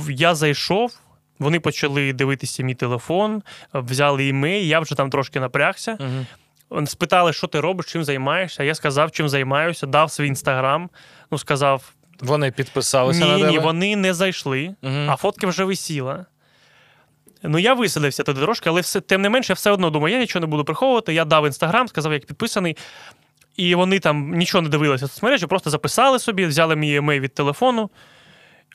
Я 0.09 0.35
зайшов, 0.35 1.01
вони 1.39 1.61
почали 1.61 2.13
дивитися 2.13 2.63
мій 2.63 2.75
телефон, 2.75 3.43
взяли 3.75 4.27
імей, 4.27 4.69
я 4.69 4.81
вже 4.81 4.95
там 4.95 5.11
трошки 5.11 5.41
напрягся. 5.41 5.99
Мгм. 6.01 6.87
Спитали, 6.87 7.33
що 7.33 7.47
ти 7.47 7.61
робиш, 7.61 7.87
чим 7.87 8.05
займаєшся. 8.05 8.65
Я 8.65 8.75
сказав, 8.75 9.11
чим 9.11 9.29
займаюся, 9.29 9.87
дав 9.87 10.11
свій 10.11 10.27
інстаграм. 10.27 10.91
Ну, 11.31 11.39
сказав, 11.39 11.93
Вони 12.21 12.51
підписалися 12.51 13.21
на 13.27 13.35
ні, 13.35 13.41
тебе? 13.41 13.53
ні, 13.53 13.59
вони 13.59 13.97
не 13.97 14.15
зайшли, 14.15 14.75
Мгм. 14.83 15.11
а 15.11 15.17
фотки 15.17 15.47
вже 15.47 15.65
висіла. 15.65 16.27
Ну, 17.43 17.59
я 17.59 17.75
виселився 17.75 18.23
туди 18.23 18.41
трошки, 18.41 18.69
але 18.69 18.81
все, 18.81 19.01
тим 19.01 19.23
не 19.23 19.29
менше, 19.29 19.53
я 19.53 19.55
все 19.55 19.71
одно 19.71 19.91
думаю, 19.91 20.15
я 20.15 20.21
нічого 20.21 20.41
не 20.41 20.47
буду 20.47 20.65
приховувати. 20.65 21.15
Я 21.15 21.25
дав 21.25 21.47
інстаграм, 21.47 21.89
сказав, 21.89 22.13
як 22.13 22.27
підписаний. 22.27 22.77
І 23.57 23.75
вони 23.75 23.99
там 23.99 24.31
нічого 24.35 24.63
не 24.63 24.69
дивилися 24.69 25.07
в 25.07 25.11
соцмережі, 25.11 25.47
просто 25.47 25.71
записали 25.71 26.19
собі, 26.19 26.47
взяли 26.47 26.77
мій 26.77 26.97
емей 26.97 27.21
від 27.21 27.35
телефону, 27.35 27.91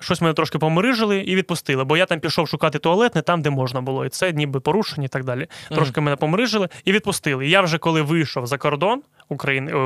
щось 0.02 0.22
мене 0.22 0.34
трошки 0.34 0.58
помирижили 0.60 1.18
і 1.20 1.36
відпустили. 1.36 1.84
Бо 1.84 1.98
я 1.98 2.06
там 2.06 2.20
пішов 2.20 2.48
шукати 2.48 2.80
туалет 2.80 3.16
не 3.16 3.22
там, 3.22 3.42
де 3.42 3.50
можна 3.50 3.82
було. 3.82 4.06
І 4.06 4.10
це 4.10 4.32
ніби 4.34 4.60
порушення 4.60 5.06
і 5.06 5.10
так 5.10 5.24
далі. 5.24 5.48
Трошки 5.70 6.02
мене 6.02 6.16
помирижили 6.18 6.70
і 6.86 6.92
відпустили. 6.92 7.48
І 7.48 7.50
я 7.50 7.62
вже 7.62 7.78
коли 7.78 8.02
вийшов 8.02 8.48
за 8.48 8.58
кордон 8.58 9.02
України, 9.30 9.74
о, 9.74 9.78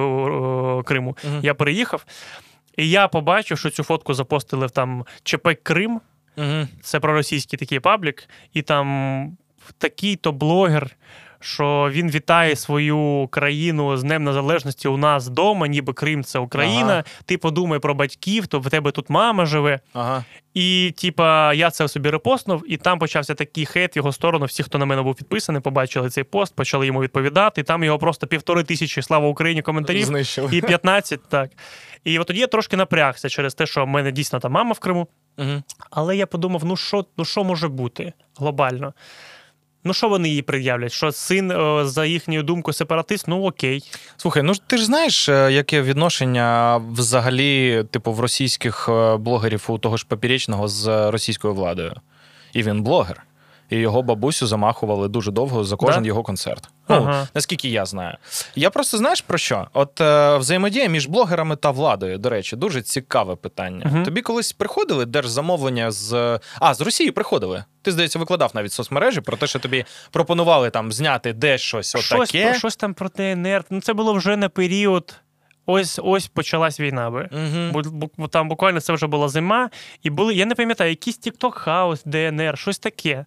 о, 0.80 0.84
Криму, 0.84 1.18
Мгм. 1.24 1.40
я 1.44 1.54
переїхав. 1.54 2.06
І 2.78 2.90
я 2.90 3.08
побачив, 3.08 3.58
що 3.58 3.70
цю 3.70 3.84
фотку 3.84 4.14
запостили 4.14 4.66
в 4.66 4.72
там 4.72 5.06
ЧП 5.24 5.48
Крим. 5.64 6.02
Угу. 6.38 6.68
Це 6.82 7.00
проросійський 7.00 7.60
такий 7.60 7.80
паблік, 7.80 8.30
і 8.54 8.62
там 8.62 9.38
такий-то 9.78 10.32
блогер. 10.32 10.98
Що 11.40 11.90
він 11.92 12.12
вітає 12.12 12.56
свою 12.56 13.28
країну 13.32 13.98
з 13.98 14.04
Днем 14.04 14.24
Незалежності 14.24 14.88
у 14.88 14.98
нас 14.98 15.28
вдома, 15.28 15.68
ніби 15.68 15.94
Крим 15.94 16.24
це 16.24 16.40
Україна. 16.40 16.94
Ага. 16.94 17.04
Ти 17.26 17.38
подумай 17.38 17.80
про 17.80 17.94
батьків, 17.94 18.48
то 18.48 18.60
в 18.60 18.70
тебе 18.70 18.92
тут 18.92 19.10
мама 19.10 19.46
живе. 19.46 19.80
Ага. 19.94 20.24
І, 20.54 20.94
типа, 20.98 21.54
я 21.54 21.72
це 21.72 21.88
собі 21.88 22.10
репостнув, 22.10 22.64
і 22.68 22.78
там 22.78 23.00
почався 23.00 23.36
такий 23.36 23.66
хейт 23.66 23.96
в 23.96 23.98
його 23.98 24.12
сторону. 24.12 24.46
Всі, 24.46 24.64
хто 24.64 24.78
на 24.78 24.86
мене 24.86 25.02
був 25.02 25.16
підписаний, 25.16 25.62
побачили 25.62 26.10
цей 26.10 26.24
пост, 26.24 26.56
почали 26.56 26.88
йому 26.88 27.02
відповідати. 27.02 27.62
І 27.62 27.64
там 27.64 27.84
його 27.84 27.98
просто 27.98 28.28
півтори 28.28 28.64
тисячі 28.64 29.02
слава 29.02 29.28
Україні 29.28 29.62
коментарів. 29.62 30.06
Знищили. 30.06 30.58
І 30.58 30.62
15, 30.62 31.20
так. 31.30 31.52
І 32.04 32.20
от 32.20 32.28
тоді 32.28 32.40
я 32.40 32.48
трошки 32.48 32.78
напрягся 32.78 33.30
через 33.30 33.54
те, 33.54 33.66
що 33.66 33.86
в 33.86 33.88
мене 33.88 34.12
дійсно 34.12 34.40
там 34.40 34.52
мама 34.52 34.72
в 34.72 34.80
Криму. 34.80 35.08
Угу. 35.38 35.64
Але 35.90 36.18
я 36.18 36.28
подумав: 36.28 36.66
ну 36.66 36.76
що, 36.76 37.06
ну 37.18 37.26
що 37.26 37.44
може 37.44 37.68
бути 37.68 38.14
глобально? 38.38 38.94
Ну, 39.84 39.94
що 39.94 40.10
вони 40.10 40.30
їй 40.30 40.42
пред'являть? 40.42 40.92
Що 40.92 41.12
син, 41.12 41.54
за 41.84 42.06
їхньою 42.06 42.44
думкою, 42.44 42.74
сепаратист? 42.74 43.28
Ну 43.28 43.44
окей. 43.46 43.84
Слухай, 44.18 44.44
ну 44.44 44.54
ти 44.68 44.78
ж 44.78 44.86
знаєш, 44.86 45.30
е, 45.30 45.52
яке 45.52 45.82
відношення 45.82 46.78
взагалі, 46.78 47.84
типу, 47.92 48.14
в 48.14 48.20
російських 48.20 48.90
е, 48.90 49.18
блогерів 49.18 49.66
у 49.68 49.78
того 49.78 49.98
ж 49.98 50.06
поперечного 50.08 50.68
з 50.68 51.12
російською 51.12 51.54
владою. 51.54 51.94
І 52.54 52.64
він 52.64 52.84
блогер. 52.84 53.24
І 53.70 53.78
його 53.78 54.02
бабусю 54.02 54.48
замахували 54.48 55.08
дуже 55.08 55.32
довго 55.32 55.64
за 55.64 55.76
кожен 55.76 56.04
Да? 56.04 56.08
його 56.08 56.24
концерт. 56.24 56.70
Ну, 56.90 56.96
Ага. 56.96 57.28
наскільки 57.36 57.70
я 57.70 57.86
знаю. 57.86 58.18
Я 58.56 58.70
просто 58.70 58.98
знаєш 58.98 59.22
про 59.22 59.38
що? 59.38 59.68
От 59.74 60.02
е, 60.02 60.38
взаємодія 60.38 60.88
між 60.88 61.06
блогерами 61.08 61.56
та 61.56 61.72
владою, 61.72 62.18
до 62.18 62.30
речі, 62.30 62.56
дуже 62.56 62.82
цікаве 62.82 63.36
питання. 63.36 63.86
Мгм. 63.86 64.04
Тобі 64.04 64.22
колись 64.22 64.54
приходили 64.54 65.06
держзамовлення 65.06 65.92
з. 65.92 66.40
А, 66.60 66.74
з 66.74 66.82
Росії 66.82 67.12
приходили. 67.12 67.64
Ти, 67.82 67.92
здається, 67.92 68.20
викладав 68.20 68.52
навіть 68.54 68.72
в 68.72 68.74
соцмережі 68.76 69.22
про 69.22 69.38
те, 69.38 69.48
що 69.48 69.60
тобі 69.60 69.86
пропонували 70.12 70.70
там 70.70 70.92
зняти 70.92 71.34
десь 71.34 71.62
щось 71.62 71.90
Щось, 71.90 72.12
отаке. 72.12 72.50
про- 72.50 72.60
щось 72.60 72.76
там 72.76 72.94
про 72.94 73.10
ДНР. 73.10 73.64
Ну, 73.70 73.82
це 73.82 73.94
було 73.94 74.14
вже 74.14 74.38
на 74.38 74.50
період. 74.50 75.16
Ось 75.70 76.00
ось 76.04 76.28
почалась 76.28 76.80
війна 76.80 77.10
би. 77.10 77.30
Угу. 77.32 78.28
Там 78.28 78.50
буквально 78.50 78.82
це 78.82 78.94
вже 78.94 79.08
була 79.08 79.30
зима, 79.30 79.70
і 80.04 80.10
були, 80.10 80.34
я 80.36 80.46
не 80.46 80.56
пам'ятаю, 80.56 80.90
якийсь 80.90 81.20
TikTok 81.20 81.52
house, 81.52 82.02
ДНР, 82.06 82.58
щось 82.58 82.80
таке. 82.80 83.26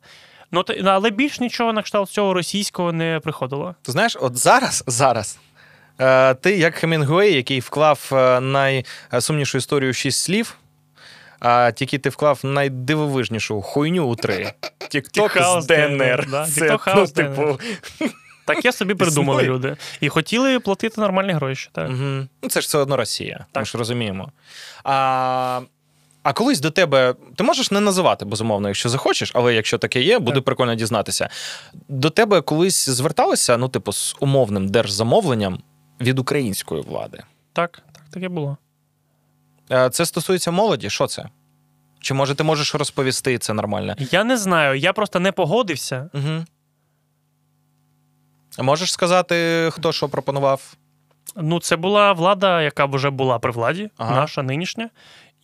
Ну, 0.52 0.64
але 0.84 1.10
більш 1.10 1.40
нічого 1.40 1.72
на 1.72 1.82
кшталт 1.82 2.10
цього 2.10 2.34
російського 2.34 2.92
не 2.92 3.20
приходило. 3.22 3.74
Ти 3.82 3.92
знаєш, 3.92 4.16
от 4.20 4.36
зараз, 4.36 4.84
зараз. 4.86 5.38
Е, 6.00 6.34
ти, 6.34 6.56
як 6.56 6.74
Хемінгуей, 6.74 7.34
який 7.34 7.60
вклав 7.60 8.10
е, 8.12 8.40
найсумнішу 8.40 9.58
історію 9.58 9.92
шість 9.92 10.22
слів, 10.22 10.56
а 11.40 11.72
тільки 11.72 11.98
ти 11.98 12.08
вклав 12.08 12.40
найдивовижнішу 12.42 13.62
хуйню 13.62 14.04
у 14.04 14.16
три. 14.16 14.52
Тікток 14.88 15.38
з 15.60 15.66
ДНР. 15.66 16.26
Да, 16.30 16.46
Це, 16.46 16.78
ну, 16.96 17.06
типу, 17.06 17.58
Таке 18.54 18.72
собі 18.72 18.94
придумали 18.94 19.42
люди. 19.42 19.76
І 20.00 20.08
хотіли 20.08 20.60
платити 20.60 21.00
нормальні 21.00 21.32
гроші. 21.32 21.68
Так. 21.72 21.90
Ну, 22.42 22.48
це 22.48 22.60
ж 22.60 22.66
все 22.66 22.78
одно 22.78 22.96
Росія, 22.96 23.46
ми 23.54 23.64
ж 23.64 23.78
розуміємо. 23.78 24.32
А, 24.84 25.60
а 26.22 26.32
колись 26.32 26.60
до 26.60 26.70
тебе, 26.70 27.14
ти 27.36 27.44
можеш 27.44 27.70
не 27.70 27.80
називати, 27.80 28.24
безумовно, 28.24 28.68
якщо 28.68 28.88
захочеш, 28.88 29.32
але 29.34 29.54
якщо 29.54 29.78
таке 29.78 30.00
є, 30.02 30.18
буде 30.18 30.34
Так. 30.34 30.44
прикольно 30.44 30.74
дізнатися. 30.74 31.28
До 31.88 32.10
тебе 32.10 32.40
колись 32.40 32.88
зверталися, 32.88 33.56
ну, 33.56 33.68
типу, 33.68 33.92
з 33.92 34.16
умовним 34.20 34.68
держзамовленням 34.68 35.58
від 36.00 36.18
української 36.18 36.82
влади. 36.82 37.22
так, 37.52 37.82
так, 37.92 38.04
таке 38.10 38.28
було. 38.28 38.56
Е, 39.72 39.90
Це 39.90 40.06
стосується 40.06 40.50
молоді, 40.50 40.90
що 40.90 41.06
це? 41.06 41.28
Чи 42.00 42.14
може 42.14 42.34
ти 42.34 42.44
можеш 42.44 42.74
розповісти 42.74 43.38
це 43.38 43.52
нормально? 43.52 43.94
Я 44.10 44.24
не 44.24 44.36
знаю, 44.36 44.78
я 44.78 44.92
просто 44.92 45.20
не 45.20 45.32
погодився. 45.32 46.10
Угу. 46.14 46.44
Можеш 48.58 48.92
сказати, 48.92 49.68
хто 49.72 49.92
що 49.92 50.08
пропонував? 50.08 50.74
Ну, 51.36 51.60
це 51.60 51.76
була 51.76 52.12
влада, 52.12 52.62
яка 52.62 52.84
вже 52.86 53.10
була 53.10 53.38
при 53.38 53.52
владі, 53.52 53.90
Ага. 53.96 54.14
наша 54.16 54.42
нинішня. 54.42 54.90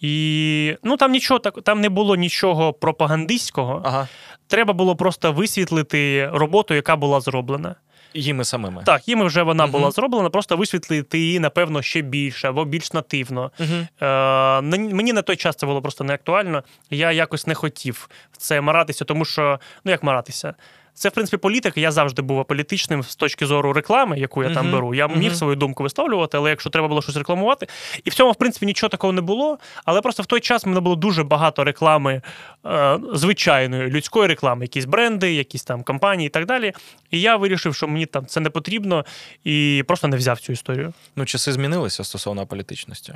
І 0.01 0.77
ну 0.83 0.97
там 0.97 1.13
нічого 1.13 1.41
так, 1.41 1.63
там 1.63 1.81
не 1.81 1.89
було 1.89 2.17
нічого 2.17 2.73
пропагандистського. 2.73 3.83
Ага. 3.85 4.09
Треба 4.47 4.73
було 4.73 4.97
просто 4.97 5.33
висвітлити 5.33 6.31
роботу, 6.33 6.75
яка 6.75 6.97
була 6.97 7.21
зроблена. 7.21 7.75
Їми 8.15 8.45
самими. 8.45 8.83
Так, 8.87 9.09
їм 9.09 9.25
вже 9.25 9.43
вона 9.43 9.65
Мгм. 9.65 9.73
була 9.73 9.91
зроблена, 9.91 10.31
просто 10.31 10.57
висвітлити 10.57 11.19
її, 11.19 11.41
напевно, 11.41 11.83
ще 11.83 12.01
більше 12.01 12.49
або 12.49 12.65
більш 12.65 12.93
нативно. 12.93 13.51
Угу. 13.61 14.07
Е, 14.09 14.61
мені 14.61 15.13
на 15.13 15.23
той 15.23 15.37
час 15.37 15.57
це 15.57 15.67
було 15.67 15.83
просто 15.83 16.05
не 16.05 16.15
актуально. 16.15 16.63
Я 16.91 17.13
якось 17.13 17.47
не 17.47 17.55
хотів 17.55 18.09
в 18.33 18.37
це 18.37 18.61
маратися, 18.61 19.05
тому 19.05 19.25
що 19.25 19.61
ну 19.85 19.91
як 19.91 20.03
маратися. 20.03 20.55
Це, 20.97 21.09
в 21.09 21.13
принципі, 21.13 21.37
політика. 21.37 21.81
Я 21.81 21.93
завжди 21.93 22.23
був 22.23 22.41
аполітичним 22.41 23.03
з 23.03 23.17
точки 23.17 23.47
зору 23.47 23.73
реклами, 23.73 24.19
яку 24.19 24.45
я 24.45 24.55
там 24.55 24.73
беру. 24.73 24.95
Я 24.95 25.09
міг 25.09 25.35
свою 25.35 25.57
думку 25.57 25.83
висловлювати, 25.83 26.37
але 26.37 26.51
якщо 26.51 26.71
треба 26.71 26.89
було 26.89 27.03
щось 27.03 27.17
рекламувати. 27.17 27.67
І 28.05 28.11
в 28.11 28.15
цьому, 28.15 28.33
в 28.33 28.37
принципі, 28.37 28.67
нічого 28.67 28.89
такого 28.91 29.13
не 29.13 29.21
було. 29.21 29.59
Але 29.85 30.01
просто 30.01 30.23
в 30.23 30.27
той 30.27 30.41
час 30.41 30.65
в 30.65 30.69
мене 30.69 30.81
було 30.81 30.97
дуже 30.97 31.25
багато 31.25 31.65
реклами 31.65 32.23
е, 32.67 32.99
звичайної 33.13 33.91
людської 33.91 34.29
реклами, 34.29 34.65
якісь 34.65 34.85
бренди, 34.85 35.35
якісь 35.35 35.65
там 35.65 35.83
компанії 35.83 36.27
і 36.27 36.31
так 36.31 36.47
далі. 36.47 36.73
І 37.11 37.21
я 37.21 37.37
вирішив, 37.37 37.75
що 37.75 37.89
мені 37.89 38.07
там 38.07 38.27
це 38.27 38.41
не 38.41 38.51
потрібно, 38.51 39.05
і 39.45 39.85
просто 39.87 40.09
не 40.09 40.17
взяв 40.17 40.41
цю 40.41 40.53
історію. 40.53 40.93
Ну, 41.17 41.25
часи 41.25 41.53
змінилися 41.53 42.05
стосовно 42.05 42.47
політичності. 42.47 43.15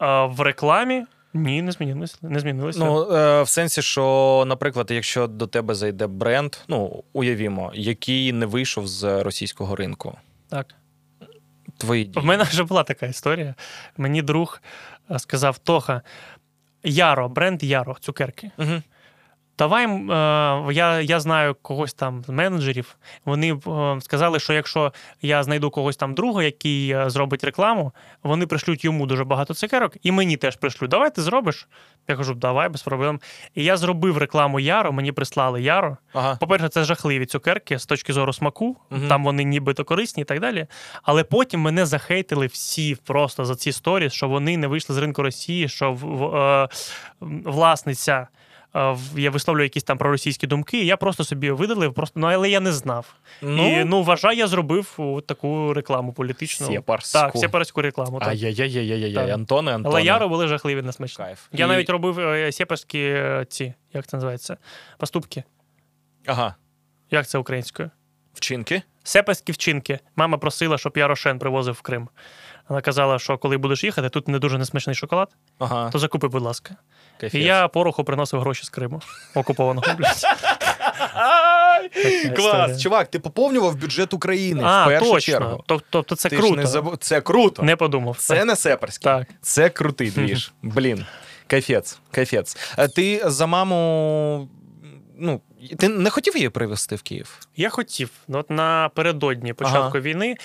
В 0.00 0.40
рекламі 0.40 1.04
ні, 1.36 1.62
не 1.62 1.72
змінилося. 1.72 2.16
Не 2.22 2.40
змінилося. 2.40 2.78
Ну, 2.78 3.12
е, 3.12 3.42
в 3.42 3.48
сенсі, 3.48 3.82
що, 3.82 4.44
наприклад, 4.46 4.90
якщо 4.90 5.26
до 5.26 5.46
тебе 5.46 5.74
зайде 5.74 6.06
бренд, 6.06 6.56
ну, 6.68 7.04
уявімо, 7.12 7.72
який 7.74 8.32
не 8.32 8.46
вийшов 8.46 8.86
з 8.88 9.22
російського 9.22 9.76
ринку. 9.76 10.18
так. 10.48 10.74
Твої 11.78 12.04
дії. 12.04 12.22
В 12.22 12.26
мене 12.26 12.44
вже 12.44 12.64
була 12.64 12.82
така 12.82 13.06
історія. 13.06 13.54
Мені 13.96 14.22
друг 14.22 14.62
е, 15.10 15.18
сказав: 15.18 15.58
Тоха, 15.58 16.02
Яро, 16.82 17.28
бренд 17.28 17.62
Яро, 17.62 17.96
цукерки. 18.00 18.50
Угу. 18.58 18.82
Давай 19.58 19.86
е, 19.86 20.72
я, 20.72 21.00
я 21.00 21.20
знаю 21.20 21.56
когось 21.62 21.94
там 21.94 22.24
з 22.24 22.28
менеджерів. 22.28 22.96
Вони 23.24 23.52
е, 23.52 24.00
сказали, 24.00 24.40
що 24.40 24.52
якщо 24.52 24.92
я 25.22 25.42
знайду 25.42 25.70
когось 25.70 25.96
там 25.96 26.14
друга, 26.14 26.42
який 26.42 26.90
е, 26.90 27.10
зробить 27.10 27.44
рекламу, 27.44 27.92
вони 28.22 28.46
пришлють 28.46 28.84
йому 28.84 29.06
дуже 29.06 29.24
багато 29.24 29.54
цукерок, 29.54 29.96
і 30.02 30.12
мені 30.12 30.36
теж 30.36 30.56
пришлють. 30.56 30.90
Давай 30.90 31.14
ти 31.14 31.22
зробиш. 31.22 31.68
Я 32.08 32.16
кажу, 32.16 32.34
давай, 32.34 32.68
без 32.68 32.82
проблем. 32.82 33.20
І 33.54 33.64
я 33.64 33.76
зробив 33.76 34.18
рекламу 34.18 34.60
Яро, 34.60 34.92
мені 34.92 35.12
прислали 35.12 35.62
Яро. 35.62 35.96
Ага. 36.12 36.36
По-перше, 36.36 36.68
це 36.68 36.84
жахливі 36.84 37.26
цукерки 37.26 37.78
з 37.78 37.86
точки 37.86 38.12
зору 38.12 38.32
смаку. 38.32 38.76
Мгм. 38.90 39.08
Там 39.08 39.24
вони 39.24 39.44
нібито 39.44 39.84
корисні 39.84 40.20
і 40.20 40.24
так 40.24 40.40
далі. 40.40 40.66
Але 41.02 41.24
потім 41.24 41.60
мене 41.60 41.86
захейтили 41.86 42.46
всі 42.46 42.96
просто 43.04 43.44
за 43.44 43.54
ці 43.54 43.72
сторіс, 43.72 44.12
що 44.12 44.28
вони 44.28 44.56
не 44.56 44.66
вийшли 44.66 44.94
з 44.94 44.98
ринку 44.98 45.22
Росії, 45.22 45.68
що 45.68 45.92
в, 45.92 45.98
в, 45.98 46.68
власниця. 47.50 48.28
Я 49.16 49.30
висловлюю 49.30 49.64
якісь 49.64 49.82
там 49.82 49.98
проросійські 49.98 50.46
думки. 50.46 50.82
і 50.82 50.86
Я 50.86 50.96
просто 50.96 51.24
собі 51.24 51.50
видалив, 51.50 51.94
просто 51.94 52.20
ну 52.20 52.26
але 52.26 52.50
я 52.50 52.60
не 52.60 52.72
знав. 52.72 53.14
Ну, 53.42 53.80
і 53.80 53.84
ну 53.84 54.02
вважаю, 54.02 54.38
я 54.38 54.46
зробив 54.46 54.94
о, 54.96 55.20
таку 55.20 55.74
рекламу 55.74 56.12
політичну. 56.12 56.82
Так, 57.12 57.36
сепарську 57.36 57.82
рекламу. 57.82 58.18
Так. 58.18 58.28
Ай-яй-яй-яй-яй. 58.28 59.30
Антоне, 59.30 59.74
Антоне. 59.74 59.94
Але 59.94 60.02
Яро 60.02 60.28
були 60.28 60.48
жахливі 60.48 60.82
несмачні. 60.82 61.24
Кайф. 61.24 61.40
Я 61.52 61.64
І- 61.64 61.68
навіть 61.68 61.90
робив 61.90 62.20
е, 62.20 62.52
сепарські 62.52 62.98
е, 63.00 63.46
ці, 63.48 63.74
як 63.92 64.06
це 64.06 64.16
називається? 64.16 64.56
Поступки. 64.98 65.42
Ага. 66.26 66.54
Як 67.10 67.26
це 67.26 67.38
українською? 67.38 67.90
Вчинки. 68.34 68.82
Сепарські 69.04 69.52
вчинки. 69.52 69.98
Мама 70.16 70.38
просила, 70.38 70.78
щоб 70.78 70.92
я 70.96 71.08
Рошен 71.08 71.38
привозив 71.38 71.74
в 71.74 71.80
Крим. 71.80 72.08
Вона 72.68 72.80
казала, 72.80 73.18
що 73.18 73.38
коли 73.38 73.56
будеш 73.56 73.84
їхати, 73.84 74.08
тут 74.08 74.28
не 74.28 74.38
дуже 74.38 74.58
несмачний 74.58 74.96
шоколад, 74.96 75.36
Ага. 75.58 75.90
то 75.90 75.98
закупи, 75.98 76.28
будь 76.28 76.42
ласка. 76.42 76.76
І 77.32 77.42
я 77.42 77.68
пороху 77.68 78.04
приносив 78.04 78.40
гроші 78.40 78.64
з 78.64 78.68
Криму, 78.68 79.00
окупованого. 79.34 79.86
блядь. 79.98 80.16
Клас, 82.36 82.82
чувак, 82.82 83.08
ти 83.10 83.18
поповнював 83.18 83.76
бюджет 83.76 84.14
України 84.14 84.62
в 84.62 84.84
першу 84.86 85.04
точно. 85.12 85.20
чергу. 85.32 85.64
Тоб- 85.68 85.82
Тобто 85.90 86.16
це 86.16 86.28
Ти 86.28 86.36
круто. 86.36 86.56
не 86.56 86.64
забу- 86.66 86.96
Це 86.96 87.20
круто. 87.20 87.62
Не 87.62 87.76
подумав. 87.76 88.16
Це 88.18 88.44
не 88.44 88.56
сеперський. 88.56 89.04
Так. 89.04 89.26
Це 89.42 89.68
крутий 89.68 90.10
двіж. 90.10 90.52
Блін. 90.62 91.06
Кайфець, 91.46 91.98
кайфець. 92.10 92.56
Е, 92.78 92.88
Ти 92.88 93.22
за 93.24 93.46
маму. 93.46 94.48
Ну, 95.18 95.40
ти 95.78 95.88
не 95.88 96.10
хотів 96.10 96.36
її 96.36 96.48
привезти 96.48 96.96
в 96.96 97.02
Київ? 97.02 97.38
Я 97.56 97.68
хотів, 97.70 98.10
ну, 98.28 98.38
от 98.38 98.50
напередодні 98.50 99.52
початку 99.52 100.00
війни. 100.00 100.36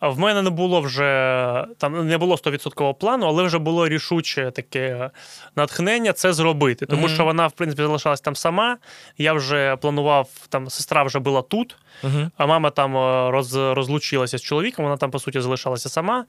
В 0.00 0.18
мене 0.18 0.42
не 0.42 0.50
було 0.50 0.80
вже 0.80 1.66
там 1.78 2.08
не 2.08 2.18
було 2.18 2.34
100% 2.36 2.94
плану, 2.94 3.26
але 3.26 3.42
вже 3.42 3.58
було 3.58 3.88
рішуче 3.88 4.50
таке 4.50 5.10
натхнення 5.56 6.12
це 6.12 6.32
зробити. 6.32 6.86
Тому 6.86 7.02
Мгм. 7.06 7.14
що 7.14 7.24
вона, 7.24 7.46
в 7.46 7.52
принципі, 7.52 7.82
залишалась 7.82 8.20
там 8.20 8.36
сама. 8.36 8.76
Я 9.18 9.32
вже 9.32 9.76
планував, 9.76 10.28
там 10.48 10.70
сестра 10.70 11.02
вже 11.02 11.18
була 11.18 11.42
тут, 11.42 11.76
Угу. 12.04 12.30
а 12.36 12.46
мама 12.46 12.70
там 12.70 12.96
е, 12.96 13.30
роз, 13.30 13.54
розлучилася 13.56 14.38
з 14.38 14.42
чоловіком, 14.42 14.84
вона 14.84 14.96
там, 14.96 15.10
по 15.10 15.18
суті, 15.18 15.40
залишалася 15.40 15.88
сама. 15.88 16.24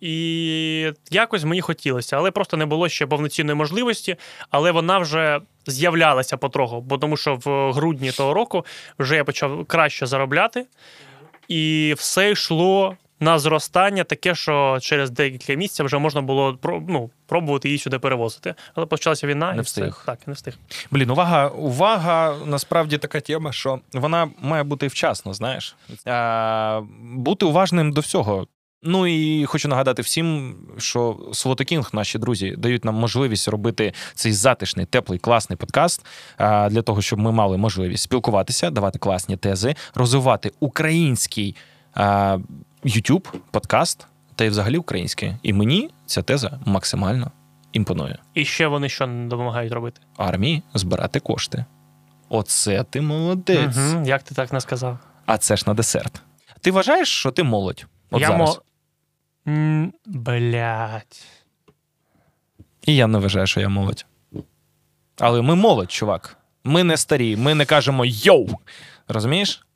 І 0.00 0.92
якось 1.10 1.44
мені 1.44 1.60
хотілося, 1.60 2.16
але 2.16 2.30
просто 2.30 2.56
не 2.56 2.66
було 2.66 2.88
ще 2.88 3.06
повноцінної 3.06 3.56
можливості. 3.56 4.16
Але 4.50 4.70
вона 4.72 4.98
вже 4.98 5.40
з'являлася 5.66 6.36
потроху, 6.36 6.80
бо 6.80 6.98
тому 6.98 7.16
що 7.16 7.34
в 7.44 7.72
грудні 7.72 8.12
того 8.12 8.34
року 8.34 8.66
вже 8.98 9.16
я 9.16 9.24
почав 9.24 9.64
краще 9.66 10.06
заробляти, 10.06 10.66
і 11.48 11.94
все 11.98 12.30
йшло 12.30 12.96
на 13.20 13.38
зростання, 13.38 14.04
таке, 14.04 14.34
що 14.34 14.78
через 14.80 15.10
декілька 15.10 15.54
місяців 15.54 15.86
вже 15.86 15.98
можна 15.98 16.22
було 16.22 16.58
ну, 16.88 17.10
пробувати 17.26 17.68
її 17.68 17.78
сюди 17.78 17.98
перевозити. 17.98 18.54
Але 18.74 18.86
почалася 18.86 19.26
війна, 19.26 19.52
Не 19.52 19.58
і 19.58 19.60
все. 19.60 19.92
Так, 20.06 20.18
не 20.26 20.32
встиг. 20.32 20.54
Блін, 20.90 21.10
увага, 21.10 21.48
увага, 21.48 22.34
насправді 22.46 22.98
така 22.98 23.20
тема, 23.20 23.52
що 23.52 23.80
вона 23.92 24.30
має 24.38 24.62
бути 24.62 24.86
вчасно, 24.86 25.34
знаєш. 25.34 25.76
А, 26.06 26.80
бути 27.00 27.46
уважним 27.46 27.92
до 27.92 28.00
всього. 28.00 28.46
Ну 28.86 29.06
і 29.06 29.44
хочу 29.44 29.68
нагадати 29.68 30.02
всім, 30.02 30.56
що 30.78 31.16
Слотокінг, 31.32 31.90
наші 31.92 32.18
друзі, 32.18 32.54
дають 32.58 32.84
нам 32.84 32.94
можливість 32.94 33.48
робити 33.48 33.92
цей 34.14 34.32
затишний, 34.32 34.86
теплий, 34.86 35.18
класний 35.18 35.56
подкаст 35.56 36.06
для 36.38 36.82
того, 36.82 37.02
щоб 37.02 37.18
ми 37.18 37.32
мали 37.32 37.56
можливість 37.56 38.02
спілкуватися, 38.02 38.70
давати 38.70 38.98
класні 38.98 39.36
тези, 39.36 39.74
розвивати 39.94 40.52
український 40.60 41.56
YouTube, 42.84 43.32
подкаст 43.50 44.06
та 44.34 44.44
й 44.44 44.48
взагалі 44.48 44.78
український. 44.78 45.36
І 45.42 45.52
мені 45.52 45.90
ця 46.06 46.22
теза 46.22 46.60
максимально 46.66 47.30
імпонує 47.72 48.18
І 48.34 48.44
ще 48.44 48.66
вони 48.66 48.88
що 48.88 49.06
допомагають 49.06 49.72
робити? 49.72 50.00
армії 50.16 50.62
збирати 50.74 51.20
кошти. 51.20 51.64
Оце 52.28 52.84
ти 52.84 53.00
молодець. 53.00 53.76
Угу, 53.76 54.06
як 54.06 54.22
ти 54.22 54.34
так 54.34 54.52
не 54.52 54.60
сказав? 54.60 54.98
А 55.26 55.38
це 55.38 55.56
ж 55.56 55.64
на 55.66 55.74
десерт. 55.74 56.22
Ти 56.60 56.70
вважаєш, 56.70 57.08
що 57.08 57.30
ти 57.30 57.42
молодь? 57.42 57.86
От 58.10 58.20
я 58.20 58.28
зараз. 58.28 58.60
М, 59.48 59.92
Блять. 60.06 61.26
І 62.86 62.96
я 62.96 63.06
не 63.06 63.18
вважаю, 63.18 63.46
що 63.46 63.60
я 63.60 63.68
молодь. 63.68 64.06
Але 65.18 65.42
ми 65.42 65.54
молодь, 65.54 65.90
чувак. 65.92 66.36
Ми 66.64 66.84
не 66.84 66.96
старі, 66.96 67.36
ми 67.36 67.54
не 67.54 67.64
кажемо 67.66 68.04
йоу. 68.04 68.48
Розумієш? 69.08 69.66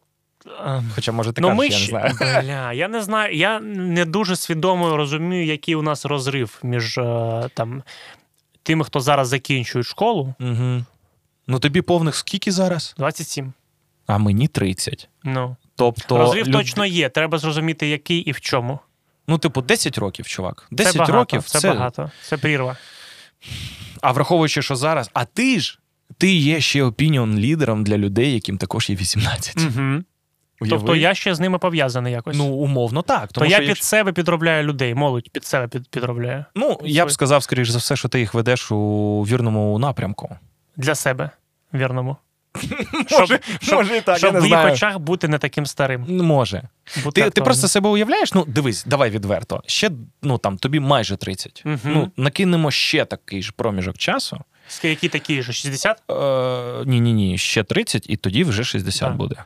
Ем, 0.66 0.90
Хоча, 0.94 1.12
може, 1.12 1.32
ти 1.32 1.40
ну, 1.40 1.56
кажеш, 1.56 1.72
я 1.72 1.78
не 1.78 2.10
знаю. 2.14 2.42
Бля, 2.42 2.72
я 2.72 2.88
не 2.88 3.02
знаю. 3.02 3.36
Я 3.36 3.60
не 3.60 4.04
дуже 4.04 4.36
свідомо 4.36 4.96
розумію, 4.96 5.44
який 5.44 5.74
у 5.74 5.82
нас 5.82 6.04
розрив 6.04 6.58
між 6.62 6.98
е, 6.98 7.48
там 7.54 7.82
тими, 8.62 8.84
хто 8.84 9.00
зараз 9.00 9.28
закінчують 9.28 9.86
школу. 9.86 10.34
Угу. 10.40 10.84
Ну 11.46 11.58
тобі 11.58 11.82
повних 11.82 12.14
скільки 12.14 12.52
зараз? 12.52 12.94
27. 12.98 13.52
А 14.06 14.18
мені 14.18 14.48
30. 14.48 15.08
Ну, 15.24 15.56
Тобто. 15.76 16.18
розрив 16.18 16.46
люд- 16.46 16.52
точно 16.52 16.86
є. 16.86 17.08
Треба 17.08 17.38
зрозуміти, 17.38 17.88
який 17.88 18.18
і 18.18 18.32
в 18.32 18.40
чому. 18.40 18.78
Ну, 19.28 19.38
типу, 19.38 19.62
10 19.62 19.98
років, 19.98 20.26
чувак. 20.26 20.66
10 20.70 20.92
це 20.92 20.98
багато, 20.98 21.18
років 21.18 21.44
це, 21.44 21.68
багато. 21.68 22.10
Це 22.22 22.36
прірва. 22.36 22.76
А 24.00 24.12
враховуючи, 24.12 24.62
що 24.62 24.76
зараз, 24.76 25.10
а 25.12 25.24
ти 25.24 25.60
ж 25.60 25.78
ти 26.18 26.34
є 26.34 26.60
ще 26.60 26.82
опініон 26.82 27.38
лідером 27.38 27.84
для 27.84 27.98
людей, 27.98 28.34
яким 28.34 28.58
також 28.58 28.90
є 28.90 28.96
18. 28.96 29.56
Угу. 29.56 30.02
Уяви. 30.60 30.76
Тобто 30.76 30.96
я 30.96 31.14
ще 31.14 31.34
з 31.34 31.40
ними 31.40 31.58
пов'язаний 31.58 32.12
якось. 32.12 32.36
Ну, 32.36 32.44
умовно, 32.46 33.02
так. 33.02 33.26
То 33.28 33.40
Тому 33.40 33.46
я 33.50 33.56
що 33.56 33.60
під 33.60 33.68
якщо- 33.68 33.84
себе 33.84 34.12
підробляю 34.12 34.62
людей, 34.64 34.94
молодь 34.94 35.30
під 35.30 35.44
себе 35.44 35.68
під, 35.68 35.88
підробляю. 35.88 36.44
Ну, 36.54 36.78
я 36.84 37.06
б 37.06 37.10
сказав, 37.10 37.42
скоріш 37.42 37.68
за 37.68 37.78
все, 37.78 37.96
що 37.96 38.08
ти 38.08 38.20
їх 38.20 38.34
ведеш 38.34 38.72
у 38.72 39.22
вірному 39.28 39.78
напрямку. 39.78 40.36
Для 40.76 40.94
себе, 40.94 41.30
вірному. 41.74 42.16
Може, 43.18 43.38
щоб- 43.60 43.74
може 43.78 43.96
і 43.96 44.00
так, 44.00 44.18
Щоб 44.18 44.34
я 44.34 44.38
в 44.38 44.42
не 44.42 44.48
їх 44.48 44.58
знаю. 44.58 44.72
очах 44.74 44.98
бути 44.98 45.28
не 45.28 45.38
таким 45.38 45.66
старим. 45.66 46.06
Може. 46.08 46.62
Бути 47.04 47.22
Ти, 47.22 47.30
ти 47.30 47.40
просто 47.42 47.68
себе 47.68 47.88
уявляєш? 47.88 48.34
Ну, 48.34 48.44
дивись, 48.48 48.84
давай 48.84 49.10
відверто. 49.10 49.62
Ще 49.66 49.90
ну 50.22 50.38
там 50.38 50.58
тобі 50.58 50.80
майже 50.80 51.16
30. 51.16 51.62
Мгм. 51.64 51.78
Ну, 51.84 52.10
накинемо 52.16 52.70
ще 52.70 53.04
такий 53.04 53.42
ж 53.42 53.52
проміжок 53.56 53.98
часу. 53.98 54.40
Ск- 54.70 54.86
Які 54.86 55.08
такі 55.08 55.42
ж? 55.42 55.52
60? 55.52 56.02
Е, 56.10 56.84
ні, 56.86 57.00
ні, 57.00 57.12
ні, 57.12 57.38
ще 57.38 57.64
30, 57.64 58.06
і 58.10 58.16
тоді 58.16 58.44
вже 58.44 58.64
60 58.64 59.08
Так. 59.08 59.16
буде. 59.16 59.36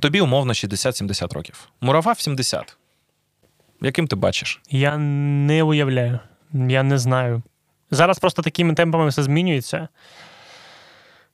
Тобі 0.00 0.20
умовно 0.20 0.52
60-70 0.52 1.34
років. 1.34 1.68
Мурава 1.80 2.12
в 2.12 2.20
70. 2.20 2.76
Яким 3.80 4.06
ти 4.06 4.16
бачиш? 4.16 4.60
Я 4.70 4.96
не 4.98 5.62
уявляю. 5.62 6.18
Я 6.52 6.82
не 6.82 6.98
знаю. 6.98 7.42
Зараз 7.90 8.18
просто 8.18 8.42
такими 8.42 8.74
темпами 8.74 9.08
все 9.08 9.22
змінюється. 9.22 9.88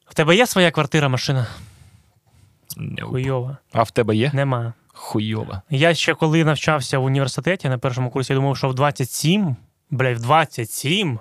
В 0.07 0.15
тебе 0.15 0.37
є 0.37 0.47
своя 0.47 0.71
квартира, 0.71 1.09
машина? 1.09 1.47
Хуйова. 3.03 3.57
А 3.73 3.83
в 3.83 3.91
тебе 3.91 4.17
є? 4.17 4.31
Нема. 4.35 4.73
Хуйова. 4.89 5.63
Я 5.71 5.95
ще 5.95 6.15
коли 6.15 6.45
навчався 6.45 6.99
в 6.99 7.05
університеті 7.05 7.69
на 7.69 7.79
першому 7.79 8.11
курсі, 8.11 8.33
я 8.33 8.39
думав, 8.39 8.57
що 8.57 8.69
в 8.69 8.75
27, 8.75 9.57
блядь, 9.91 10.19
в 10.19 10.23
27 10.23 11.19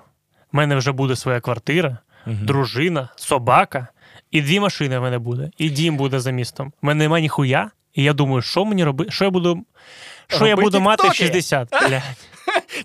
в 0.52 0.56
мене 0.56 0.76
вже 0.76 0.92
буде 0.92 1.16
своя 1.16 1.40
квартира, 1.40 1.98
Мгм. 2.26 2.46
дружина, 2.46 3.08
собака, 3.16 3.88
і 4.32 4.42
дві 4.42 4.60
машини 4.60 4.98
в 4.98 5.02
мене 5.02 5.18
буде, 5.18 5.50
і 5.58 5.70
дім 5.70 5.96
буде 5.96 6.20
за 6.20 6.30
містом. 6.30 6.72
У 6.82 6.86
мене 6.86 7.04
немає 7.04 7.22
ніхуя. 7.22 7.70
І 7.94 8.02
я 8.02 8.12
думаю, 8.12 8.42
що 8.42 8.64
мені 8.64 8.84
робити? 8.84 9.10
Що 9.10 9.24
я 9.24 9.30
буду. 9.30 9.64
Що 10.28 10.46
я 10.46 10.56
буду 10.56 10.80
мати 10.80 11.08
в 11.08 11.14
60? 11.14 11.68
Блядь. 11.88 12.02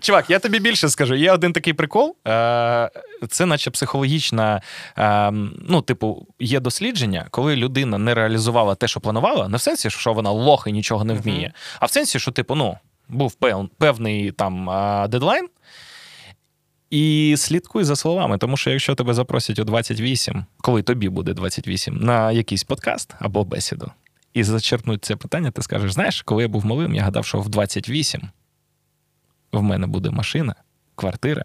Чувак, 0.00 0.30
я 0.30 0.38
тобі 0.38 0.58
більше 0.58 0.88
скажу. 0.88 1.14
Є 1.14 1.32
один 1.32 1.52
такий 1.52 1.72
прикол. 1.72 2.16
Е, 2.28 2.90
Це 3.28 3.46
наче 3.46 3.70
психологічна. 3.70 4.62
е, 4.98 5.30
Ну, 5.68 5.82
типу, 5.82 6.26
є 6.40 6.60
дослідження, 6.60 7.26
коли 7.30 7.56
людина 7.56 7.98
не 7.98 8.14
реалізувала 8.14 8.74
те, 8.74 8.88
що 8.88 9.00
планувала, 9.00 9.48
не 9.48 9.56
в 9.56 9.60
сенсі, 9.60 9.90
що 9.90 10.12
вона 10.12 10.30
лох 10.30 10.64
і 10.66 10.72
нічого 10.72 11.04
не 11.04 11.14
вміє, 11.14 11.52
а 11.80 11.86
в 11.86 11.90
сенсі, 11.90 12.18
що, 12.18 12.30
типу, 12.30 12.54
ну, 12.54 12.78
був 13.08 13.34
певний 13.78 14.32
там 14.32 14.70
е, 14.70 15.08
дедлайн. 15.08 15.48
І 16.90 17.34
слідкуй 17.38 17.84
за 17.84 17.96
словами, 17.96 18.38
тому 18.38 18.56
що 18.56 18.70
якщо 18.70 18.94
тебе 18.94 19.14
запросять 19.14 19.58
у 19.58 19.64
28, 19.64 20.44
коли 20.60 20.82
тобі 20.82 21.08
буде 21.08 21.34
28, 21.34 21.96
на 21.96 22.32
якийсь 22.32 22.64
подкаст 22.64 23.14
або 23.18 23.44
бесіду, 23.44 23.90
і 24.34 24.44
зачерпнуть 24.44 25.04
це 25.04 25.16
питання, 25.16 25.50
ти 25.50 25.62
скажеш: 25.62 25.92
знаєш, 25.92 26.22
коли 26.22 26.42
я 26.42 26.48
був 26.48 26.66
малим, 26.66 26.94
я 26.94 27.02
гадав, 27.02 27.26
що 27.26 27.38
в 27.38 27.48
28 27.48 28.22
в 29.52 29.62
мене 29.62 29.86
буде 29.86 30.10
машина, 30.10 30.54
квартира. 30.94 31.44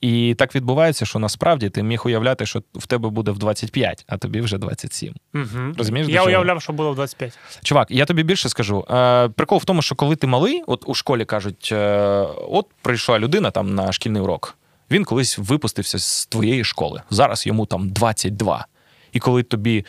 І 0.00 0.34
так 0.38 0.54
відбувається, 0.54 1.06
що 1.06 1.18
насправді 1.18 1.70
ти 1.70 1.82
міг 1.82 2.02
уявляти, 2.04 2.46
що 2.46 2.62
в 2.74 2.86
тебе 2.86 3.08
буде 3.08 3.30
в 3.30 3.38
25, 3.38 4.04
а 4.08 4.16
тобі 4.16 4.40
вже 4.40 4.58
27. 4.58 5.14
Угу. 5.34 5.44
Розумієш, 5.78 6.08
Я 6.08 6.24
уявляв, 6.24 6.62
що 6.62 6.72
було 6.72 6.92
в 6.92 6.94
25. 6.94 7.38
Чувак, 7.62 7.90
я 7.90 8.04
тобі 8.04 8.22
більше 8.22 8.48
скажу. 8.48 8.86
Е, 8.90 9.28
прикол 9.28 9.58
в 9.58 9.64
тому, 9.64 9.82
що 9.82 9.94
коли 9.94 10.16
ти 10.16 10.26
малий, 10.26 10.62
от 10.66 10.84
у 10.86 10.94
школі 10.94 11.24
кажуть, 11.24 11.68
е, 11.72 12.26
от 12.48 12.66
прийшла 12.82 13.18
людина 13.18 13.50
там 13.50 13.74
на 13.74 13.92
шкільний 13.92 14.22
урок. 14.22 14.58
Він 14.90 15.04
колись 15.04 15.38
випустився 15.38 15.98
з 15.98 16.26
твоєї 16.26 16.64
школи. 16.64 17.02
Зараз 17.10 17.46
йому 17.46 17.66
там 17.66 17.90
22. 17.90 18.66
І 19.12 19.18
коли 19.18 19.42
тобі, 19.42 19.86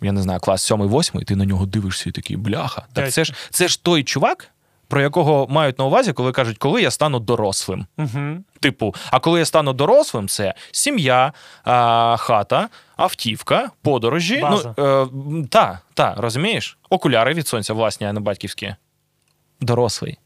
я 0.00 0.12
не 0.12 0.22
знаю, 0.22 0.40
клас 0.40 0.72
7-8, 0.72 1.24
ти 1.24 1.36
на 1.36 1.44
нього 1.44 1.66
дивишся 1.66 2.08
і 2.08 2.12
такий 2.12 2.36
бляха. 2.36 2.86
Так 2.92 3.12
це 3.12 3.24
ж, 3.24 3.34
це 3.50 3.68
ж 3.68 3.82
той 3.82 4.04
чувак, 4.04 4.50
про 4.88 5.00
якого 5.00 5.46
мають 5.50 5.78
на 5.78 5.84
увазі, 5.84 6.12
коли 6.12 6.32
кажуть, 6.32 6.58
коли 6.58 6.82
я 6.82 6.90
стану 6.90 7.20
дорослим. 7.20 7.86
Угу. 7.98 8.44
Типу, 8.60 8.94
а 9.10 9.20
коли 9.20 9.38
я 9.38 9.44
стану 9.44 9.72
дорослим, 9.72 10.28
це 10.28 10.54
сім'я, 10.70 11.32
а, 11.64 12.16
хата, 12.18 12.68
автівка, 12.96 13.70
подорожі. 13.82 14.40
База. 14.40 14.74
Ну, 14.78 14.84
е, 15.42 15.46
та, 15.50 15.80
та, 15.94 16.14
розумієш? 16.18 16.78
Окуляри 16.90 17.34
від 17.34 17.48
сонця, 17.48 17.74
власні, 17.74 18.06
а 18.06 18.12
не 18.12 18.20
батьківські. 18.20 18.74
Дорослий. 19.60 20.18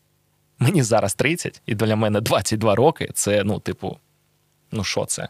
Мені 0.62 0.82
зараз 0.82 1.14
30, 1.14 1.62
і 1.66 1.74
для 1.74 1.96
мене 1.96 2.20
22 2.20 2.74
роки. 2.74 3.10
Це, 3.14 3.44
ну, 3.44 3.58
типу, 3.58 3.98
ну 4.72 4.84
що 4.84 5.04
це? 5.04 5.28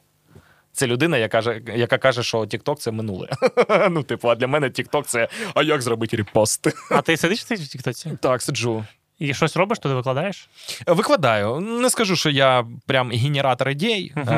Це 0.73 0.87
людина, 0.87 1.19
яка 1.19 1.39
каже, 1.39 1.63
яка 1.75 1.99
каже, 1.99 2.23
що 2.23 2.39
TikTok 2.39 2.77
це 2.77 2.91
минуле. 2.91 3.29
ну, 3.91 4.03
типу, 4.03 4.29
а 4.29 4.35
для 4.35 4.47
мене 4.47 4.67
TikTok 4.67 5.03
це 5.03 5.29
а 5.55 5.63
як 5.63 5.83
зробити 5.83 6.17
репост? 6.17 6.69
А 6.91 7.03
ти 7.03 7.17
сидиш 7.17 7.43
в 7.43 7.69
тіктоці? 7.69 8.13
так, 8.21 8.43
сиджу. 8.43 8.85
І 9.19 9.35
щось 9.35 9.57
робиш, 9.57 9.79
туди 9.79 9.95
викладаєш? 9.95 10.49
Викладаю. 10.87 11.61
Не 11.61 11.91
скажу, 11.91 12.17
що 12.17 12.31
я 12.31 12.67
прям 12.87 13.11
генератор 13.11 13.69
ідей, 13.69 14.13
е, 14.17 14.35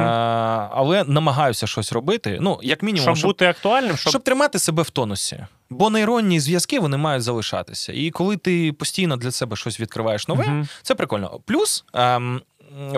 але 0.70 1.04
намагаюся 1.04 1.66
щось 1.66 1.92
робити. 1.92 2.38
Ну, 2.40 2.60
як 2.62 2.82
мінімум, 2.82 3.04
Щоб, 3.04 3.16
щоб, 3.16 3.28
бути 3.28 3.46
актуальним, 3.46 3.96
щоб, 3.96 4.10
щоб 4.10 4.22
тримати 4.22 4.58
себе 4.58 4.82
в 4.82 4.90
тонусі. 4.90 5.46
Бо 5.78 5.90
нейронні 5.90 6.40
зв'язки 6.40 6.80
вони 6.80 6.96
мають 6.96 7.22
залишатися. 7.22 7.92
І 7.92 8.10
коли 8.10 8.36
ти 8.36 8.72
постійно 8.72 9.16
для 9.16 9.30
себе 9.30 9.56
щось 9.56 9.80
відкриваєш 9.80 10.28
нове, 10.28 10.44
Мгм. 10.46 10.68
це 10.82 10.94
прикольно. 10.94 11.40
Плюс 11.46 11.84
ем, 11.94 12.40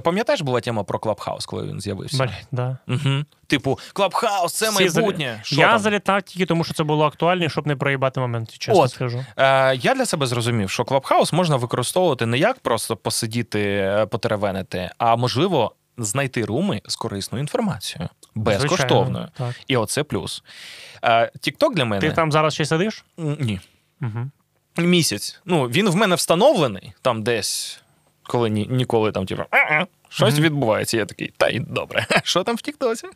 пам'ятаєш, 0.05 0.41
була 0.41 0.61
тема 0.61 0.85
про 0.85 0.99
Клабхаус, 0.99 1.47
коли 1.47 1.62
він 1.66 1.81
з'явився? 1.81 2.16
Блядь, 2.16 2.47
да. 2.53 2.79
Угу. 2.89 3.24
Типу, 3.47 3.79
Клабхаус 3.93 4.53
це 4.53 4.70
майбутнє. 4.70 5.41
Що 5.43 5.61
я 5.61 5.68
там? 5.68 5.79
залітав 5.79 6.22
тільки 6.22 6.47
тому, 6.47 6.64
що 6.64 6.74
це 6.74 6.85
було 6.85 7.05
актуально, 7.05 7.49
щоб 7.49 7.66
не 7.66 7.77
проїбати 7.77 8.20
момент, 8.20 8.59
чесно 8.59 8.83
От. 8.83 8.91
скажу. 8.91 9.24
Е, 9.37 9.77
я 9.77 9.95
для 9.95 10.07
себе 10.07 10.27
зрозумів, 10.27 10.70
що 10.70 10.85
Клабхаус 10.85 11.33
можна 11.33 11.57
використовувати 11.57 12.27
не 12.27 12.39
як 12.39 12.59
просто 12.61 12.97
посидіти, 12.97 13.61
е, 13.62 14.07
потеревенити, 14.07 14.91
а 14.99 15.16
можливо 15.16 15.72
знайти 15.99 16.45
руми 16.45 16.81
з 16.87 16.97
корисною 16.97 17.43
інформацією, 17.43 18.09
безкоштовною. 18.37 19.28
Звичайно, 19.37 19.53
Так. 19.53 19.64
І 19.68 19.76
оце 19.76 20.03
плюс. 20.03 20.43
Тікток 21.41 21.74
для 21.74 21.84
мене 21.84 22.01
Ти 22.01 22.12
там 22.12 22.32
зараз 22.32 22.55
ще 22.55 22.64
сидиш? 22.64 23.05
Ні. 23.16 23.61
Угу. 24.03 24.30
Місяць. 24.76 25.41
Ну, 25.45 25.64
він 25.64 25.89
в 25.89 25.97
мене 25.97 26.14
встановлений 26.14 26.93
там 27.03 27.22
десь, 27.22 27.80
коли 28.22 28.51
ні, 28.51 28.66
ніколи 28.70 29.12
там, 29.12 29.26
типу, 29.26 29.43
щось 30.09 30.34
угу. 30.34 30.43
відбувається. 30.43 30.97
Я 30.97 31.07
такий, 31.07 31.32
та 31.37 31.49
й 31.49 31.61
добре, 31.61 32.07
що 32.24 32.45
там 32.45 32.57
в 32.57 32.61
Тіктоці? 32.61 33.09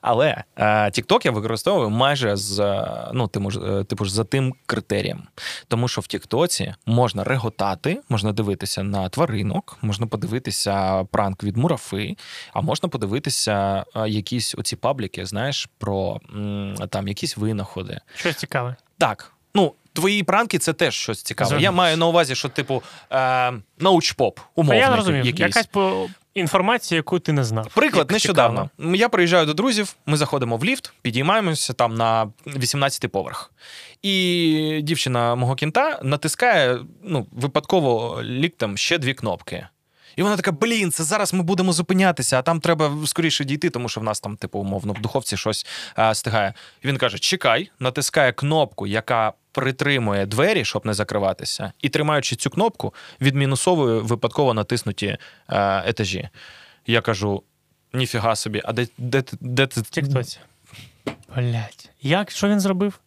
Але 0.00 0.44
е, 0.56 0.64
TikTok 0.66 1.20
я 1.24 1.30
використовую 1.30 1.90
майже 1.90 2.36
з 2.36 2.60
е, 2.60 3.10
ну, 3.12 3.28
типу, 3.28 3.50
ж- 3.50 3.60
е, 3.60 3.84
типу 3.84 4.04
ж 4.04 4.12
за 4.14 4.24
тим 4.24 4.54
критерієм. 4.66 5.22
Тому 5.68 5.88
що 5.88 6.00
в 6.00 6.06
Тіктоці 6.06 6.74
можна 6.86 7.24
реготати, 7.24 8.00
можна 8.08 8.32
дивитися 8.32 8.82
на 8.82 9.08
тваринок, 9.08 9.78
можна 9.82 10.06
подивитися 10.06 11.04
пранк 11.04 11.44
від 11.44 11.56
мурафи, 11.56 12.16
а 12.52 12.60
можна 12.60 12.88
подивитися 12.88 13.84
якісь 14.06 14.54
оці 14.58 14.76
пабліки, 14.76 15.26
знаєш, 15.26 15.68
про 15.78 16.20
там 16.90 17.08
якісь 17.08 17.36
винаходи. 17.36 18.00
Щось 18.14 18.36
цікаве. 18.36 18.76
Так. 18.98 19.32
Ну, 19.54 19.72
твої 19.92 20.22
пранки 20.22 20.58
це 20.58 20.72
теж 20.72 20.94
щось 20.94 21.22
цікаве. 21.22 21.60
Я 21.60 21.70
маю 21.70 21.96
на 21.96 22.06
увазі, 22.06 22.34
що, 22.34 22.48
типу, 22.48 22.82
е, 23.12 23.52
научпоп, 23.78 24.36
Та 24.36 24.42
умовний. 24.54 24.80
я 24.80 24.92
зрозумів. 24.92 25.26
якийсь. 25.26 25.40
Якась 25.56 25.66
по... 25.66 26.08
інформація, 26.34 26.96
яку 26.96 27.18
ти 27.18 27.32
не 27.32 27.44
знав. 27.44 27.68
Приклад 27.74 28.06
Як 28.06 28.12
нещодавно. 28.12 28.70
цікаво. 28.76 28.96
Я 28.96 29.08
приїжджаю 29.08 29.46
до 29.46 29.54
друзів, 29.54 29.94
ми 30.06 30.16
заходимо 30.16 30.56
в 30.56 30.64
ліфт, 30.64 30.92
підіймаємося 31.02 31.72
там 31.72 31.94
на 31.94 32.26
18-й 32.46 33.08
поверх. 33.08 33.52
І 34.02 34.80
дівчина 34.82 35.34
мого 35.34 35.54
кінта 35.54 36.00
натискає 36.02 36.78
ну, 37.02 37.26
випадково 37.32 38.22
ліктем 38.22 38.76
ще 38.76 38.98
дві 38.98 39.14
кнопки. 39.14 39.66
І 40.16 40.22
вона 40.22 40.36
така: 40.36 40.52
блін, 40.52 40.90
це 40.90 41.04
зараз 41.04 41.34
ми 41.34 41.42
будемо 41.42 41.72
зупинятися, 41.72 42.38
а 42.38 42.42
там 42.42 42.60
треба 42.60 42.92
скоріше 43.06 43.44
дійти, 43.44 43.70
тому 43.70 43.88
що 43.88 44.00
в 44.00 44.04
нас 44.04 44.20
там, 44.20 44.36
типу, 44.36 44.58
умовно, 44.58 44.92
в 44.92 45.00
духовці 45.00 45.36
щось 45.36 45.66
а, 45.94 46.14
стигає. 46.14 46.54
І 46.82 46.88
він 46.88 46.96
каже: 46.96 47.18
чекай, 47.18 47.70
натискає 47.78 48.32
кнопку, 48.32 48.86
яка 48.86 49.32
притримує 49.52 50.26
двері, 50.26 50.64
щоб 50.64 50.86
не 50.86 50.94
закриватися, 50.94 51.72
і 51.80 51.88
тримаючи 51.88 52.36
цю 52.36 52.50
кнопку, 52.50 52.94
відмінусовує 53.20 54.00
випадково 54.00 54.54
натиснуті 54.54 55.16
а, 55.46 55.82
етажі. 55.86 56.28
Я 56.86 57.00
кажу: 57.00 57.42
ніфіга 57.92 58.36
собі, 58.36 58.62
а 58.64 58.72
де, 58.72 58.86
де, 58.98 59.22
ти- 59.22 59.36
де 59.40 59.66
ти. 59.66 59.82
Блять. 61.36 61.90
Як? 62.02 62.30
Що 62.30 62.48
він 62.48 62.60
зробив? 62.60 63.00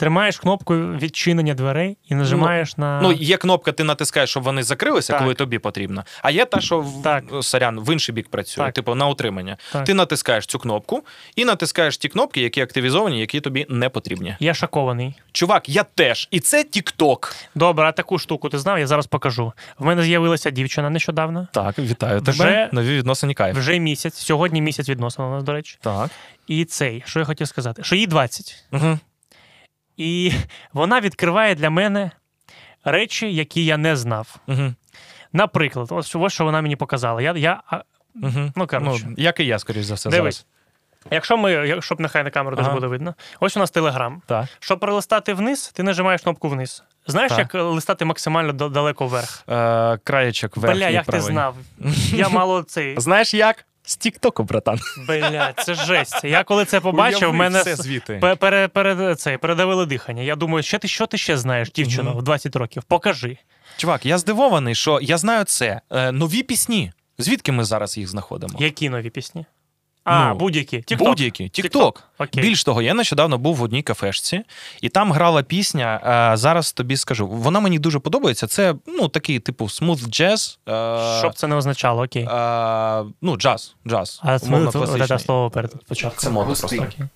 Тримаєш 0.00 0.38
кнопку 0.38 0.74
відчинення 0.74 1.54
дверей 1.54 1.98
і 2.08 2.14
нажимаєш 2.14 2.76
на. 2.76 3.00
Ну, 3.02 3.12
є 3.12 3.36
кнопка, 3.36 3.72
ти 3.72 3.84
натискаєш, 3.84 4.30
щоб 4.30 4.42
вони 4.42 4.62
закрилися, 4.62 5.12
Так. 5.12 5.22
коли 5.22 5.34
тобі 5.34 5.58
потрібно. 5.58 6.04
А 6.22 6.30
є 6.30 6.44
та, 6.44 6.60
що 6.60 6.80
в 6.80 7.42
сорян, 7.42 7.80
в 7.80 7.92
інший 7.92 8.14
бік 8.14 8.28
працює, 8.28 8.64
Так. 8.64 8.74
типу 8.74 8.94
на 8.94 9.08
утримання. 9.08 9.56
Так. 9.72 9.84
Ти 9.84 9.94
натискаєш 9.94 10.46
цю 10.46 10.58
кнопку 10.58 11.02
і 11.36 11.44
натискаєш 11.44 11.98
ті 11.98 12.08
кнопки, 12.08 12.40
які 12.40 12.60
активізовані, 12.60 13.20
які 13.20 13.40
тобі 13.40 13.66
не 13.68 13.88
потрібні. 13.88 14.36
Я 14.40 14.54
шокований. 14.54 15.14
Чувак, 15.32 15.68
я 15.68 15.82
теж. 15.82 16.28
І 16.30 16.40
це 16.40 16.58
TikTok. 16.62 17.34
Добре, 17.54 17.88
а 17.88 17.92
таку 17.92 18.18
штуку 18.18 18.48
ти 18.48 18.58
знав, 18.58 18.78
я 18.78 18.86
зараз 18.86 19.06
покажу. 19.06 19.52
В 19.78 19.84
мене 19.84 20.02
з'явилася 20.02 20.50
дівчина 20.50 20.90
нещодавно. 20.90 21.48
Так, 21.52 21.78
вітаю 21.78 22.20
тебе. 22.20 22.32
Вже- 22.32 22.68
Нові 22.72 22.96
відносини 22.96 23.34
кайф. 23.34 23.56
Вже 23.56 23.78
місяць. 23.78 24.14
Сьогодні 24.14 24.62
місяць 24.62 24.88
відносин 24.88 25.24
у 25.24 25.30
нас, 25.30 25.42
до 25.42 25.52
речі. 25.52 25.78
Так. 25.80 26.10
І 26.46 26.64
цей, 26.64 27.02
що 27.06 27.18
я 27.18 27.24
хотів 27.24 27.48
сказати, 27.48 27.82
що 27.84 27.96
їй 27.96 28.06
20. 28.06 28.64
Угу. 28.72 28.98
І 30.00 30.32
вона 30.72 31.00
відкриває 31.00 31.54
для 31.54 31.70
мене 31.70 32.10
речі, 32.84 33.34
які 33.34 33.64
я 33.64 33.76
не 33.76 33.96
знав. 33.96 34.36
Угу. 34.48 34.74
Наприклад, 35.32 35.88
ось 35.90 36.16
ось 36.16 36.32
що 36.32 36.44
вона 36.44 36.62
мені 36.62 36.76
показала. 36.76 37.22
Я, 37.22 37.32
я, 37.36 37.62
Угу. 38.22 38.52
Ну, 38.56 38.66
коротше. 38.66 39.08
як 39.16 39.40
і 39.40 39.46
я, 39.46 39.58
скоріш 39.58 39.84
за 39.84 39.94
все, 39.94 40.10
Дивись. 40.10 40.34
зараз. 40.34 40.46
якщо 41.10 41.36
ми, 41.36 41.80
щоб 41.82 42.00
нехай 42.00 42.24
на 42.24 42.30
камеру 42.30 42.56
теж 42.56 42.64
Ага. 42.64 42.74
буде 42.74 42.86
видно, 42.86 43.14
ось 43.40 43.56
у 43.56 43.60
нас 43.60 43.70
телеграм. 43.70 44.22
Так. 44.26 44.46
Щоб 44.60 44.80
пролистати 44.80 45.34
вниз, 45.34 45.72
ти 45.74 45.82
нажимаєш 45.82 46.22
кнопку 46.22 46.48
вниз. 46.48 46.84
Знаєш, 47.06 47.30
Так. 47.32 47.38
як 47.38 47.54
листати 47.54 48.04
максимально 48.04 48.52
далеко 48.52 49.06
вверх? 49.06 49.44
Е, 49.48 49.98
краєчок 50.04 50.56
верхній 50.56 50.80
Бля, 50.80 50.88
як 50.88 51.04
правий. 51.04 51.26
ти 51.26 51.32
знав? 51.32 51.56
Я 52.12 52.28
мало 52.28 52.62
цей. 52.62 53.00
Знаєш 53.00 53.34
як? 53.34 53.64
З 53.82 53.96
Тіктоку, 53.96 54.42
братан. 54.44 54.78
Бля, 55.08 55.52
це 55.64 55.74
жесть. 55.74 56.24
Я 56.24 56.44
коли 56.44 56.64
це 56.64 56.80
побачив, 56.80 57.30
в 57.30 57.34
мене 57.34 57.60
все 57.60 57.72
с- 57.72 57.82
звідти. 57.82 58.36
пере, 58.40 58.68
пере, 58.68 59.14
цей, 59.14 59.38
передавили 59.38 59.86
дихання. 59.86 60.22
Я 60.22 60.36
думаю, 60.36 60.62
що 60.62 60.78
ти, 60.78 60.88
що 60.88 61.06
ти 61.06 61.18
ще 61.18 61.36
знаєш, 61.38 61.70
дівчино, 61.70 62.10
Мгм. 62.10 62.18
в 62.18 62.22
20 62.22 62.56
років? 62.56 62.82
Покажи. 62.82 63.38
Чувак, 63.76 64.06
я 64.06 64.18
здивований, 64.18 64.74
що 64.74 64.98
я 65.02 65.18
знаю 65.18 65.44
це. 65.44 65.80
Е, 65.90 66.12
нові 66.12 66.42
пісні. 66.42 66.92
Звідки 67.18 67.52
ми 67.52 67.64
зараз 67.64 67.98
їх 67.98 68.08
знаходимо? 68.08 68.54
Які 68.58 68.88
нові 68.90 69.10
пісні? 69.10 69.44
А, 70.04 70.28
Ну, 70.28 70.34
будь-які. 70.34 70.76
TikTok. 70.76 70.96
Будь-які. 70.98 71.48
Тікток. 71.48 72.02
Окей. 72.18 72.42
Більш 72.42 72.64
того, 72.64 72.82
я 72.82 72.94
нещодавно 72.94 73.38
був 73.38 73.56
в 73.56 73.62
одній 73.62 73.82
кафешці, 73.82 74.42
і 74.80 74.88
там 74.88 75.12
грала 75.12 75.42
пісня. 75.42 76.00
е, 76.32 76.36
зараз 76.36 76.72
тобі 76.72 76.96
скажу. 76.96 77.26
Вона 77.28 77.60
мені 77.60 77.78
дуже 77.78 77.98
подобається. 77.98 78.46
Це 78.46 78.74
ну 78.86 79.08
такий, 79.08 79.38
типу, 79.38 79.64
смуth 79.64 80.08
джаз. 80.08 80.58
Е, 80.68 81.18
Щоб 81.18 81.34
це 81.34 81.46
не 81.46 81.56
означало, 81.56 82.02
окей. 82.02 82.22
е, 82.22 83.04
ну, 83.22 83.36
джаз. 83.36 83.74
джаз. 83.86 84.20
А 84.22 84.38
це 84.38 84.46
слово 85.18 85.50
перед 85.50 85.84
початком. 85.84 86.18
Це 86.18 86.30
модно 86.30 86.48
Густий. 86.48 86.78
просто. 86.78 86.94
Окей. 86.96 87.06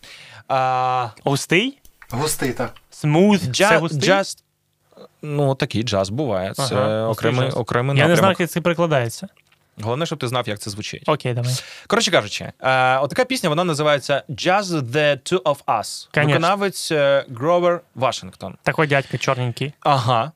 А, 0.48 1.08
Густий? 1.24 1.78
Густий, 2.10 2.52
так. 2.52 2.74
Це 2.90 3.08
джаз. 4.06 4.44
Ну, 5.22 5.54
такий 5.54 5.82
джаз 5.82 6.10
буває. 6.10 6.54
Це 6.54 6.76
Ага, 6.76 7.08
окремий, 7.08 7.50
окремий 7.50 7.98
Я 7.98 8.08
не 8.08 8.16
знаю, 8.16 8.36
як 8.38 8.50
це 8.50 8.60
перекладається. 8.60 9.28
Головне, 9.82 10.06
щоб 10.06 10.18
ти 10.18 10.28
знав, 10.28 10.48
як 10.48 10.58
це 10.58 10.70
звучить. 10.70 11.02
Окей, 11.06 11.34
давай. 11.34 11.54
Коротше 11.86 12.10
кажучи, 12.10 12.52
е, 12.60 12.98
отака 12.98 13.24
пісня 13.24 13.48
вона 13.48 13.64
називається 13.64 14.22
Just 14.28 14.62
the 14.62 15.32
Two 15.32 15.42
of 15.42 15.56
Us. 15.66 16.08
Конечно. 16.14 16.32
Виконавець 16.32 16.92
Гровер 17.36 17.80
Вашингтон. 17.94 18.56
Такий 18.62 18.86
дядька 18.86 19.18
чорненький, 19.18 19.72
Ага. 19.80 20.32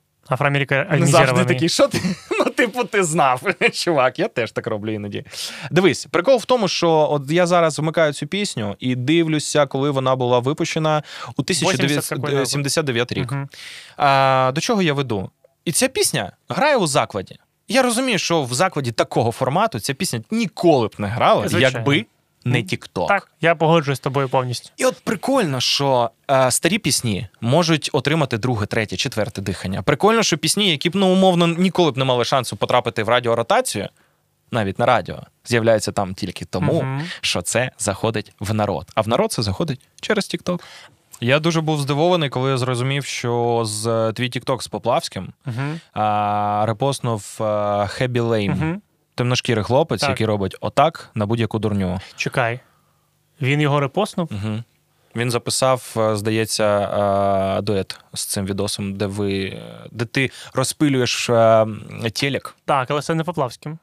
Не 1.01 1.07
завжди 1.07 1.45
такий, 1.45 1.69
що 1.69 1.89
ти? 1.89 2.01
Ну, 2.39 2.45
типу, 2.45 2.85
ти 2.85 3.05
знав. 3.05 3.43
Чувак, 3.73 4.19
я 4.19 4.29
теж 4.29 4.53
так 4.53 4.67
роблю 4.67 4.93
іноді. 4.93 5.25
Дивись, 5.71 6.07
прикол 6.11 6.37
в 6.37 6.45
тому, 6.45 6.69
що 6.69 7.09
от 7.11 7.31
я 7.31 7.47
зараз 7.47 7.79
вмикаю 7.79 8.13
цю 8.13 8.27
пісню 8.27 8.77
і 8.79 8.95
дивлюся, 8.95 9.67
коли 9.67 9.91
вона 9.91 10.17
була 10.17 10.39
випущена 10.39 11.03
у 11.37 11.43
1979 11.43 13.13
рік. 13.13 13.33
Мгм. 13.33 13.49
А, 13.97 14.53
до 14.55 14.61
чого 14.61 14.83
я 14.83 14.93
веду? 14.93 15.31
І 15.65 15.73
ця 15.73 15.89
пісня 15.89 16.33
грає 16.49 16.77
у 16.77 16.87
закладі. 16.87 17.39
Я 17.69 17.83
розумію, 17.83 18.19
що 18.19 18.43
в 18.43 18.55
закладі 18.55 18.93
такого 18.93 19.33
формату 19.33 19.81
ця 19.81 19.95
пісня 19.95 20.21
ніколи 20.31 20.89
б 20.89 20.95
не 20.99 21.09
грала, 21.09 21.49
Звичайно. 21.49 21.79
якби 21.79 22.07
не 22.45 22.59
TikTok. 22.59 23.07
Так, 23.09 23.31
я 23.41 23.55
погоджуюсь 23.55 23.99
з 23.99 24.01
тобою 24.01 24.29
повністю. 24.29 24.71
І 24.77 24.85
от 24.85 24.97
прикольно, 25.05 25.61
що 25.61 26.11
е, 26.31 26.51
старі 26.51 26.79
пісні 26.79 27.29
можуть 27.41 27.91
отримати 27.93 28.39
друге, 28.39 28.67
третє, 28.67 28.97
четверте 28.97 29.43
дихання. 29.43 29.83
Прикольно, 29.83 30.23
що 30.23 30.39
пісні, 30.39 30.71
які 30.71 30.91
б 30.91 30.97
ну 30.97 31.13
умовно 31.13 31.47
ніколи 31.47 31.91
б 31.91 31.97
не 31.97 32.05
мали 32.05 32.25
шансу 32.25 32.57
потрапити 32.57 33.03
в 33.03 33.09
радіоротацію, 33.09 33.89
навіть 34.51 34.79
на 34.79 34.87
радіо, 34.87 35.23
з'являються 35.45 35.93
там 35.93 36.15
тільки 36.15 36.45
тому, 36.45 36.73
Мгм. 36.83 37.03
що 37.21 37.43
це 37.43 37.71
заходить 37.79 38.33
в 38.41 38.55
народ. 38.55 38.87
А 38.95 39.01
в 39.01 39.09
народ 39.09 39.33
це 39.33 39.43
заходить 39.43 39.81
через 40.01 40.25
TikTok. 40.25 40.61
Я 41.21 41.41
дуже 41.41 41.61
був 41.61 41.81
здивований, 41.81 42.29
коли 42.29 42.51
я 42.51 42.57
зрозумів, 42.59 43.05
що 43.05 43.63
з 43.65 43.87
е, 43.87 44.13
твій 44.13 44.29
TikTok 44.31 44.63
з 44.63 44.69
Поплавським 44.69 45.33
Угу. 45.47 45.55
а, 45.93 46.65
репостнув 46.69 47.39
е, 47.41 47.87
Хебі 47.87 48.21
Лейм, 48.21 48.53
Угу. 48.53 48.81
темношкірий 49.15 49.65
хлопець, 49.65 50.01
Так. 50.01 50.11
який 50.11 50.27
робить 50.27 50.57
отак 50.61 51.11
на 51.15 51.27
будь-яку 51.27 51.59
дурню. 51.59 52.01
Чекай. 52.17 52.61
Він 53.43 53.61
його 53.61 53.81
репостнув? 53.81 54.29
Угу. 54.33 54.63
Він 55.17 55.31
записав, 55.31 55.95
е, 55.97 56.17
здається, 56.17 57.61
дует 57.61 58.01
з 58.15 58.25
цим 58.27 58.47
відосом, 58.47 58.95
де 58.95 59.07
ви 59.07 59.63
де 59.91 60.05
ти 60.05 60.31
розпилюєш 60.55 61.27
телек. 62.13 62.55
Так, 62.65 62.91
але 62.91 63.03
це 63.03 63.15
не 63.15 63.25
Поплавським. 63.25 63.79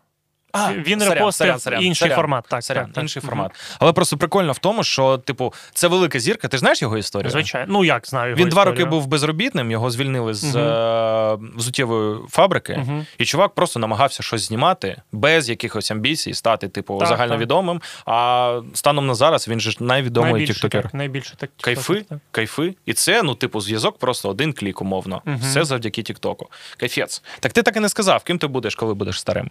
А, 0.56 0.74
Він 0.74 1.00
сорян, 1.00 1.14
репостив 1.14 1.46
сорян, 1.48 1.60
сорян, 1.60 1.82
інший 1.84 1.96
сорян. 1.96 2.16
формат. 2.16 2.46
Так, 2.50 2.64
Сорян, 2.64 2.86
так, 2.86 2.94
так. 2.94 3.02
інший 3.04 3.22
Мгм. 3.22 3.30
формат. 3.30 3.52
Але 3.80 3.94
просто 3.94 4.18
прикольно 4.18 4.52
в 4.52 4.58
тому, 4.60 4.84
що, 4.84 5.18
типу, 5.18 5.54
це 5.74 5.88
велика 5.88 6.20
зірка. 6.20 6.48
Ти 6.48 6.58
знаєш 6.58 6.82
його 6.82 6.98
історію? 6.98 7.32
Звичайно. 7.32 7.68
Ну 7.74 7.86
як 7.86 8.08
знаю. 8.08 8.30
його 8.30 8.42
Він 8.42 8.50
два 8.50 8.62
історію. 8.62 8.80
роки 8.86 8.90
був 8.90 9.08
безробітним, 9.08 9.72
його 9.72 9.90
звільнили 9.90 10.34
з 10.34 10.56
е, 10.56 11.38
взуттєвої 11.56 12.18
фабрики, 12.30 12.78
Мгм. 12.78 13.06
і 13.18 13.26
чувак 13.26 13.54
просто 13.54 13.80
намагався 13.80 14.24
щось 14.24 14.42
знімати 14.48 15.02
без 15.12 15.50
якихось 15.50 15.92
амбіцій, 15.92 16.34
стати, 16.34 16.68
типу, 16.68 16.98
Так, 17.00 17.08
загальновідомим. 17.08 17.82
А 18.06 18.62
станом 18.74 19.08
на 19.08 19.16
зараз 19.16 19.48
він 19.48 19.60
же 19.60 19.72
ж 19.72 19.78
найвідомий 19.80 20.48
тіктокер. 20.48 20.90
найбільше 20.94 21.36
так. 21.38 21.50
Кайфи, 21.62 22.02
так. 22.10 22.20
кайфи. 22.32 22.76
І 22.86 22.94
це, 22.94 23.24
ну, 23.24 23.36
типу, 23.36 23.62
зв'язок 23.62 23.98
просто 24.00 24.30
один 24.30 24.54
клік, 24.54 24.82
умовно. 24.82 25.22
Все 25.42 25.64
завдяки 25.66 26.04
Тіктоку. 26.04 26.50
Кайфець. 26.78 27.24
Так 27.40 27.54
ти 27.54 27.64
так 27.64 27.76
і 27.78 27.80
не 27.80 27.90
сказав, 27.90 28.24
ким 28.24 28.38
ти 28.38 28.48
будеш, 28.48 28.76
коли 28.76 28.94
будеш 28.94 29.20
старим. 29.20 29.50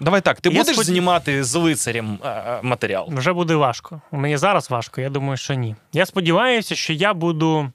Давай 0.00 0.20
так, 0.20 0.40
ти 0.40 0.48
Я 0.48 0.58
будеш 0.60 0.74
сподів- 0.76 0.84
знімати 0.84 1.44
з 1.44 1.54
лицарем 1.54 2.18
е, 2.24 2.28
е, 2.28 2.60
матеріал? 2.62 3.08
Вже 3.10 3.32
буде 3.32 3.54
важко. 3.54 4.00
Мені 4.12 4.36
зараз 4.36 4.70
важко, 4.70 5.00
я 5.00 5.10
думаю, 5.10 5.36
що 5.36 5.54
ні. 5.54 5.76
Я 5.92 6.06
сподіваюся, 6.06 6.74
що 6.74 6.92
я 6.92 7.14
буду. 7.14 7.72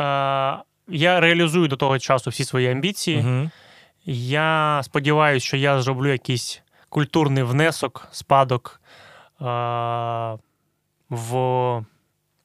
Е, 0.00 0.56
я 0.88 1.20
реалізую 1.20 1.68
до 1.68 1.76
того 1.76 1.98
часу 1.98 2.30
всі 2.30 2.44
свої 2.44 2.70
амбіції. 2.70 3.18
Угу. 3.20 3.50
Я 4.12 4.80
сподіваюся, 4.84 5.46
що 5.46 5.56
я 5.56 5.82
зроблю 5.82 6.12
якийсь 6.12 6.62
культурний 6.88 7.42
внесок, 7.42 8.08
спадок 8.12 8.80
е, 9.40 9.44
в, 11.10 11.34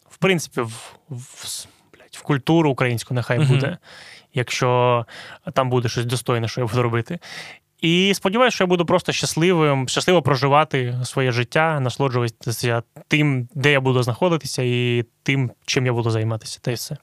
в 0.09 0.17
принципі, 0.19 0.61
в, 0.61 0.95
в, 1.09 1.65
блядь, 1.93 2.15
в 2.15 2.21
культуру 2.21 2.69
українську 2.71 3.13
нехай 3.13 3.39
Мгм. 3.39 3.47
буде, 3.47 3.77
якщо 4.33 5.05
там 5.53 5.69
буде 5.69 5.89
щось 5.89 6.05
достойне, 6.05 6.47
що 6.47 6.61
я 6.61 6.67
буду 6.67 6.81
робити. 6.83 7.19
І 7.85 8.13
сподіваюся, 8.13 8.55
що 8.55 8.63
я 8.63 8.67
буду 8.67 8.85
просто 8.85 9.11
щасливим, 9.11 9.87
щасливо 9.87 10.21
проживати 10.21 10.99
своє 11.03 11.31
життя, 11.31 11.79
насолоджуватися 11.79 12.83
тим, 13.07 13.49
де 13.55 13.71
я 13.71 13.81
буду 13.81 14.03
знаходитися, 14.03 14.61
і 14.65 15.05
тим, 15.23 15.51
чим 15.65 15.85
я 15.85 15.93
буду 15.93 16.09
займатися. 16.09 16.59
Та 16.61 16.71
й 16.71 16.73
все. 16.73 16.97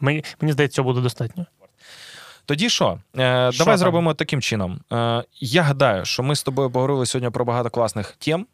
Мені, 0.00 0.24
мені 0.40 0.52
здається, 0.52 0.76
цього 0.76 0.88
буде 0.88 1.00
достатньо. 1.00 1.46
Тоді 2.46 2.68
що? 2.68 2.98
Е, 3.14 3.18
давай 3.52 3.54
там? 3.56 3.76
зробимо 3.76 4.14
таким 4.14 4.40
чином. 4.42 4.80
Е, 4.92 5.24
я 5.40 5.62
гадаю, 5.62 6.04
що 6.04 6.22
ми 6.22 6.36
з 6.36 6.42
тобою 6.42 6.70
поговорили 6.70 7.06
сьогодні 7.06 7.30
про 7.30 7.44
багато 7.44 7.70
класних 7.70 8.16
тем. 8.18 8.46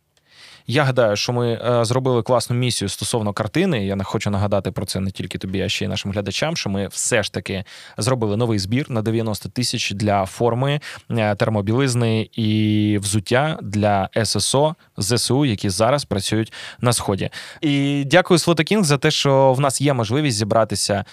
Я 0.70 0.84
гадаю, 0.84 1.16
що 1.16 1.32
ми 1.32 1.52
е, 1.52 1.84
зробили 1.84 2.22
класну 2.22 2.56
місію 2.56 2.88
стосовно 2.88 3.32
картини. 3.32 3.86
Я 3.86 3.96
не 3.96 4.04
хочу 4.04 4.30
нагадати 4.30 4.70
про 4.70 4.86
це 4.86 5.00
не 5.00 5.10
тільки 5.10 5.38
тобі, 5.38 5.60
а 5.62 5.68
ще 5.68 5.84
й 5.84 5.88
нашим 5.88 6.12
глядачам. 6.12 6.56
Що 6.56 6.70
ми 6.70 6.88
все 6.88 7.22
ж 7.22 7.32
таки 7.32 7.64
зробили 7.98 8.36
новий 8.36 8.58
збір 8.58 8.90
на 8.90 9.02
90 9.02 9.48
тисяч 9.48 9.90
для 9.90 10.26
форми, 10.26 10.80
е, 11.10 11.34
термобілизни 11.34 12.28
і 12.32 12.98
взуття 13.02 13.58
для 13.62 14.08
ССО 14.24 14.74
ЗСУ, 14.98 15.44
які 15.44 15.70
зараз 15.70 16.04
працюють 16.04 16.52
на 16.80 16.92
сході. 16.92 17.30
І 17.60 18.04
дякую 18.06 18.38
Слотокінг 18.38 18.84
за 18.84 18.98
те, 18.98 19.10
що 19.10 19.52
в 19.52 19.60
нас 19.60 19.80
є 19.80 19.92
можливість 19.92 20.36
зібратися 20.36 21.04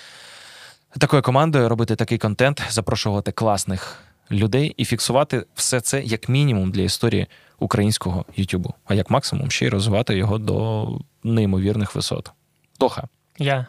такою 0.99 1.21
командою, 1.21 1.69
робити 1.69 1.95
такий 1.95 2.17
контент, 2.17 2.61
запрошувати 2.69 3.31
класних 3.31 3.99
людей 4.31 4.73
і 4.77 4.85
фіксувати 4.85 5.45
все 5.55 5.81
це 5.81 6.01
як 6.01 6.29
мінімум 6.29 6.71
для 6.71 6.81
історії 6.81 7.27
українського 7.59 8.25
Ютубу, 8.35 8.73
а 8.85 8.93
як 8.93 9.09
максимум 9.09 9.51
ще 9.51 9.65
й 9.65 9.69
розвивати 9.69 10.17
його 10.17 10.37
до 10.37 10.87
неймовірних 11.23 11.95
висот. 11.95 12.31
Тоха, 12.77 13.03
Я 13.39 13.65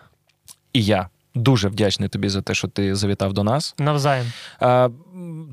і 0.73 0.85
я 0.85 1.09
дуже 1.35 1.69
вдячний 1.69 2.09
тобі 2.09 2.29
за 2.29 2.43
те, 2.43 2.55
що 2.55 2.69
ти 2.69 2.95
завітав 2.95 3.33
до 3.33 3.43
нас. 3.45 3.75
навзаєм. 3.79 4.27
А, 4.61 4.89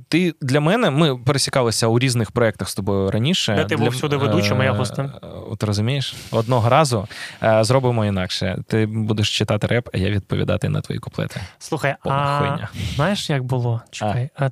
ти 0.08 0.34
для 0.42 0.60
мене, 0.60 0.90
ми 0.90 1.18
пересікалися 1.18 1.88
у 1.88 2.00
різних 2.00 2.32
проєктах 2.32 2.70
з 2.70 2.76
тобою 2.76 3.12
раніше. 3.12 3.56
Де 3.56 3.66
ти 3.66 3.76
для, 3.76 3.84
був 3.84 3.94
всюди 3.94 4.18
ведучим, 4.18 4.62
а 4.62 4.64
я 4.64 4.74
е, 4.74 4.76
гостем. 4.76 5.12
От 5.50 5.64
розумієш, 5.64 6.16
одного 6.32 6.70
разу 6.70 7.08
е, 7.44 7.64
зробимо 7.64 8.06
інакше. 8.06 8.58
Ти 8.68 8.86
будеш 8.86 9.38
читати 9.38 9.68
реп, 9.68 9.90
а 9.94 9.98
я 9.98 10.10
відповідати 10.10 10.70
на 10.70 10.82
твої 10.82 11.00
куплети. 11.00 11.42
Слухай, 11.60 11.96
Повна 12.04 12.20
а 12.20 12.40
хуйня. 12.40 12.70
знаєш, 12.96 13.30
як 13.30 13.44
було? 13.44 13.82
Чекай. 13.92 14.30
А. 14.36 14.50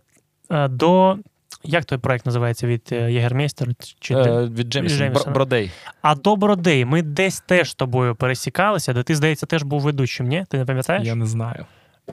А, 0.50 0.68
до. 0.68 1.18
Як 1.64 1.86
той 1.86 1.98
проект 1.98 2.26
називається 2.26 2.68
від 2.68 2.90
е, 2.92 3.12
Єгермейстера? 3.12 3.72
Чи? 4.00 4.14
Е, 4.14 4.46
від 4.46 4.68
Джемісона. 4.74 5.32
Бродей. 5.34 5.72
А 6.02 6.16
до 6.16 6.36
Бродей 6.36 6.86
ми 6.86 7.02
десь 7.02 7.40
теж 7.40 7.72
з 7.72 7.74
тобою 7.74 8.16
пересікалися, 8.16 8.94
де 8.94 9.04
ти, 9.04 9.16
здається, 9.16 9.46
теж 9.46 9.64
був 9.64 9.82
ведучим, 9.82 10.28
ні? 10.28 10.46
Ти 10.50 10.58
не 10.58 10.66
пам'ятаєш? 10.66 11.08
Я 11.08 11.16
не 11.16 11.26
знаю. 11.26 11.66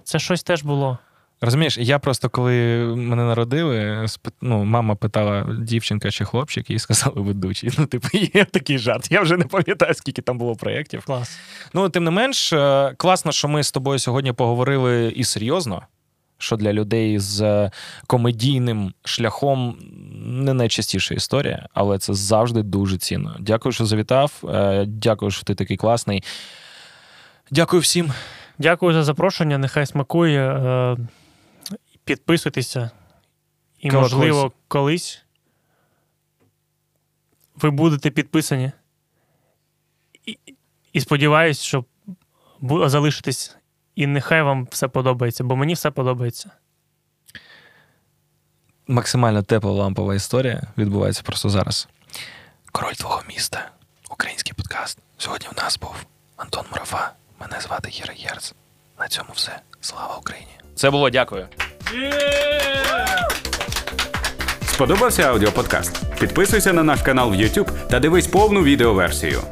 Це 0.05 0.19
щось 0.19 0.43
теж 0.43 0.63
було. 0.63 0.99
Розумієш, 1.41 1.79
я 1.79 1.99
просто 1.99 2.31
коли 2.31 2.53
мене 2.97 3.25
народили, 3.25 4.07
ну, 4.41 4.65
мама 4.65 4.95
питала, 4.95 5.47
дівчинка 5.61 6.11
чи 6.11 6.25
хлопчик, 6.25 6.71
і 6.71 6.79
сказали 6.79 7.21
ведучий. 7.21 7.71
Ну, 7.79 7.87
типу, 7.87 8.09
є 8.35 8.45
такий 8.45 8.79
жарт. 8.79 9.13
Я 9.13 9.21
вже 9.21 9.37
не 9.37 9.45
пам'ятаю, 9.45 9.95
скільки 9.95 10.23
там 10.23 10.39
було 10.39 10.57
проєктів. 10.57 11.05
Клас. 11.05 11.39
Ну, 11.75 11.89
тим 11.89 12.05
не 12.05 12.11
менш, 12.11 12.53
е, 12.53 12.95
класно, 12.97 13.33
що 13.33 13.49
ми 13.49 13.63
з 13.63 13.73
тобою 13.73 13.99
сьогодні 13.99 14.33
поговорили 14.33 15.13
і 15.17 15.25
серйозно. 15.25 15.83
Що 16.41 16.57
для 16.57 16.73
людей 16.73 17.19
з 17.19 17.41
е, 17.41 17.71
комедійним 18.07 18.95
шляхом 19.05 19.79
не 20.25 20.55
найчастіша 20.55 21.15
історія, 21.15 21.69
але 21.75 21.99
це 21.99 22.15
завжди 22.15 22.63
дуже 22.63 22.99
цінно. 22.99 23.37
Дякую, 23.41 23.73
що 23.73 23.87
завітав. 23.87 24.43
е, 24.49 24.85
Дякую, 24.89 25.31
що 25.31 25.43
ти 25.45 25.55
такий 25.55 25.77
класний. 25.77 26.25
Дякую 27.51 27.83
всім. 27.83 28.13
Дякую 28.59 28.93
за 28.95 29.03
запрошення. 29.03 29.59
Нехай 29.59 29.87
смакує. 29.87 30.51
Е, 30.53 30.97
Підписуйтеся. 32.05 32.91
І, 33.81 33.91
Колокольсь. 33.91 34.13
можливо, 34.13 34.53
колись 34.69 35.23
ви 37.57 37.71
будете 37.71 38.11
підписані. 38.11 38.73
І, 40.27 40.39
і 40.93 41.01
сподіваюсь, 41.01 41.61
що 41.63 41.85
залишитесь. 42.87 43.57
І 43.99 44.07
нехай 44.07 44.43
вам 44.43 44.69
все 44.71 44.89
подобається, 44.89 45.45
бо 45.45 45.57
мені 45.57 45.75
все 45.75 45.91
подобається. 45.91 46.51
Максимально 48.89 49.43
тепла 49.43 49.71
лампова 49.71 50.15
історія 50.15 50.63
відбувається 50.79 51.23
просто 51.25 51.49
зараз. 51.49 51.89
Король 52.73 52.93
твого 52.93 53.23
міста. 53.29 53.71
Український 54.11 54.53
подкаст. 54.57 54.99
Сьогодні 55.17 55.49
в 55.53 55.63
нас 55.63 55.79
був 55.79 55.95
Антон 56.37 56.65
Мурафа. 56.71 57.13
Мене 57.41 57.61
звати 57.61 57.91
Єра 57.93 58.15
Єрц. 58.17 58.55
На 58.99 59.09
цьому 59.09 59.31
все. 59.35 59.61
Слава 59.81 60.17
Україні! 60.17 60.53
Це 60.75 60.91
було 60.91 61.11
дякую. 61.11 61.49
Сподобався 64.67 65.23
аудіоподкаст? 65.23 66.19
Підписуйся 66.21 66.73
на 66.73 66.83
наш 66.83 67.03
канал 67.03 67.31
в 67.31 67.35
YouTube 67.35 67.89
та 67.89 68.01
дивись 68.01 68.27
повну 68.27 68.63
відеоверсію. 68.63 69.43